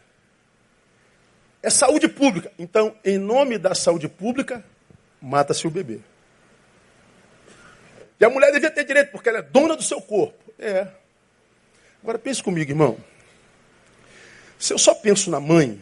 É 1.62 1.70
saúde 1.70 2.08
pública. 2.08 2.52
Então, 2.58 2.96
em 3.04 3.18
nome 3.18 3.58
da 3.58 3.76
saúde 3.76 4.08
pública, 4.08 4.64
mata-se 5.26 5.66
o 5.66 5.72
bebê. 5.72 6.00
E 8.20 8.24
a 8.24 8.30
mulher 8.30 8.52
devia 8.52 8.70
ter 8.70 8.86
direito, 8.86 9.12
porque 9.12 9.28
ela 9.28 9.40
é 9.40 9.42
dona 9.42 9.76
do 9.76 9.84
seu 9.84 10.00
corpo. 10.00 10.54
É. 10.60 10.88
Agora 12.02 12.20
pense 12.20 12.42
comigo, 12.42 12.72
irmão. 12.72 12.98
Se 14.60 14.72
eu 14.72 14.78
só 14.78 14.94
penso 14.94 15.30
na 15.32 15.40
mãe, 15.40 15.82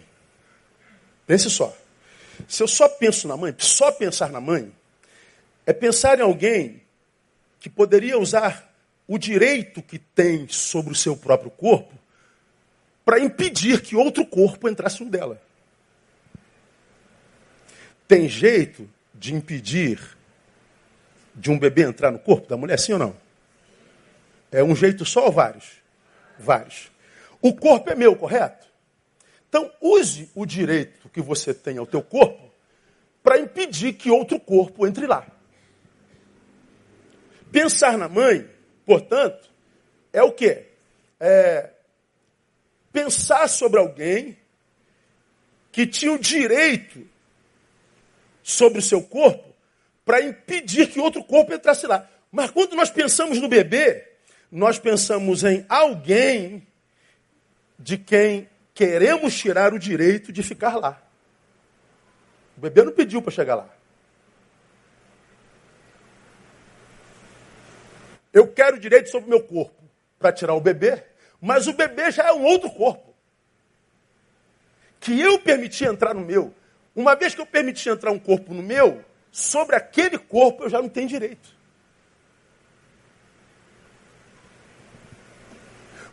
pense 1.28 1.50
só. 1.50 1.76
Se 2.48 2.64
eu 2.64 2.68
só 2.68 2.88
penso 2.88 3.28
na 3.28 3.38
mãe, 3.38 3.54
só 3.58 3.92
pensar 3.92 4.32
na 4.32 4.42
mãe, 4.42 4.74
é 5.66 5.74
pensar 5.74 6.18
em 6.20 6.24
alguém 6.24 6.82
que 7.60 7.70
poderia 7.70 8.18
usar 8.18 8.74
o 9.08 9.18
direito 9.18 9.82
que 9.82 10.00
tem 10.00 10.48
sobre 10.48 10.94
o 10.94 10.96
seu 10.96 11.16
próprio 11.16 11.52
corpo 11.52 11.94
para 13.06 13.20
impedir 13.20 13.82
que 13.82 13.96
outro 13.96 14.26
corpo 14.26 14.70
entrasse 14.70 15.04
no 15.04 15.10
dela. 15.10 15.42
Tem 18.08 18.28
jeito 18.28 18.90
de 19.24 19.34
impedir 19.34 20.18
de 21.34 21.50
um 21.50 21.58
bebê 21.58 21.84
entrar 21.84 22.12
no 22.12 22.20
corpo 22.20 22.46
da 22.46 22.58
mulher, 22.58 22.78
sim 22.78 22.92
ou 22.92 23.00
não? 23.00 23.16
É 24.52 24.62
um 24.62 24.76
jeito 24.76 25.06
só 25.06 25.28
ou 25.28 25.32
vários? 25.32 25.82
Vários. 26.38 26.92
O 27.42 27.56
corpo 27.56 27.90
é 27.90 27.96
meu, 27.96 28.18
correto? 28.18 28.68
Então, 29.48 29.72
use 29.80 30.30
o 30.36 30.46
direito 30.46 31.08
que 31.08 31.22
você 31.22 31.54
tem 31.54 31.78
ao 31.78 31.86
teu 31.88 32.04
corpo 32.04 32.52
para 33.24 33.40
impedir 33.40 33.94
que 33.94 34.12
outro 34.12 34.38
corpo 34.42 34.86
entre 34.86 35.08
lá. 35.08 35.26
Pensar 37.50 37.98
na 37.98 38.10
mãe, 38.10 38.50
portanto, 38.86 39.50
é 40.12 40.22
o 40.22 40.34
quê? 40.34 40.66
É 41.18 41.70
pensar 42.92 43.48
sobre 43.48 43.80
alguém 43.80 44.38
que 45.72 45.88
tinha 45.88 46.12
o 46.12 46.20
direito 46.20 47.13
sobre 48.44 48.80
o 48.80 48.82
seu 48.82 49.02
corpo 49.02 49.54
para 50.06 50.22
impedir 50.22 50.90
que 50.90 51.00
outro 51.00 51.24
corpo 51.24 51.54
entrasse 51.54 51.88
lá. 51.88 52.08
Mas 52.32 52.52
quando 52.52 52.76
nós 52.76 52.90
pensamos 52.90 53.40
no 53.40 53.48
bebê, 53.48 54.06
nós 54.52 54.78
pensamos 54.78 55.44
em 55.44 55.66
alguém 55.70 56.68
de 57.80 57.98
quem 57.98 58.50
queremos 58.74 59.36
tirar 59.38 59.74
o 59.74 59.80
direito 59.80 60.32
de 60.32 60.44
ficar 60.44 60.76
lá. 60.76 61.02
O 62.58 62.62
bebê 62.62 62.84
não 62.84 62.92
pediu 62.92 63.22
para 63.22 63.32
chegar 63.32 63.56
lá. 63.56 63.70
Eu 68.32 68.48
quero 68.48 68.80
direito 68.80 69.10
sobre 69.10 69.28
o 69.28 69.30
meu 69.30 69.44
corpo 69.44 69.84
para 70.18 70.32
tirar 70.32 70.54
o 70.54 70.62
bebê, 70.62 71.04
mas 71.40 71.68
o 71.68 71.74
bebê 71.74 72.12
já 72.12 72.28
é 72.28 72.34
um 72.34 72.44
outro 72.44 72.70
corpo. 72.70 73.14
Que 75.00 75.20
eu 75.20 75.38
permiti 75.40 75.84
entrar 75.84 76.14
no 76.14 76.22
meu. 76.22 76.54
Uma 76.96 77.16
vez 77.16 77.34
que 77.34 77.42
eu 77.42 77.46
permiti 77.46 77.90
entrar 77.90 78.12
um 78.12 78.20
corpo 78.20 78.54
no 78.54 78.62
meu, 78.62 79.04
sobre 79.32 79.76
aquele 79.76 80.18
corpo 80.18 80.64
eu 80.64 80.70
já 80.70 80.82
não 80.82 80.90
tenho 80.90 81.08
direito. 81.08 81.50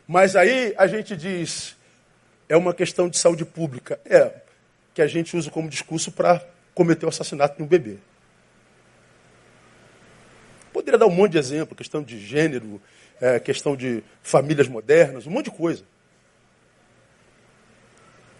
Mas 0.06 0.34
aí 0.34 0.74
a 0.76 0.86
gente 0.86 1.16
diz, 1.16 1.76
é 2.48 2.56
uma 2.56 2.74
questão 2.74 3.08
de 3.08 3.16
saúde 3.16 3.44
pública. 3.44 4.00
É, 4.04 4.40
que 4.94 5.02
a 5.02 5.06
gente 5.06 5.36
usa 5.36 5.50
como 5.50 5.68
discurso 5.68 6.10
para 6.12 6.44
cometer 6.74 7.06
o 7.06 7.08
assassinato 7.08 7.56
de 7.56 7.62
um 7.62 7.66
bebê. 7.66 7.98
Poderia 10.72 10.98
dar 10.98 11.06
um 11.06 11.10
monte 11.10 11.32
de 11.32 11.38
exemplo, 11.38 11.76
questão 11.76 12.02
de 12.02 12.18
gênero, 12.18 12.80
é, 13.20 13.38
questão 13.38 13.76
de 13.76 14.02
famílias 14.22 14.68
modernas, 14.68 15.26
um 15.26 15.30
monte 15.30 15.46
de 15.46 15.56
coisa. 15.56 15.84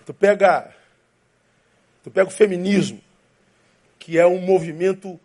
Tu 0.07 0.15
pega, 0.15 0.71
tu 2.03 2.11
pega 2.11 2.29
o 2.29 2.33
feminismo, 2.33 3.01
que 3.99 4.19
é 4.19 4.27
um 4.27 4.41
movimento 4.41 5.19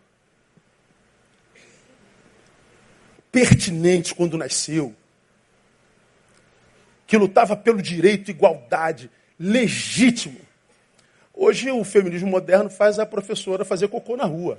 pertinente 3.31 4.15
quando 4.15 4.37
nasceu, 4.37 4.95
que 7.05 7.17
lutava 7.17 7.55
pelo 7.55 7.81
direito, 7.81 8.31
igualdade, 8.31 9.11
legítimo. 9.39 10.39
Hoje 11.33 11.69
o 11.69 11.83
feminismo 11.83 12.29
moderno 12.29 12.69
faz 12.69 12.97
a 12.97 13.05
professora 13.05 13.65
fazer 13.65 13.89
cocô 13.89 14.15
na 14.15 14.23
rua. 14.23 14.57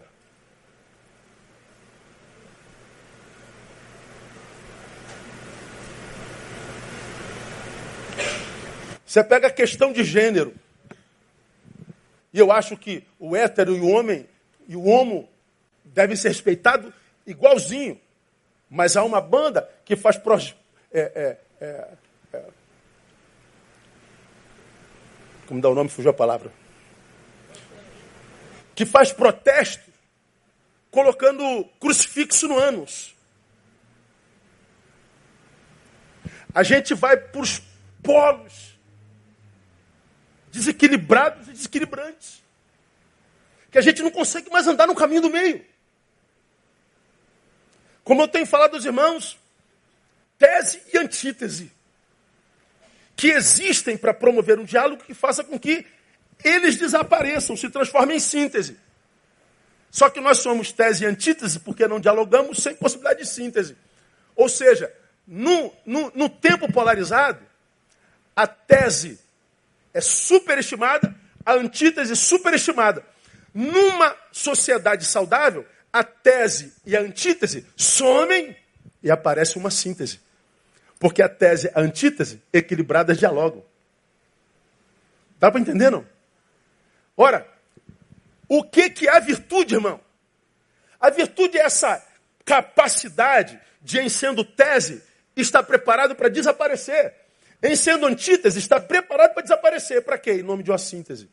Você 9.06 9.24
pega 9.24 9.46
a 9.46 9.50
questão 9.50 9.90
de 9.94 10.04
gênero. 10.04 10.54
E 12.36 12.38
eu 12.38 12.52
acho 12.52 12.76
que 12.76 13.02
o 13.18 13.34
hétero 13.34 13.74
e 13.74 13.80
o 13.80 13.88
homem 13.88 14.28
e 14.68 14.76
o 14.76 14.84
homo 14.84 15.26
devem 15.82 16.14
ser 16.14 16.28
respeitados 16.28 16.92
igualzinho. 17.26 17.98
Mas 18.68 18.94
há 18.94 19.02
uma 19.02 19.22
banda 19.22 19.66
que 19.86 19.96
faz 19.96 20.20
é, 20.92 21.00
é, 21.00 21.38
é, 21.58 21.88
é, 22.34 22.44
como 25.46 25.62
dá 25.62 25.70
o 25.70 25.74
nome, 25.74 25.88
fugiu 25.88 26.10
a 26.10 26.14
palavra. 26.14 26.52
Que 28.74 28.84
faz 28.84 29.14
protesto 29.14 29.90
colocando 30.90 31.64
crucifixo 31.80 32.46
no 32.48 32.58
ânus. 32.58 33.16
A 36.54 36.62
gente 36.62 36.92
vai 36.92 37.16
para 37.16 37.40
os 37.40 37.62
polos 38.02 38.65
desequilibrados 40.56 41.48
e 41.48 41.52
desequilibrantes. 41.52 42.42
Que 43.70 43.78
a 43.78 43.82
gente 43.82 44.02
não 44.02 44.10
consegue 44.10 44.50
mais 44.50 44.66
andar 44.66 44.86
no 44.86 44.94
caminho 44.94 45.20
do 45.20 45.30
meio. 45.30 45.64
Como 48.02 48.22
eu 48.22 48.28
tenho 48.28 48.46
falado 48.46 48.74
aos 48.74 48.84
irmãos, 48.84 49.38
tese 50.38 50.80
e 50.92 50.98
antítese. 50.98 51.70
Que 53.14 53.28
existem 53.28 53.96
para 53.96 54.14
promover 54.14 54.58
um 54.58 54.64
diálogo 54.64 55.02
que 55.04 55.14
faça 55.14 55.44
com 55.44 55.58
que 55.58 55.86
eles 56.44 56.76
desapareçam, 56.76 57.56
se 57.56 57.68
transformem 57.68 58.16
em 58.16 58.20
síntese. 58.20 58.78
Só 59.90 60.08
que 60.08 60.20
nós 60.20 60.38
somos 60.38 60.72
tese 60.72 61.04
e 61.04 61.06
antítese 61.06 61.60
porque 61.60 61.86
não 61.86 62.00
dialogamos 62.00 62.62
sem 62.62 62.74
possibilidade 62.74 63.20
de 63.20 63.28
síntese. 63.28 63.76
Ou 64.34 64.48
seja, 64.48 64.92
no, 65.26 65.72
no, 65.84 66.12
no 66.14 66.28
tempo 66.28 66.70
polarizado, 66.72 67.40
a 68.34 68.46
tese 68.46 69.18
é 69.96 70.00
superestimada, 70.02 71.14
a 71.44 71.54
antítese 71.54 72.14
superestimada. 72.14 73.02
Numa 73.54 74.14
sociedade 74.30 75.06
saudável, 75.06 75.66
a 75.90 76.04
tese 76.04 76.74
e 76.84 76.94
a 76.94 77.00
antítese 77.00 77.66
somem 77.74 78.54
e 79.02 79.10
aparece 79.10 79.56
uma 79.56 79.70
síntese. 79.70 80.20
Porque 80.98 81.22
a 81.22 81.28
tese 81.30 81.68
e 81.68 81.70
a 81.74 81.80
antítese, 81.80 82.42
equilibradas, 82.52 83.16
dialogam. 83.16 83.64
Dá 85.40 85.50
para 85.50 85.60
entender, 85.60 85.88
não? 85.88 86.06
Ora, 87.16 87.48
o 88.46 88.62
que, 88.62 88.90
que 88.90 89.08
é 89.08 89.16
a 89.16 89.20
virtude, 89.20 89.76
irmão? 89.76 89.98
A 91.00 91.08
virtude 91.08 91.56
é 91.56 91.62
essa 91.62 92.06
capacidade 92.44 93.58
de, 93.80 93.98
em 93.98 94.10
sendo 94.10 94.44
tese, 94.44 95.02
estar 95.34 95.62
preparado 95.62 96.14
para 96.14 96.28
desaparecer. 96.28 97.14
Em 97.62 97.74
sendo 97.74 98.06
antítese, 98.06 98.58
está 98.58 98.80
preparado 98.80 99.34
para 99.34 99.42
desaparecer. 99.42 100.02
Para 100.02 100.18
quê? 100.18 100.32
Em 100.32 100.42
nome 100.42 100.62
de 100.62 100.70
uma 100.70 100.78
síntese. 100.78 101.28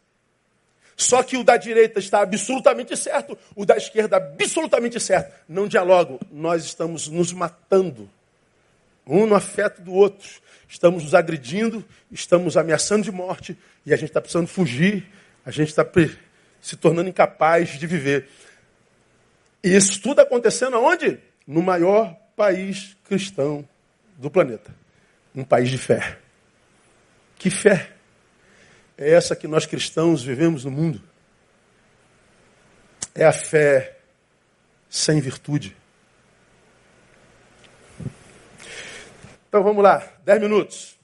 Só 0.95 1.23
que 1.23 1.37
o 1.37 1.43
da 1.43 1.57
direita 1.57 1.99
está 1.99 2.21
absolutamente 2.21 2.95
certo, 2.95 3.37
o 3.55 3.65
da 3.65 3.75
esquerda 3.75 4.17
absolutamente 4.17 4.99
certo. 4.99 5.33
Não 5.47 5.67
dialogam. 5.67 6.19
Nós 6.31 6.63
estamos 6.65 7.07
nos 7.07 7.33
matando. 7.33 8.09
Um 9.05 9.25
no 9.25 9.35
afeto 9.35 9.81
do 9.81 9.93
outro. 9.93 10.29
Estamos 10.69 11.03
nos 11.03 11.13
agredindo, 11.13 11.85
estamos 12.11 12.57
ameaçando 12.57 13.03
de 13.03 13.11
morte 13.11 13.57
e 13.85 13.93
a 13.93 13.95
gente 13.95 14.09
está 14.09 14.21
precisando 14.21 14.47
fugir. 14.47 15.07
A 15.45 15.51
gente 15.51 15.69
está 15.69 15.85
se 16.61 16.77
tornando 16.77 17.09
incapaz 17.09 17.77
de 17.77 17.85
viver. 17.85 18.29
E 19.63 19.75
isso 19.75 20.01
tudo 20.01 20.21
acontecendo 20.21 20.75
aonde? 20.75 21.19
No 21.45 21.61
maior 21.61 22.15
país 22.35 22.95
cristão 23.03 23.67
do 24.17 24.31
planeta. 24.31 24.73
Um 25.35 25.43
país 25.43 25.69
de 25.69 25.77
fé. 25.77 26.17
Que 27.37 27.49
fé 27.49 27.91
é 28.97 29.11
essa 29.11 29.35
que 29.35 29.47
nós 29.47 29.65
cristãos 29.65 30.23
vivemos 30.23 30.65
no 30.65 30.71
mundo? 30.71 31.01
É 33.15 33.25
a 33.25 33.33
fé 33.33 33.97
sem 34.89 35.19
virtude. 35.19 35.75
Então 39.49 39.63
vamos 39.63 39.83
lá, 39.83 40.11
dez 40.23 40.39
minutos. 40.39 40.97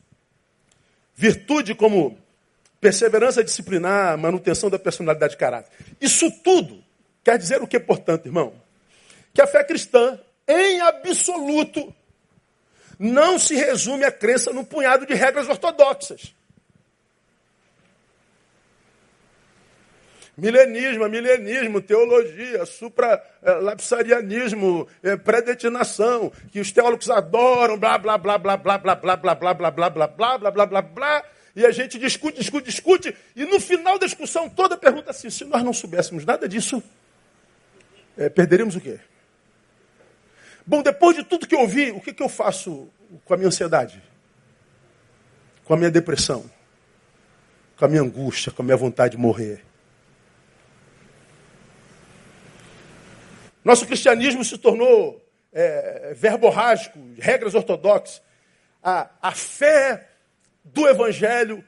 Virtude 1.16 1.76
como 1.76 2.18
perseverança 2.80 3.44
disciplinar, 3.44 4.18
manutenção 4.18 4.70
da 4.70 4.80
personalidade 4.80 5.34
de 5.34 5.38
caráter. 5.38 5.72
Isso 6.00 6.32
tudo 6.44 6.84
quer 7.24 7.38
dizer 7.38 7.62
o 7.62 7.68
que, 7.68 7.80
portanto, 7.80 8.26
irmão? 8.26 8.54
Que 9.34 9.42
a 9.42 9.48
fé 9.48 9.64
cristã, 9.64 10.20
em 10.48 10.80
absoluto, 10.82 11.94
não 13.00 13.40
se 13.40 13.56
resume 13.56 14.04
a 14.04 14.12
crença 14.12 14.52
num 14.52 14.66
punhado 14.66 15.06
de 15.06 15.14
regras 15.14 15.48
ortodoxas. 15.48 16.36
Milenismo, 20.38 21.08
milenismo, 21.10 21.82
teologia, 21.82 22.66
supralapsarianismo, 22.66 24.88
predestinação, 25.24 26.32
que 26.52 26.60
os 26.60 26.72
teólogos 26.72 27.10
adoram, 27.10 27.78
blá, 27.78 27.98
blá, 27.98 28.18
blá, 28.18 28.38
blá, 28.38 28.58
blá, 28.58 28.78
blá, 28.78 28.96
blá, 28.96 29.16
blá, 29.18 29.36
blá, 29.36 29.36
blá, 29.36 29.54
blá, 29.54 29.72
blá, 29.72 29.90
blá, 29.90 30.08
blá, 30.08 30.52
blá, 30.52 30.66
blá, 30.66 30.82
blá, 30.82 31.24
e 31.56 31.66
a 31.66 31.72
gente 31.72 31.98
discute, 32.00 32.38
discute, 32.38 32.68
discute, 32.68 33.14
e 33.36 33.44
no 33.46 33.60
final 33.60 34.00
da 34.00 34.06
discussão 34.06 34.50
toda 34.50 34.78
pergunta 34.78 35.12
assim, 35.12 35.30
se 35.30 35.44
nós 35.44 35.62
não 35.62 35.74
soubéssemos 35.74 36.24
nada 36.24 36.48
disso, 36.48 36.82
perderíamos 38.34 38.78
o 38.78 38.82
quê? 38.82 38.98
Bom, 40.70 40.84
depois 40.84 41.16
de 41.16 41.24
tudo 41.24 41.48
que 41.48 41.56
eu 41.56 41.62
ouvi, 41.62 41.90
o 41.90 42.00
que, 42.00 42.14
que 42.14 42.22
eu 42.22 42.30
faço 42.30 42.88
com 43.26 43.34
a 43.34 43.38
minha 43.38 43.48
ansiedade? 43.48 44.04
Com 45.66 45.74
a 45.74 45.78
minha 45.78 45.90
depressão? 45.90 46.48
Com 47.76 47.86
a 47.86 47.88
minha 47.88 48.04
angústia? 48.04 48.52
Com 48.52 48.62
a 48.62 48.66
minha 48.66 48.78
vontade 48.78 49.14
de 49.16 49.18
morrer? 49.18 49.66
Nosso 53.66 53.88
cristianismo 53.88 54.46
se 54.46 54.60
tornou 54.60 55.20
é, 55.52 56.14
verborrágico, 56.16 57.00
regras 57.18 57.56
ortodoxas. 57.56 58.22
A, 58.84 59.10
a 59.24 59.32
fé 59.32 60.08
do 60.64 60.88
evangelho, 60.88 61.66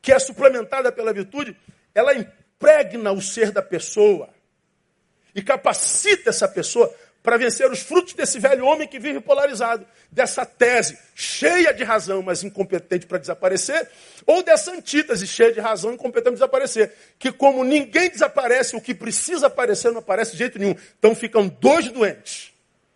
que 0.00 0.10
é 0.10 0.18
suplementada 0.18 0.90
pela 0.90 1.12
virtude, 1.12 1.54
ela 1.94 2.14
impregna 2.14 3.12
o 3.12 3.20
ser 3.20 3.50
da 3.50 3.60
pessoa 3.60 4.30
e 5.34 5.42
capacita 5.42 6.30
essa 6.30 6.48
pessoa 6.48 6.90
para 7.24 7.38
vencer 7.38 7.72
os 7.72 7.80
frutos 7.80 8.12
desse 8.12 8.38
velho 8.38 8.66
homem 8.66 8.86
que 8.86 8.98
vive 8.98 9.18
polarizado, 9.18 9.86
dessa 10.12 10.44
tese 10.44 10.98
cheia 11.14 11.72
de 11.72 11.82
razão, 11.82 12.20
mas 12.20 12.44
incompetente 12.44 13.06
para 13.06 13.16
desaparecer, 13.16 13.88
ou 14.26 14.42
dessa 14.42 14.70
antítese 14.72 15.26
cheia 15.26 15.50
de 15.50 15.58
razão 15.58 15.90
e 15.90 15.94
incompetente 15.94 16.24
para 16.24 16.34
desaparecer, 16.34 16.92
que 17.18 17.32
como 17.32 17.64
ninguém 17.64 18.10
desaparece, 18.10 18.76
o 18.76 18.80
que 18.80 18.94
precisa 18.94 19.46
aparecer 19.46 19.90
não 19.90 20.00
aparece 20.00 20.32
de 20.32 20.38
jeito 20.38 20.58
nenhum. 20.58 20.76
Então 20.98 21.14
ficam 21.14 21.48
dois 21.48 21.88
doentes, 21.88 22.52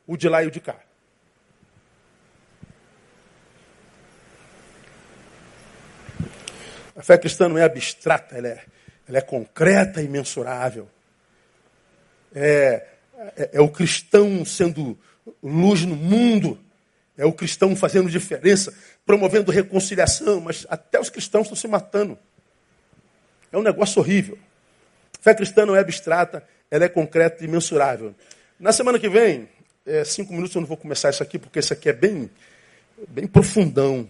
o 0.06 0.14
de 0.14 0.28
lá 0.28 0.44
e 0.44 0.46
o 0.46 0.50
de 0.50 0.60
cá. 0.60 0.76
A 6.94 7.02
fé 7.02 7.16
cristã 7.16 7.48
não 7.48 7.56
é 7.56 7.64
abstrata, 7.64 8.36
ela 8.36 8.48
é, 8.48 8.62
ela 9.08 9.16
é 9.16 9.22
concreta 9.22 10.02
e 10.02 10.08
mensurável. 10.08 10.86
É, 12.34 12.97
é, 13.36 13.50
é 13.54 13.60
o 13.60 13.68
cristão 13.68 14.44
sendo 14.44 14.96
luz 15.42 15.84
no 15.84 15.96
mundo, 15.96 16.58
é 17.16 17.26
o 17.26 17.32
cristão 17.32 17.74
fazendo 17.74 18.08
diferença, 18.08 18.72
promovendo 19.04 19.50
reconciliação, 19.50 20.40
mas 20.40 20.66
até 20.68 21.00
os 21.00 21.10
cristãos 21.10 21.46
estão 21.46 21.56
se 21.56 21.66
matando. 21.66 22.16
É 23.50 23.58
um 23.58 23.62
negócio 23.62 24.00
horrível. 24.00 24.38
Fé 25.20 25.34
cristã 25.34 25.66
não 25.66 25.74
é 25.74 25.80
abstrata, 25.80 26.46
ela 26.70 26.84
é 26.84 26.88
concreta 26.88 27.44
e 27.44 27.48
mensurável. 27.48 28.14
Na 28.58 28.72
semana 28.72 28.98
que 28.98 29.08
vem, 29.08 29.48
é, 29.84 30.04
cinco 30.04 30.32
minutos 30.32 30.54
eu 30.54 30.60
não 30.60 30.68
vou 30.68 30.76
começar 30.76 31.10
isso 31.10 31.22
aqui, 31.22 31.38
porque 31.38 31.58
isso 31.58 31.72
aqui 31.72 31.88
é 31.88 31.92
bem, 31.92 32.30
bem 33.08 33.26
profundão. 33.26 34.08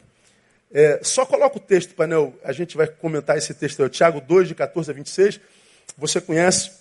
É, 0.70 1.00
só 1.02 1.24
coloca 1.24 1.56
o 1.56 1.60
texto, 1.60 1.94
painel, 1.94 2.34
a 2.44 2.52
gente 2.52 2.76
vai 2.76 2.86
comentar 2.86 3.38
esse 3.38 3.54
texto, 3.54 3.82
é 3.82 3.88
Tiago 3.88 4.20
2, 4.20 4.48
de 4.48 4.54
14 4.54 4.90
a 4.90 4.94
26. 4.94 5.40
Você 5.96 6.20
conhece, 6.20 6.72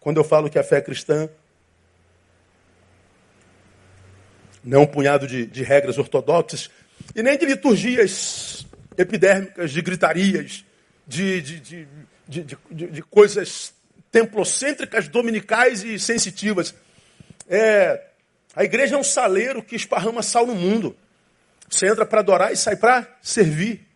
quando 0.00 0.16
eu 0.16 0.24
falo 0.24 0.48
que 0.48 0.58
a 0.58 0.64
fé 0.64 0.80
cristã 0.80 1.28
não 4.62 4.80
é 4.80 4.82
um 4.82 4.86
punhado 4.86 5.26
de, 5.26 5.46
de 5.46 5.62
regras 5.62 5.98
ortodoxas, 5.98 6.70
e 7.14 7.22
nem 7.22 7.38
de 7.38 7.46
liturgias 7.46 8.66
epidérmicas, 8.96 9.70
de 9.70 9.82
gritarias, 9.82 10.64
de, 11.06 11.40
de, 11.40 11.88
de, 12.70 13.02
coisas 13.02 13.72
templocêntricas, 14.10 15.08
dominicais 15.08 15.82
e 15.82 15.98
sensitivas. 15.98 16.74
É, 17.48 18.08
a 18.54 18.64
igreja 18.64 18.96
é 18.96 18.98
um 18.98 19.04
saleiro 19.04 19.62
que 19.62 19.76
esparrama 19.76 20.22
sal 20.22 20.46
no 20.46 20.54
mundo. 20.54 20.96
Você 21.68 21.88
entra 21.88 22.04
para 22.04 22.20
adorar 22.20 22.52
e 22.52 22.56
sai 22.56 22.76
para 22.76 23.06
servir. 23.22 23.86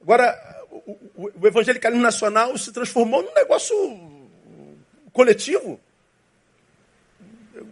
Agora, 0.00 0.64
o, 0.70 1.30
o 1.40 1.46
evangelicalismo 1.46 2.02
nacional 2.02 2.56
se 2.56 2.72
transformou 2.72 3.22
num 3.22 3.34
negócio 3.34 3.74
coletivo. 5.12 5.80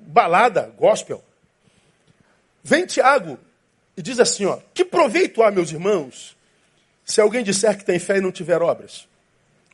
Balada, 0.07 0.73
gospel. 0.77 1.23
Vem 2.67 2.85
Tiago 2.85 3.39
e 3.97 4.03
diz 4.03 4.19
assim: 4.19 4.45
ó, 4.45 4.59
que 4.75 4.85
proveito 4.85 5.41
há, 5.41 5.53
meus 5.53 5.71
irmãos, 5.71 6.37
Se 7.05 7.21
alguém 7.21 7.45
disser 7.45 7.79
que 7.79 7.85
tem 7.85 8.01
fé 8.01 8.17
e 8.17 8.21
não 8.21 8.33
tiver 8.33 8.61
obras, 8.61 9.07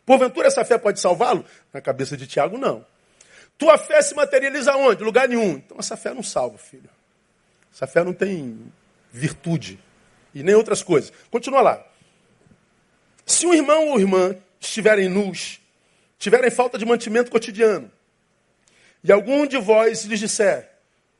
porventura 0.04 0.46
essa 0.46 0.62
fé 0.62 0.76
pode 0.76 1.00
salvá-lo? 1.00 1.42
Na 1.72 1.80
cabeça 1.80 2.18
de 2.18 2.26
Tiago, 2.26 2.58
não. 2.58 2.84
Tua 3.56 3.78
fé 3.78 4.02
se 4.02 4.14
materializa 4.14 4.76
onde? 4.76 5.02
Lugar 5.02 5.26
nenhum. 5.26 5.52
Então 5.52 5.78
essa 5.78 5.96
fé 5.96 6.12
não 6.12 6.22
salva, 6.22 6.58
filho. 6.58 6.90
Essa 7.74 7.86
fé 7.86 8.04
não 8.04 8.12
tem 8.12 8.70
virtude 9.10 9.78
e 10.34 10.42
nem 10.42 10.54
outras 10.54 10.82
coisas. 10.82 11.10
Continua 11.30 11.62
lá. 11.62 11.86
Se 13.24 13.46
um 13.46 13.54
irmão 13.54 13.88
ou 13.88 14.00
irmã 14.00 14.36
estiverem 14.60 15.08
nus, 15.08 15.62
tiverem 16.18 16.50
falta 16.50 16.76
de 16.76 16.84
mantimento 16.84 17.30
cotidiano, 17.30 17.90
e 19.02 19.10
algum 19.10 19.46
de 19.46 19.56
vós 19.56 20.04
lhes 20.04 20.20
disser, 20.20 20.70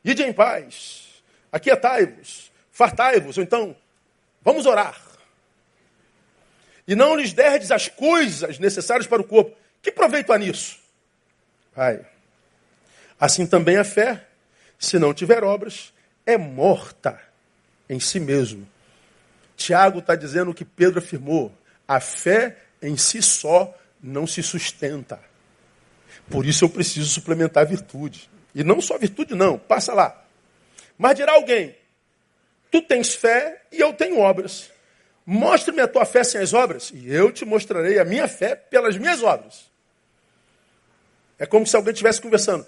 ide 0.04 0.22
em 0.22 0.34
paz, 0.34 1.01
aquietai-vos, 1.52 2.50
fartai-vos, 2.72 3.36
ou 3.38 3.44
então, 3.44 3.76
vamos 4.42 4.66
orar, 4.66 5.00
e 6.86 6.94
não 6.94 7.14
lhes 7.14 7.32
derdes 7.32 7.70
as 7.70 7.88
coisas 7.88 8.58
necessárias 8.58 9.06
para 9.06 9.22
o 9.22 9.24
corpo, 9.24 9.56
que 9.80 9.92
proveito 9.92 10.32
há 10.32 10.38
nisso? 10.38 10.78
Pai, 11.74 12.04
assim 13.18 13.46
também 13.46 13.76
a 13.76 13.84
fé, 13.84 14.26
se 14.78 14.98
não 14.98 15.14
tiver 15.14 15.44
obras, 15.44 15.92
é 16.26 16.36
morta 16.36 17.20
em 17.88 18.00
si 18.00 18.18
mesmo. 18.18 18.68
Tiago 19.56 20.00
está 20.00 20.14
dizendo 20.16 20.50
o 20.50 20.54
que 20.54 20.64
Pedro 20.64 20.98
afirmou: 20.98 21.52
a 21.86 22.00
fé 22.00 22.58
em 22.80 22.96
si 22.96 23.22
só 23.22 23.72
não 24.02 24.26
se 24.26 24.42
sustenta. 24.42 25.20
Por 26.28 26.44
isso 26.46 26.64
eu 26.64 26.68
preciso 26.68 27.08
suplementar 27.08 27.62
a 27.62 27.66
virtude. 27.66 28.28
E 28.54 28.62
não 28.64 28.80
só 28.80 28.98
virtude, 28.98 29.34
não, 29.34 29.58
passa 29.58 29.94
lá. 29.94 30.22
Mas 31.02 31.16
dirá 31.16 31.32
alguém: 31.32 31.74
tu 32.70 32.80
tens 32.80 33.12
fé 33.12 33.62
e 33.72 33.80
eu 33.80 33.92
tenho 33.92 34.20
obras. 34.20 34.70
Mostre-me 35.26 35.80
a 35.80 35.88
tua 35.88 36.04
fé 36.04 36.22
sem 36.22 36.40
as 36.40 36.54
obras, 36.54 36.92
e 36.94 37.12
eu 37.12 37.32
te 37.32 37.44
mostrarei 37.44 37.98
a 37.98 38.04
minha 38.04 38.28
fé 38.28 38.54
pelas 38.54 38.96
minhas 38.96 39.20
obras. 39.20 39.68
É 41.40 41.44
como 41.44 41.66
se 41.66 41.74
alguém 41.74 41.92
estivesse 41.92 42.20
conversando. 42.20 42.64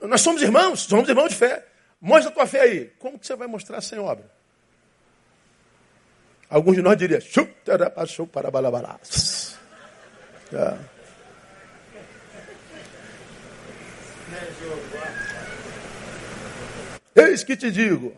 Nós 0.00 0.22
somos 0.22 0.40
irmãos, 0.40 0.80
somos 0.80 1.06
irmãos 1.06 1.28
de 1.28 1.36
fé. 1.36 1.62
Mostra 2.00 2.30
a 2.30 2.34
tua 2.34 2.46
fé 2.46 2.62
aí. 2.62 2.90
Como 2.98 3.18
que 3.18 3.26
você 3.26 3.36
vai 3.36 3.46
mostrar 3.46 3.82
sem 3.82 3.98
obra? 3.98 4.24
Alguns 6.48 6.76
de 6.76 6.80
nós 6.82 6.96
diriam, 6.96 7.20
para 8.32 8.50
balabalás. 8.50 9.58
É. 10.54 11.00
Eis 17.14 17.42
que 17.42 17.56
te 17.56 17.70
digo. 17.70 18.14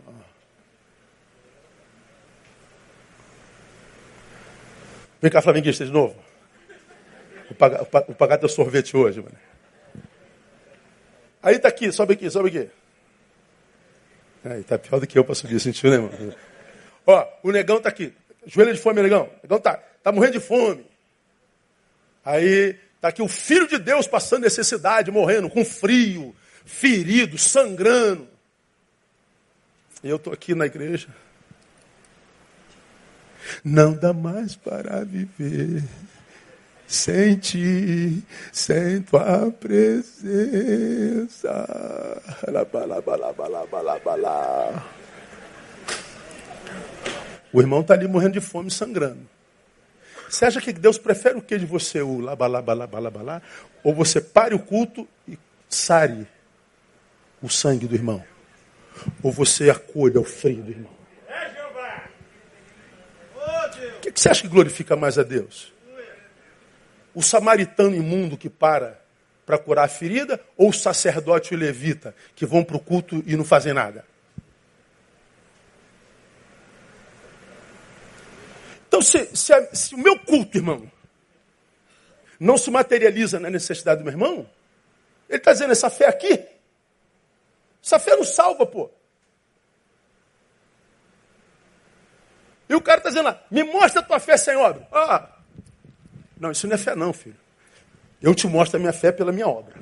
Vem 5.20 5.30
cá, 5.30 5.40
flamenguista, 5.40 5.84
de 5.84 5.92
novo. 5.92 6.16
Vou 7.48 8.14
pagar, 8.16 8.38
teu 8.38 8.48
sorvete 8.48 8.96
hoje, 8.96 9.20
mano. 9.20 9.36
Aí 11.42 11.58
tá 11.58 11.68
aqui, 11.68 11.92
sobe 11.92 12.14
aqui, 12.14 12.28
sobe 12.30 12.48
aqui. 12.48 12.70
Aí 14.44 14.64
tá 14.64 14.78
pior 14.78 14.98
do 14.98 15.06
que 15.06 15.16
eu 15.18 15.24
para 15.24 15.34
subir, 15.34 15.60
sentiu, 15.60 15.90
né, 15.90 15.98
mano? 15.98 16.34
Ó, 17.06 17.28
o 17.44 17.52
negão 17.52 17.80
tá 17.80 17.88
aqui. 17.88 18.12
Joelho 18.46 18.74
de 18.74 18.80
fome, 18.80 19.00
negão. 19.00 19.24
O 19.24 19.42
negão 19.42 19.60
tá, 19.60 19.76
tá 20.02 20.10
morrendo 20.10 20.34
de 20.34 20.40
fome. 20.40 20.84
Aí 22.24 22.76
tá 23.00 23.08
aqui 23.08 23.22
o 23.22 23.28
filho 23.28 23.68
de 23.68 23.78
Deus 23.78 24.06
passando 24.08 24.42
necessidade, 24.42 25.10
morrendo, 25.10 25.48
com 25.48 25.64
frio, 25.64 26.34
ferido, 26.64 27.38
sangrando. 27.38 28.31
E 30.02 30.08
eu 30.08 30.18
tô 30.18 30.32
aqui 30.32 30.54
na 30.54 30.66
igreja. 30.66 31.08
Não 33.64 33.92
dá 33.92 34.12
mais 34.12 34.56
para 34.56 35.04
viver 35.04 35.82
sem 36.86 37.36
ti, 37.36 38.22
sem 38.52 39.02
tua 39.02 39.50
presença. 39.52 40.22
O 47.52 47.60
irmão 47.60 47.80
está 47.80 47.94
ali 47.94 48.06
morrendo 48.06 48.34
de 48.34 48.40
fome, 48.40 48.70
sangrando. 48.70 49.26
Você 50.28 50.44
acha 50.46 50.60
que 50.60 50.72
Deus 50.72 50.98
prefere 50.98 51.38
o 51.38 51.42
que 51.42 51.58
de 51.58 51.66
você? 51.66 52.00
O 52.02 52.18
labalabalabalá? 52.20 53.42
Ou 53.84 53.94
você 53.94 54.20
pare 54.20 54.54
o 54.54 54.58
culto 54.58 55.06
e 55.28 55.38
sare 55.68 56.26
o 57.42 57.48
sangue 57.48 57.86
do 57.86 57.94
irmão? 57.94 58.31
Ou 59.22 59.32
você 59.32 59.70
acolha 59.70 60.20
o 60.20 60.24
frio 60.24 60.62
do 60.62 60.70
irmão? 60.70 60.92
O 63.96 64.00
que 64.00 64.20
você 64.20 64.28
acha 64.28 64.42
que 64.42 64.48
glorifica 64.48 64.96
mais 64.96 65.18
a 65.18 65.22
Deus? 65.22 65.72
O 67.14 67.22
samaritano 67.22 67.94
imundo 67.94 68.36
que 68.36 68.48
para 68.48 69.00
para 69.44 69.58
curar 69.58 69.84
a 69.84 69.88
ferida 69.88 70.40
ou 70.56 70.70
o 70.70 70.72
sacerdote 70.72 71.52
e 71.52 71.56
o 71.56 71.60
levita 71.60 72.14
que 72.34 72.46
vão 72.46 72.62
para 72.62 72.76
o 72.76 72.80
culto 72.80 73.22
e 73.26 73.36
não 73.36 73.44
fazem 73.44 73.72
nada? 73.72 74.04
Então, 78.86 79.00
se, 79.00 79.34
se, 79.34 79.52
se, 79.72 79.94
o 79.94 79.98
meu 79.98 80.18
culto, 80.18 80.58
irmão, 80.58 80.90
não 82.38 82.58
se 82.58 82.70
materializa 82.70 83.40
na 83.40 83.48
necessidade 83.48 84.00
do 84.00 84.04
meu 84.04 84.12
irmão, 84.12 84.46
ele 85.28 85.38
está 85.38 85.52
dizendo, 85.52 85.72
essa 85.72 85.88
fé 85.88 86.06
aqui, 86.06 86.38
essa 87.82 87.98
fé 87.98 88.14
não 88.16 88.24
salva, 88.24 88.64
pô. 88.64 88.90
E 92.68 92.74
o 92.74 92.80
cara 92.80 92.98
está 92.98 93.10
dizendo 93.10 93.26
lá, 93.26 93.42
me 93.50 93.62
mostra 93.64 94.00
a 94.00 94.04
tua 94.04 94.20
fé 94.20 94.36
sem 94.36 94.56
obra. 94.56 94.86
Ah, 94.92 95.28
não, 96.38 96.50
isso 96.50 96.66
não 96.66 96.74
é 96.74 96.78
fé 96.78 96.94
não, 96.94 97.12
filho. 97.12 97.36
Eu 98.22 98.34
te 98.34 98.46
mostro 98.46 98.76
a 98.76 98.80
minha 98.80 98.92
fé 98.92 99.10
pela 99.10 99.32
minha 99.32 99.48
obra. 99.48 99.74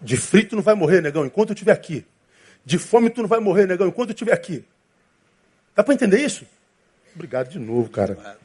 De 0.00 0.16
frio 0.16 0.48
tu 0.48 0.56
não 0.56 0.62
vai 0.62 0.74
morrer, 0.74 1.00
negão, 1.02 1.26
enquanto 1.26 1.50
eu 1.50 1.54
estiver 1.54 1.72
aqui. 1.72 2.06
De 2.64 2.78
fome 2.78 3.10
tu 3.10 3.20
não 3.20 3.28
vai 3.28 3.40
morrer, 3.40 3.66
negão, 3.66 3.88
enquanto 3.88 4.10
eu 4.10 4.14
estiver 4.14 4.32
aqui. 4.32 4.64
Dá 5.74 5.82
para 5.82 5.92
entender 5.92 6.20
isso? 6.20 6.46
Obrigado 7.14 7.48
de 7.48 7.58
novo, 7.58 7.90
cara. 7.90 8.38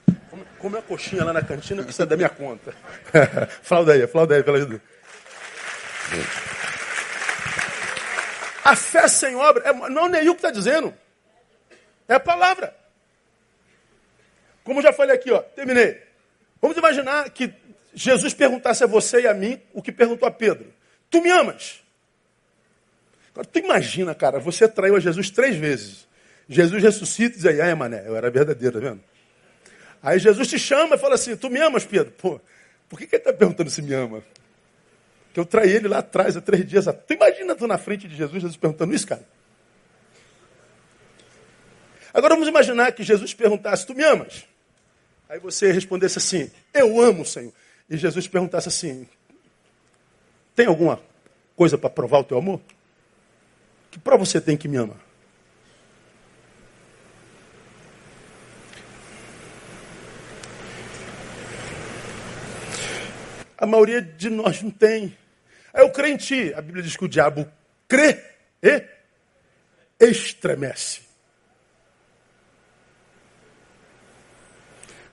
Come 0.58 0.78
a 0.78 0.82
coxinha 0.82 1.24
lá 1.24 1.34
na 1.34 1.42
cantina, 1.42 1.84
precisa 1.84 2.06
da 2.06 2.18
minha 2.18 2.30
conta. 2.30 2.74
flauda 3.62 3.94
aí, 3.94 4.06
flauda 4.08 4.36
aí, 4.36 4.44
pela 4.44 4.58
ajuda. 4.58 4.82
A 8.72 8.76
fé 8.76 9.06
sem 9.10 9.36
obra, 9.36 9.68
é, 9.68 9.74
não 9.90 10.06
é 10.06 10.10
Neil 10.10 10.34
que 10.34 10.40
está 10.40 10.50
dizendo. 10.50 10.94
É 12.08 12.14
a 12.14 12.20
palavra. 12.22 12.74
Como 14.64 14.82
já 14.82 14.94
falei 14.94 15.14
aqui, 15.14 15.30
ó, 15.30 15.40
terminei. 15.42 16.02
Vamos 16.62 16.78
imaginar 16.78 17.30
que 17.32 17.54
Jesus 17.94 18.34
perguntasse 18.34 18.82
a 18.82 18.88
você 18.88 19.24
e 19.24 19.28
a 19.28 19.34
mim 19.34 19.62
o 19.74 19.82
que 19.82 19.92
perguntou 19.92 20.26
a 20.26 20.32
Pedro. 20.32 20.74
Tu 21.10 21.22
me 21.22 21.30
amas? 21.30 21.84
Agora, 23.32 23.46
tu 23.46 23.60
imagina, 23.60 24.16
cara, 24.16 24.40
você 24.40 24.70
traiu 24.70 24.96
a 24.96 25.02
Jesus 25.02 25.30
três 25.30 25.58
vezes. 25.58 26.08
Jesus 26.48 26.82
ressuscita 26.82 27.36
e 27.36 27.42
diz 27.42 27.46
aí, 27.46 27.60
ah, 27.60 27.76
mané, 27.76 28.08
eu 28.08 28.16
era 28.16 28.32
verdadeiro, 28.32 28.80
tá 28.80 28.88
vendo? 28.88 29.04
Aí 30.02 30.18
Jesus 30.18 30.48
te 30.48 30.58
chama 30.58 30.96
e 30.96 30.98
fala 30.98 31.16
assim, 31.16 31.36
tu 31.36 31.50
me 31.50 31.60
amas, 31.60 31.84
Pedro? 31.84 32.14
Pô, 32.14 32.40
por 32.88 32.98
que, 32.98 33.06
que 33.06 33.18
ele 33.18 33.22
está 33.22 33.34
perguntando 33.34 33.70
se 33.70 33.82
me 33.82 33.94
ama? 33.94 34.24
Que 35.34 35.40
eu 35.40 35.46
traí 35.46 35.72
ele 35.72 35.88
lá 35.88 36.00
atrás, 36.00 36.36
há 36.36 36.42
três 36.42 36.68
dias. 36.68 36.86
Tu 37.08 37.14
imagina 37.14 37.56
tu 37.56 37.68
na 37.68 37.78
frente 37.78 38.08
de 38.08 38.16
Jesus, 38.16 38.42
Jesus 38.42 38.58
perguntando 38.58 38.94
isso, 38.94 39.08
cara? 39.08 39.24
Agora 42.14 42.34
vamos 42.34 42.50
imaginar 42.50 42.92
que 42.92 43.04
Jesus 43.04 43.34
perguntasse, 43.34 43.86
tu 43.86 43.96
me 43.96 44.04
amas? 44.04 44.46
Aí 45.30 45.40
você 45.40 45.72
respondesse 45.72 46.18
assim, 46.18 46.52
eu 46.74 47.00
amo, 47.02 47.26
Senhor. 47.26 47.54
E 47.90 47.96
Jesus 47.96 48.28
perguntasse 48.28 48.68
assim, 48.68 49.08
tem 50.54 50.66
alguma 50.66 51.02
coisa 51.56 51.78
para 51.78 51.90
provar 51.90 52.20
o 52.20 52.24
teu 52.24 52.38
amor? 52.38 52.60
Que 53.90 54.00
prova 54.00 54.26
você 54.26 54.42
tem 54.42 54.58
que 54.58 54.68
me 54.68 54.76
ama? 54.78 54.96
A 63.62 63.68
maioria 63.68 64.02
de 64.02 64.28
nós 64.28 64.64
não 64.64 64.72
tem. 64.72 65.16
Aí 65.72 65.84
eu 65.84 65.92
creio 65.92 66.16
em 66.16 66.18
ti. 66.18 66.52
A 66.56 66.62
Bíblia 66.64 66.82
diz 66.82 66.98
que 66.98 67.06
o 67.06 67.08
diabo 67.08 67.48
crê 67.88 68.20
e 68.60 68.84
estremece. 70.00 71.02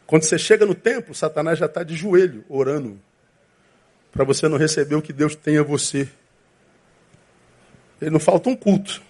Quando 0.07 0.23
você 0.23 0.39
chega 0.39 0.65
no 0.65 0.75
templo, 0.75 1.15
Satanás 1.15 1.59
já 1.59 1.67
está 1.67 1.83
de 1.83 1.95
joelho, 1.95 2.43
orando, 2.49 2.99
para 4.11 4.25
você 4.25 4.49
não 4.49 4.57
receber 4.57 4.95
o 4.95 5.03
que 5.03 5.13
Deus 5.13 5.37
tem 5.37 5.59
a 5.59 5.63
você. 5.63 6.09
Ele 8.01 8.13
não 8.13 8.19
falta 8.19 8.49
um 8.49 8.57
culto. 8.57 9.03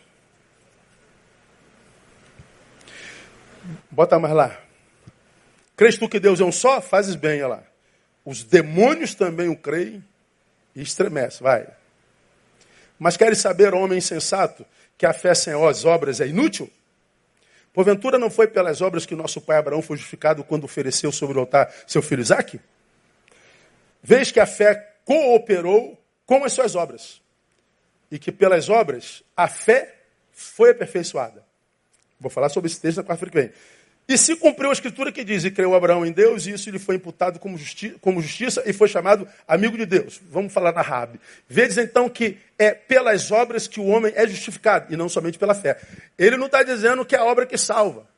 Bota 3.88 4.18
mais 4.18 4.34
lá. 4.34 4.60
Crês 5.76 5.96
tu 5.96 6.08
que 6.08 6.18
Deus 6.18 6.40
é 6.40 6.44
um 6.44 6.50
só? 6.50 6.80
Fazes 6.80 7.14
bem, 7.14 7.40
olha 7.44 7.54
lá. 7.54 7.67
Os 8.28 8.44
demônios 8.44 9.14
também 9.14 9.48
o 9.48 9.56
creem 9.56 10.04
e 10.76 10.82
estremecem. 10.82 11.42
Vai. 11.42 11.66
Mas 12.98 13.16
queres 13.16 13.38
saber, 13.38 13.72
homem 13.72 13.96
insensato, 13.96 14.66
que 14.98 15.06
a 15.06 15.14
fé 15.14 15.34
sem 15.34 15.54
as 15.54 15.86
obras 15.86 16.20
é 16.20 16.26
inútil? 16.26 16.70
Porventura 17.72 18.18
não 18.18 18.28
foi 18.28 18.46
pelas 18.46 18.82
obras 18.82 19.06
que 19.06 19.14
nosso 19.14 19.40
pai 19.40 19.56
Abraão 19.56 19.80
foi 19.80 19.96
justificado 19.96 20.44
quando 20.44 20.64
ofereceu 20.64 21.10
sobre 21.10 21.38
o 21.38 21.40
altar 21.40 21.74
seu 21.86 22.02
filho 22.02 22.20
Isaque? 22.20 22.60
Vês 24.02 24.30
que 24.30 24.40
a 24.40 24.46
fé 24.46 24.96
cooperou 25.06 25.98
com 26.26 26.44
as 26.44 26.52
suas 26.52 26.74
obras. 26.74 27.22
E 28.10 28.18
que 28.18 28.30
pelas 28.30 28.68
obras 28.68 29.22
a 29.34 29.48
fé 29.48 29.94
foi 30.32 30.72
aperfeiçoada. 30.72 31.42
Vou 32.20 32.30
falar 32.30 32.50
sobre 32.50 32.70
esse 32.70 32.78
texto 32.78 32.98
na 32.98 33.04
quarta-feira 33.04 33.30
que 33.30 33.40
vem. 33.40 33.58
E 34.08 34.16
se 34.16 34.34
cumpriu 34.36 34.70
a 34.70 34.72
escritura 34.72 35.12
que 35.12 35.22
diz, 35.22 35.44
e 35.44 35.50
creu 35.50 35.74
Abraão 35.74 36.06
em 36.06 36.10
Deus, 36.10 36.46
e 36.46 36.52
isso 36.52 36.70
lhe 36.70 36.78
foi 36.78 36.94
imputado 36.94 37.38
como, 37.38 37.58
justi 37.58 37.90
como 38.00 38.22
justiça, 38.22 38.62
e 38.64 38.72
foi 38.72 38.88
chamado 38.88 39.28
amigo 39.46 39.76
de 39.76 39.84
Deus. 39.84 40.18
Vamos 40.30 40.50
falar 40.50 40.72
na 40.72 40.80
Rabi. 40.80 41.20
Vedes 41.46 41.76
então 41.76 42.08
que 42.08 42.38
é 42.58 42.70
pelas 42.72 43.30
obras 43.30 43.68
que 43.68 43.78
o 43.78 43.84
homem 43.84 44.10
é 44.16 44.26
justificado, 44.26 44.90
e 44.90 44.96
não 44.96 45.10
somente 45.10 45.38
pela 45.38 45.54
fé. 45.54 45.78
Ele 46.16 46.38
não 46.38 46.46
está 46.46 46.62
dizendo 46.62 47.04
que 47.04 47.14
é 47.14 47.18
a 47.18 47.24
obra 47.24 47.44
que 47.44 47.58
salva, 47.58 48.08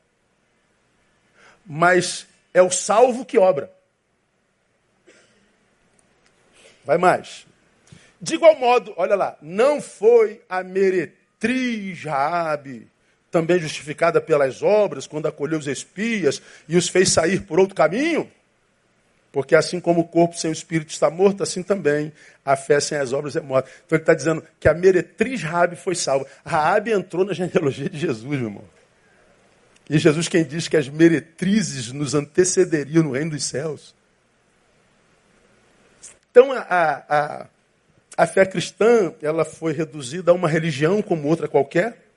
mas 1.65 2.25
é 2.53 2.61
o 2.61 2.71
salvo 2.71 3.25
que 3.25 3.37
obra. 3.37 3.69
Vai 6.85 6.97
mais. 6.97 7.45
De 8.21 8.35
igual 8.35 8.55
modo, 8.55 8.93
olha 8.95 9.15
lá, 9.15 9.37
não 9.41 9.81
foi 9.81 10.41
a 10.47 10.63
meretriz 10.63 12.01
Raabe 12.05 12.87
também 13.31 13.57
justificada 13.57 14.19
pelas 14.19 14.61
obras, 14.61 15.07
quando 15.07 15.27
acolheu 15.27 15.57
os 15.57 15.67
espias 15.67 16.41
e 16.67 16.75
os 16.75 16.89
fez 16.89 17.09
sair 17.09 17.41
por 17.41 17.59
outro 17.59 17.75
caminho? 17.75 18.29
Porque 19.31 19.55
assim 19.55 19.79
como 19.79 20.01
o 20.01 20.07
corpo 20.07 20.37
sem 20.37 20.51
o 20.51 20.53
espírito 20.53 20.91
está 20.91 21.09
morto, 21.09 21.41
assim 21.41 21.63
também 21.63 22.11
a 22.43 22.57
fé 22.57 22.79
sem 22.81 22.97
as 22.97 23.13
obras 23.13 23.35
é 23.35 23.41
morta. 23.41 23.69
Então 23.85 23.95
ele 23.95 24.03
está 24.03 24.13
dizendo 24.13 24.43
que 24.59 24.67
a 24.67 24.73
meretriz 24.73 25.41
Raabe 25.41 25.77
foi 25.77 25.95
salva. 25.95 26.27
Raabe 26.45 26.91
entrou 26.91 27.23
na 27.23 27.33
genealogia 27.33 27.89
de 27.89 27.97
Jesus, 27.97 28.25
meu 28.25 28.49
irmão. 28.49 28.63
E 29.89 29.97
Jesus 29.97 30.27
quem 30.27 30.43
diz 30.43 30.67
que 30.67 30.75
as 30.75 30.89
meretrizes 30.89 31.91
nos 31.93 32.13
antecederiam 32.13 33.03
no 33.03 33.11
reino 33.11 33.31
dos 33.31 33.45
céus. 33.45 33.95
Então 36.29 36.51
a, 36.51 36.59
a, 36.59 37.47
a 38.17 38.27
fé 38.27 38.45
cristã 38.45 39.13
ela 39.21 39.45
foi 39.45 39.71
reduzida 39.71 40.31
a 40.31 40.33
uma 40.33 40.49
religião 40.49 41.01
como 41.01 41.27
outra 41.27 41.47
qualquer. 41.47 42.10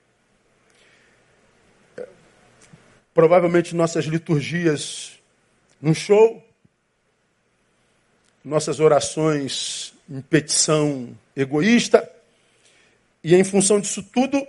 Provavelmente 3.15 3.75
nossas 3.75 4.05
liturgias 4.05 5.19
num 5.81 5.95
show, 5.95 6.45
nossas 8.45 8.81
orações 8.81 9.95
em 10.11 10.21
petição 10.21 11.17
egoísta, 11.35 12.11
e 13.23 13.35
em 13.35 13.45
função 13.45 13.81
disso 13.81 14.03
tudo, 14.03 14.47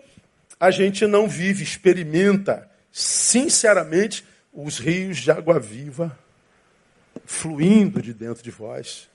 a 0.60 0.72
gente 0.72 1.06
não 1.08 1.28
vive, 1.28 1.64
experimenta 1.64 2.70
sinceramente 2.92 4.26
os 4.52 4.80
rios 4.80 5.18
de 5.18 5.32
água 5.32 5.60
viva 5.60 6.18
fluindo 7.26 8.02
de 8.02 8.14
dentro 8.14 8.44
de 8.44 8.52
vós. 8.52 9.10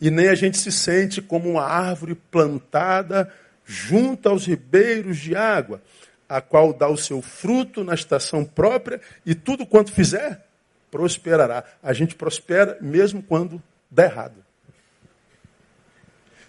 E 0.00 0.10
nem 0.10 0.28
a 0.28 0.34
gente 0.34 0.58
se 0.58 0.70
sente 0.70 1.20
como 1.20 1.50
uma 1.50 1.64
árvore 1.64 2.14
plantada 2.14 3.32
junto 3.64 4.28
aos 4.28 4.46
ribeiros 4.46 5.18
de 5.18 5.34
água 5.34 5.82
a 6.28 6.40
qual 6.40 6.72
dá 6.72 6.88
o 6.88 6.96
seu 6.96 7.22
fruto 7.22 7.82
na 7.82 7.94
estação 7.94 8.44
própria 8.44 9.00
e 9.24 9.34
tudo 9.34 9.64
quanto 9.64 9.92
fizer, 9.92 10.44
prosperará. 10.90 11.64
A 11.82 11.92
gente 11.92 12.14
prospera 12.14 12.76
mesmo 12.80 13.22
quando 13.22 13.62
dá 13.90 14.04
errado. 14.04 14.44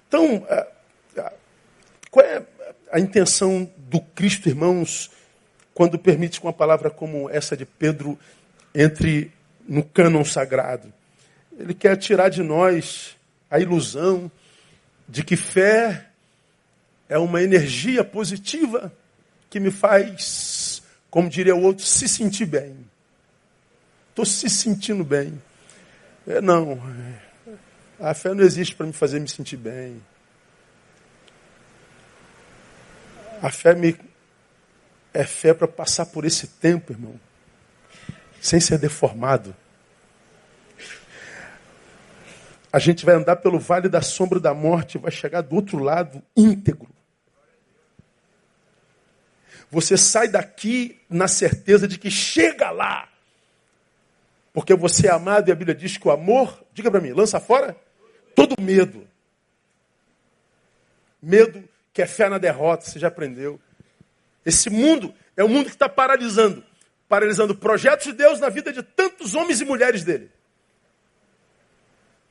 Então, 0.08 0.46
qual 2.12 2.26
é 2.26 2.44
a 2.92 3.00
intenção 3.00 3.72
do 3.78 4.02
Cristo, 4.02 4.50
irmãos, 4.50 5.12
quando 5.74 6.00
permite 6.00 6.40
que 6.40 6.46
uma 6.46 6.54
palavra 6.54 6.90
como 6.90 7.30
essa 7.30 7.56
de 7.56 7.66
Pedro 7.66 8.20
entre 8.74 9.32
no 9.68 9.84
cânon 9.84 10.26
sagrado? 10.26 10.92
Ele 11.58 11.74
quer 11.74 11.96
tirar 11.98 12.30
de 12.30 12.42
nós 12.42 13.16
a 13.50 13.60
ilusão 13.60 14.32
de 15.08 15.24
que 15.24 15.36
fé 15.36 16.08
é 17.08 17.18
uma 17.18 17.42
energia 17.42 18.04
positiva 18.04 18.92
que 19.50 19.60
me 19.60 19.72
faz, 19.72 20.82
como 21.10 21.30
diria 21.30 21.56
o 21.56 21.62
outro, 21.62 21.86
se 21.86 22.08
sentir 22.08 22.46
bem. 22.46 22.78
Estou 24.10 24.26
se 24.26 24.50
sentindo 24.50 25.04
bem. 25.04 25.42
É, 26.28 26.40
não, 26.42 26.80
a 28.00 28.14
fé 28.14 28.34
não 28.34 28.44
existe 28.44 28.76
para 28.76 28.86
me 28.86 28.94
fazer 28.94 29.20
me 29.20 29.28
sentir 29.28 29.58
bem. 29.58 30.02
A 33.42 33.50
fé 33.50 33.74
me, 33.74 33.98
é 35.14 35.24
fé 35.24 35.54
para 35.54 35.68
passar 35.68 36.06
por 36.08 36.26
esse 36.26 36.46
tempo, 36.46 36.92
irmão, 36.92 37.20
sem 38.42 38.60
ser 38.60 38.78
deformado. 38.78 39.56
A 42.72 42.78
gente 42.78 43.04
vai 43.04 43.16
andar 43.16 43.38
pelo 43.38 43.60
vale 43.60 43.90
da 43.90 44.02
sombra 44.02 44.40
da 44.40 44.54
morte 44.54 44.98
vai 44.98 45.12
chegar 45.12 45.42
do 45.42 45.56
outro 45.56 45.80
lado 45.80 46.22
íntegro. 46.38 46.99
Você 49.72 49.98
sai 49.98 50.28
daqui 50.28 51.00
na 51.10 51.28
certeza 51.28 51.88
de 51.88 51.98
que 51.98 52.10
chega 52.10 52.72
lá. 52.72 53.08
Porque 54.52 54.74
você 54.74 55.08
é 55.08 55.12
amado 55.12 55.50
e 55.50 55.52
a 55.52 55.56
Bíblia 55.56 55.76
diz 55.76 55.98
que 55.98 56.08
o 56.08 56.12
amor, 56.12 56.64
diga 56.74 56.90
para 56.90 57.02
mim, 57.02 57.12
lança 57.12 57.40
fora 57.40 57.76
todo 58.36 58.62
medo. 58.62 59.08
Medo 61.22 61.64
que 61.94 62.02
é 62.02 62.08
fé 62.08 62.30
na 62.30 62.38
derrota, 62.38 62.86
você 62.86 62.98
já 62.98 63.10
aprendeu. 63.10 63.60
Esse 64.46 64.70
mundo 64.70 65.14
é 65.38 65.44
o 65.44 65.50
mundo 65.50 65.66
que 65.66 65.76
está 65.76 65.88
paralisando 65.88 66.64
paralisando 67.10 67.56
projetos 67.56 68.06
de 68.06 68.14
Deus 68.14 68.40
na 68.40 68.48
vida 68.50 68.72
de 68.72 68.84
tantos 68.84 69.34
homens 69.34 69.60
e 69.60 69.66
mulheres 69.66 70.04
dele. 70.04 70.30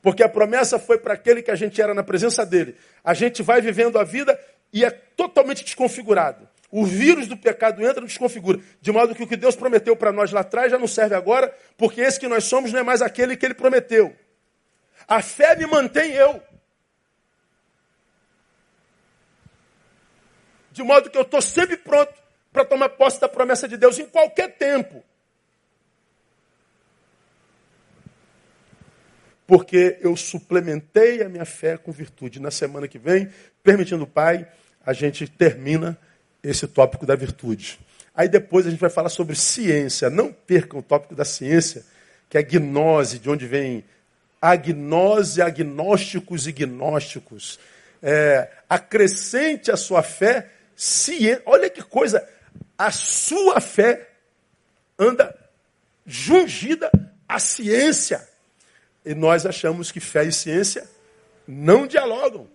Porque 0.01 0.23
a 0.23 0.29
promessa 0.29 0.79
foi 0.79 0.97
para 0.97 1.13
aquele 1.13 1.43
que 1.43 1.51
a 1.51 1.55
gente 1.55 1.79
era 1.81 1.93
na 1.93 2.01
presença 2.01 2.45
dele. 2.45 2.77
A 3.03 3.13
gente 3.13 3.43
vai 3.43 3.59
vivendo 3.59 3.99
a 3.99 4.05
vida 4.05 4.39
e 4.71 4.85
é 4.85 4.89
totalmente 4.89 5.65
desconfigurado. 5.65 6.47
O 6.71 6.85
vírus 6.85 7.27
do 7.27 7.35
pecado 7.35 7.83
entra 7.85 8.03
e 8.03 8.07
desconfigura. 8.07 8.59
De 8.79 8.91
modo 8.91 9.15
que 9.15 9.23
o 9.23 9.27
que 9.27 9.35
Deus 9.35 9.55
prometeu 9.55 9.95
para 9.95 10.11
nós 10.11 10.31
lá 10.31 10.41
atrás 10.41 10.71
já 10.71 10.77
não 10.77 10.87
serve 10.87 11.15
agora, 11.15 11.53
porque 11.77 12.01
esse 12.01 12.19
que 12.19 12.27
nós 12.27 12.43
somos 12.43 12.71
não 12.71 12.79
é 12.79 12.83
mais 12.83 13.01
aquele 13.01 13.35
que 13.35 13.45
ele 13.45 13.55
prometeu. 13.55 14.15
A 15.07 15.21
fé 15.21 15.55
me 15.55 15.65
mantém 15.65 16.11
eu. 16.13 16.41
De 20.71 20.83
modo 20.83 21.09
que 21.09 21.17
eu 21.17 21.23
estou 21.23 21.41
sempre 21.41 21.75
pronto 21.75 22.13
para 22.53 22.63
tomar 22.63 22.89
posse 22.89 23.19
da 23.19 23.27
promessa 23.27 23.67
de 23.67 23.75
Deus 23.75 23.97
em 23.97 24.05
qualquer 24.05 24.55
tempo. 24.55 25.03
Porque 29.47 29.97
eu 30.01 30.15
suplementei 30.15 31.23
a 31.23 31.29
minha 31.29 31.45
fé 31.45 31.75
com 31.75 31.91
virtude. 31.91 32.39
Na 32.39 32.51
semana 32.51 32.87
que 32.87 32.99
vem, 32.99 33.33
permitindo 33.63 34.03
o 34.03 34.07
Pai, 34.07 34.47
a 34.85 34.93
gente 34.93 35.27
termina 35.27 35.97
esse 36.43 36.67
tópico 36.67 37.05
da 37.05 37.15
virtude. 37.15 37.79
Aí 38.15 38.27
depois 38.27 38.67
a 38.67 38.69
gente 38.69 38.79
vai 38.79 38.89
falar 38.89 39.09
sobre 39.09 39.35
ciência. 39.35 40.09
Não 40.09 40.31
percam 40.31 40.79
o 40.79 40.83
tópico 40.83 41.15
da 41.15 41.25
ciência, 41.25 41.85
que 42.29 42.37
é 42.37 42.41
a 42.41 42.43
gnose, 42.43 43.19
de 43.19 43.29
onde 43.29 43.47
vem 43.47 43.83
agnose, 44.41 45.41
agnósticos 45.41 46.47
e 46.47 46.51
gnósticos. 46.51 47.59
É, 48.01 48.49
acrescente 48.69 49.71
a 49.71 49.77
sua 49.77 50.01
fé 50.03 50.49
ciência. 50.75 51.41
Olha 51.45 51.69
que 51.69 51.81
coisa! 51.81 52.27
A 52.77 52.91
sua 52.91 53.59
fé 53.59 54.09
anda 54.97 55.35
jungida 56.05 56.91
à 57.27 57.39
ciência. 57.39 58.27
E 59.05 59.13
nós 59.13 59.45
achamos 59.45 59.91
que 59.91 59.99
fé 59.99 60.25
e 60.25 60.31
ciência 60.31 60.87
não 61.47 61.87
dialogam. 61.87 62.47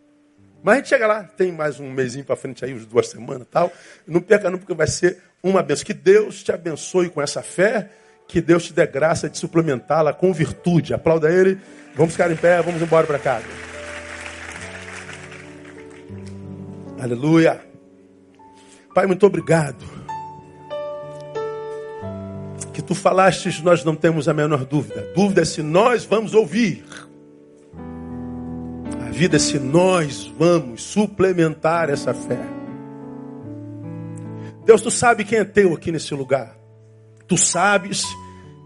Mas 0.64 0.72
a 0.72 0.76
gente 0.78 0.88
chega 0.88 1.06
lá, 1.06 1.22
tem 1.22 1.52
mais 1.52 1.78
um 1.78 1.90
mêsinho 1.90 2.24
para 2.24 2.36
frente 2.36 2.64
aí, 2.64 2.72
uns 2.72 2.86
duas 2.86 3.08
semanas 3.08 3.46
tal. 3.50 3.70
Não 4.06 4.18
perca 4.18 4.48
não, 4.48 4.58
porque 4.58 4.72
vai 4.72 4.86
ser 4.86 5.18
uma 5.42 5.62
benção. 5.62 5.84
Que 5.84 5.92
Deus 5.92 6.42
te 6.42 6.50
abençoe 6.52 7.10
com 7.10 7.20
essa 7.20 7.42
fé, 7.42 7.90
que 8.26 8.40
Deus 8.40 8.64
te 8.64 8.72
dê 8.72 8.86
graça 8.86 9.28
de 9.28 9.36
suplementá-la 9.36 10.14
com 10.14 10.32
virtude. 10.32 10.94
Aplauda 10.94 11.30
ele. 11.30 11.60
Vamos 11.94 12.12
ficar 12.12 12.30
em 12.30 12.36
pé, 12.36 12.62
vamos 12.62 12.80
embora 12.80 13.06
para 13.06 13.18
casa. 13.18 13.44
Aleluia. 16.98 17.60
Pai, 18.94 19.06
muito 19.06 19.26
obrigado. 19.26 19.84
Que 22.72 22.80
tu 22.80 22.94
falastes, 22.94 23.60
nós 23.60 23.84
não 23.84 23.94
temos 23.94 24.30
a 24.30 24.32
menor 24.32 24.64
dúvida. 24.64 25.12
Dúvida 25.14 25.42
é 25.42 25.44
se 25.44 25.62
nós 25.62 26.06
vamos 26.06 26.32
ouvir 26.32 26.82
vida 29.14 29.38
se 29.38 29.60
nós 29.60 30.26
vamos 30.36 30.82
suplementar 30.82 31.88
essa 31.88 32.12
fé. 32.12 32.40
Deus, 34.66 34.82
tu 34.82 34.90
sabe 34.90 35.24
quem 35.24 35.38
é 35.38 35.44
teu 35.44 35.72
aqui 35.72 35.92
nesse 35.92 36.12
lugar. 36.14 36.56
Tu 37.28 37.36
sabes 37.38 38.04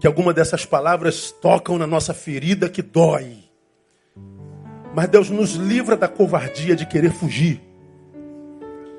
que 0.01 0.07
alguma 0.07 0.33
dessas 0.33 0.65
palavras 0.65 1.31
tocam 1.31 1.77
na 1.77 1.85
nossa 1.85 2.15
ferida 2.15 2.67
que 2.67 2.81
dói. 2.81 3.37
Mas 4.95 5.07
Deus 5.07 5.29
nos 5.29 5.53
livra 5.53 5.95
da 5.95 6.07
covardia 6.07 6.75
de 6.75 6.85
querer 6.85 7.11
fugir. 7.11 7.61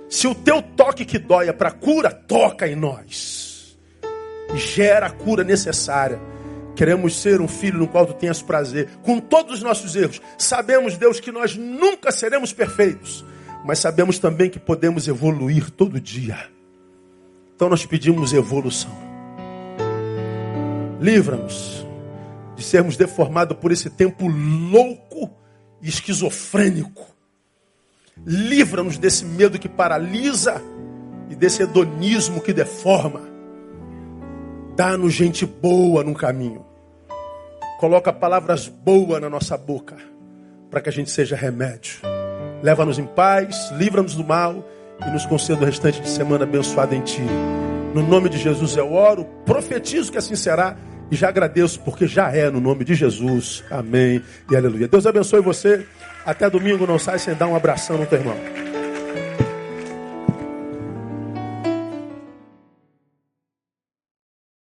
Se 0.09 0.29
o 0.29 0.35
teu 0.35 0.63
toque 0.63 1.05
que 1.05 1.19
dói 1.19 1.49
é 1.49 1.53
para 1.53 1.73
cura, 1.73 2.13
toca 2.13 2.69
em 2.69 2.77
nós. 2.77 3.77
gera 4.55 5.07
a 5.07 5.11
cura 5.11 5.43
necessária. 5.43 6.21
Queremos 6.75 7.21
ser 7.21 7.41
um 7.41 7.49
filho 7.49 7.79
no 7.79 7.89
qual 7.89 8.07
tu 8.07 8.15
tenhas 8.15 8.41
prazer, 8.41 8.89
com 9.03 9.21
todos 9.21 9.57
os 9.57 9.63
nossos 9.63 9.95
erros. 9.97 10.21
Sabemos, 10.39 10.97
Deus, 10.97 11.21
que 11.21 11.33
nós 11.33 11.57
nunca 11.57 12.11
seremos 12.11 12.53
perfeitos, 12.53 13.25
mas 13.65 13.79
sabemos 13.79 14.19
também 14.19 14.49
que 14.49 14.59
podemos 14.59 15.07
evoluir 15.09 15.71
todo 15.71 16.01
dia. 16.01 16.49
Então 17.55 17.69
nós 17.69 17.85
pedimos 17.85 18.33
evolução. 18.33 18.91
Livra-nos 21.01 21.87
de 22.57 22.63
sermos 22.63 22.97
deformados 22.97 23.57
por 23.57 23.73
esse 23.73 23.89
tempo 23.89 24.29
louco 24.29 25.31
e 25.81 25.89
esquizofrênico. 25.89 27.07
Livra-nos 28.25 28.99
desse 28.99 29.25
medo 29.25 29.59
que 29.59 29.69
paralisa 29.69 30.63
e 31.31 31.35
desse 31.35 31.63
hedonismo 31.63 32.41
que 32.41 32.53
deforma. 32.53 33.30
Dá-nos 34.77 35.13
gente 35.13 35.45
boa 35.45 36.03
no 36.03 36.15
caminho. 36.15 36.65
Coloca 37.79 38.13
palavras 38.13 38.69
boas 38.69 39.21
na 39.21 39.31
nossa 39.31 39.57
boca, 39.57 39.97
para 40.71 40.81
que 40.81 40.89
a 40.89 40.93
gente 40.93 41.11
seja 41.11 41.35
remédio. 41.37 42.01
Leva-nos 42.63 42.99
em 42.99 43.07
paz, 43.07 43.71
livra-nos 43.73 44.15
do 44.15 44.25
mal 44.25 44.65
e 45.07 45.11
nos 45.11 45.25
conceda 45.25 45.63
o 45.63 45.65
restante 45.65 46.01
de 46.01 46.09
semana 46.09 46.45
abençoada 46.45 46.95
em 46.95 47.01
Ti. 47.01 47.23
No 47.95 48.03
nome 48.03 48.29
de 48.29 48.39
Jesus 48.39 48.77
eu 48.77 48.93
oro, 48.93 49.25
profetizo 49.45 50.13
que 50.13 50.19
assim 50.19 50.37
será 50.37 50.77
e 51.11 51.17
já 51.17 51.29
agradeço 51.29 51.81
porque 51.81 52.07
já 52.07 52.31
é 52.31 52.49
no 52.51 52.61
nome 52.61 52.85
de 52.85 52.95
Jesus. 52.95 53.65
Amém 53.71 54.23
e 54.51 54.57
aleluia. 54.57 54.87
Deus 54.87 55.07
abençoe 55.07 55.41
você. 55.41 55.87
Até 56.25 56.49
domingo, 56.49 56.87
não 56.87 56.99
sai 56.99 57.19
sem 57.19 57.35
dar 57.35 57.49
um 57.49 57.57
abração 57.57 57.99
no 57.99 58.07
teu 58.07 58.19
irmão. 58.19 58.70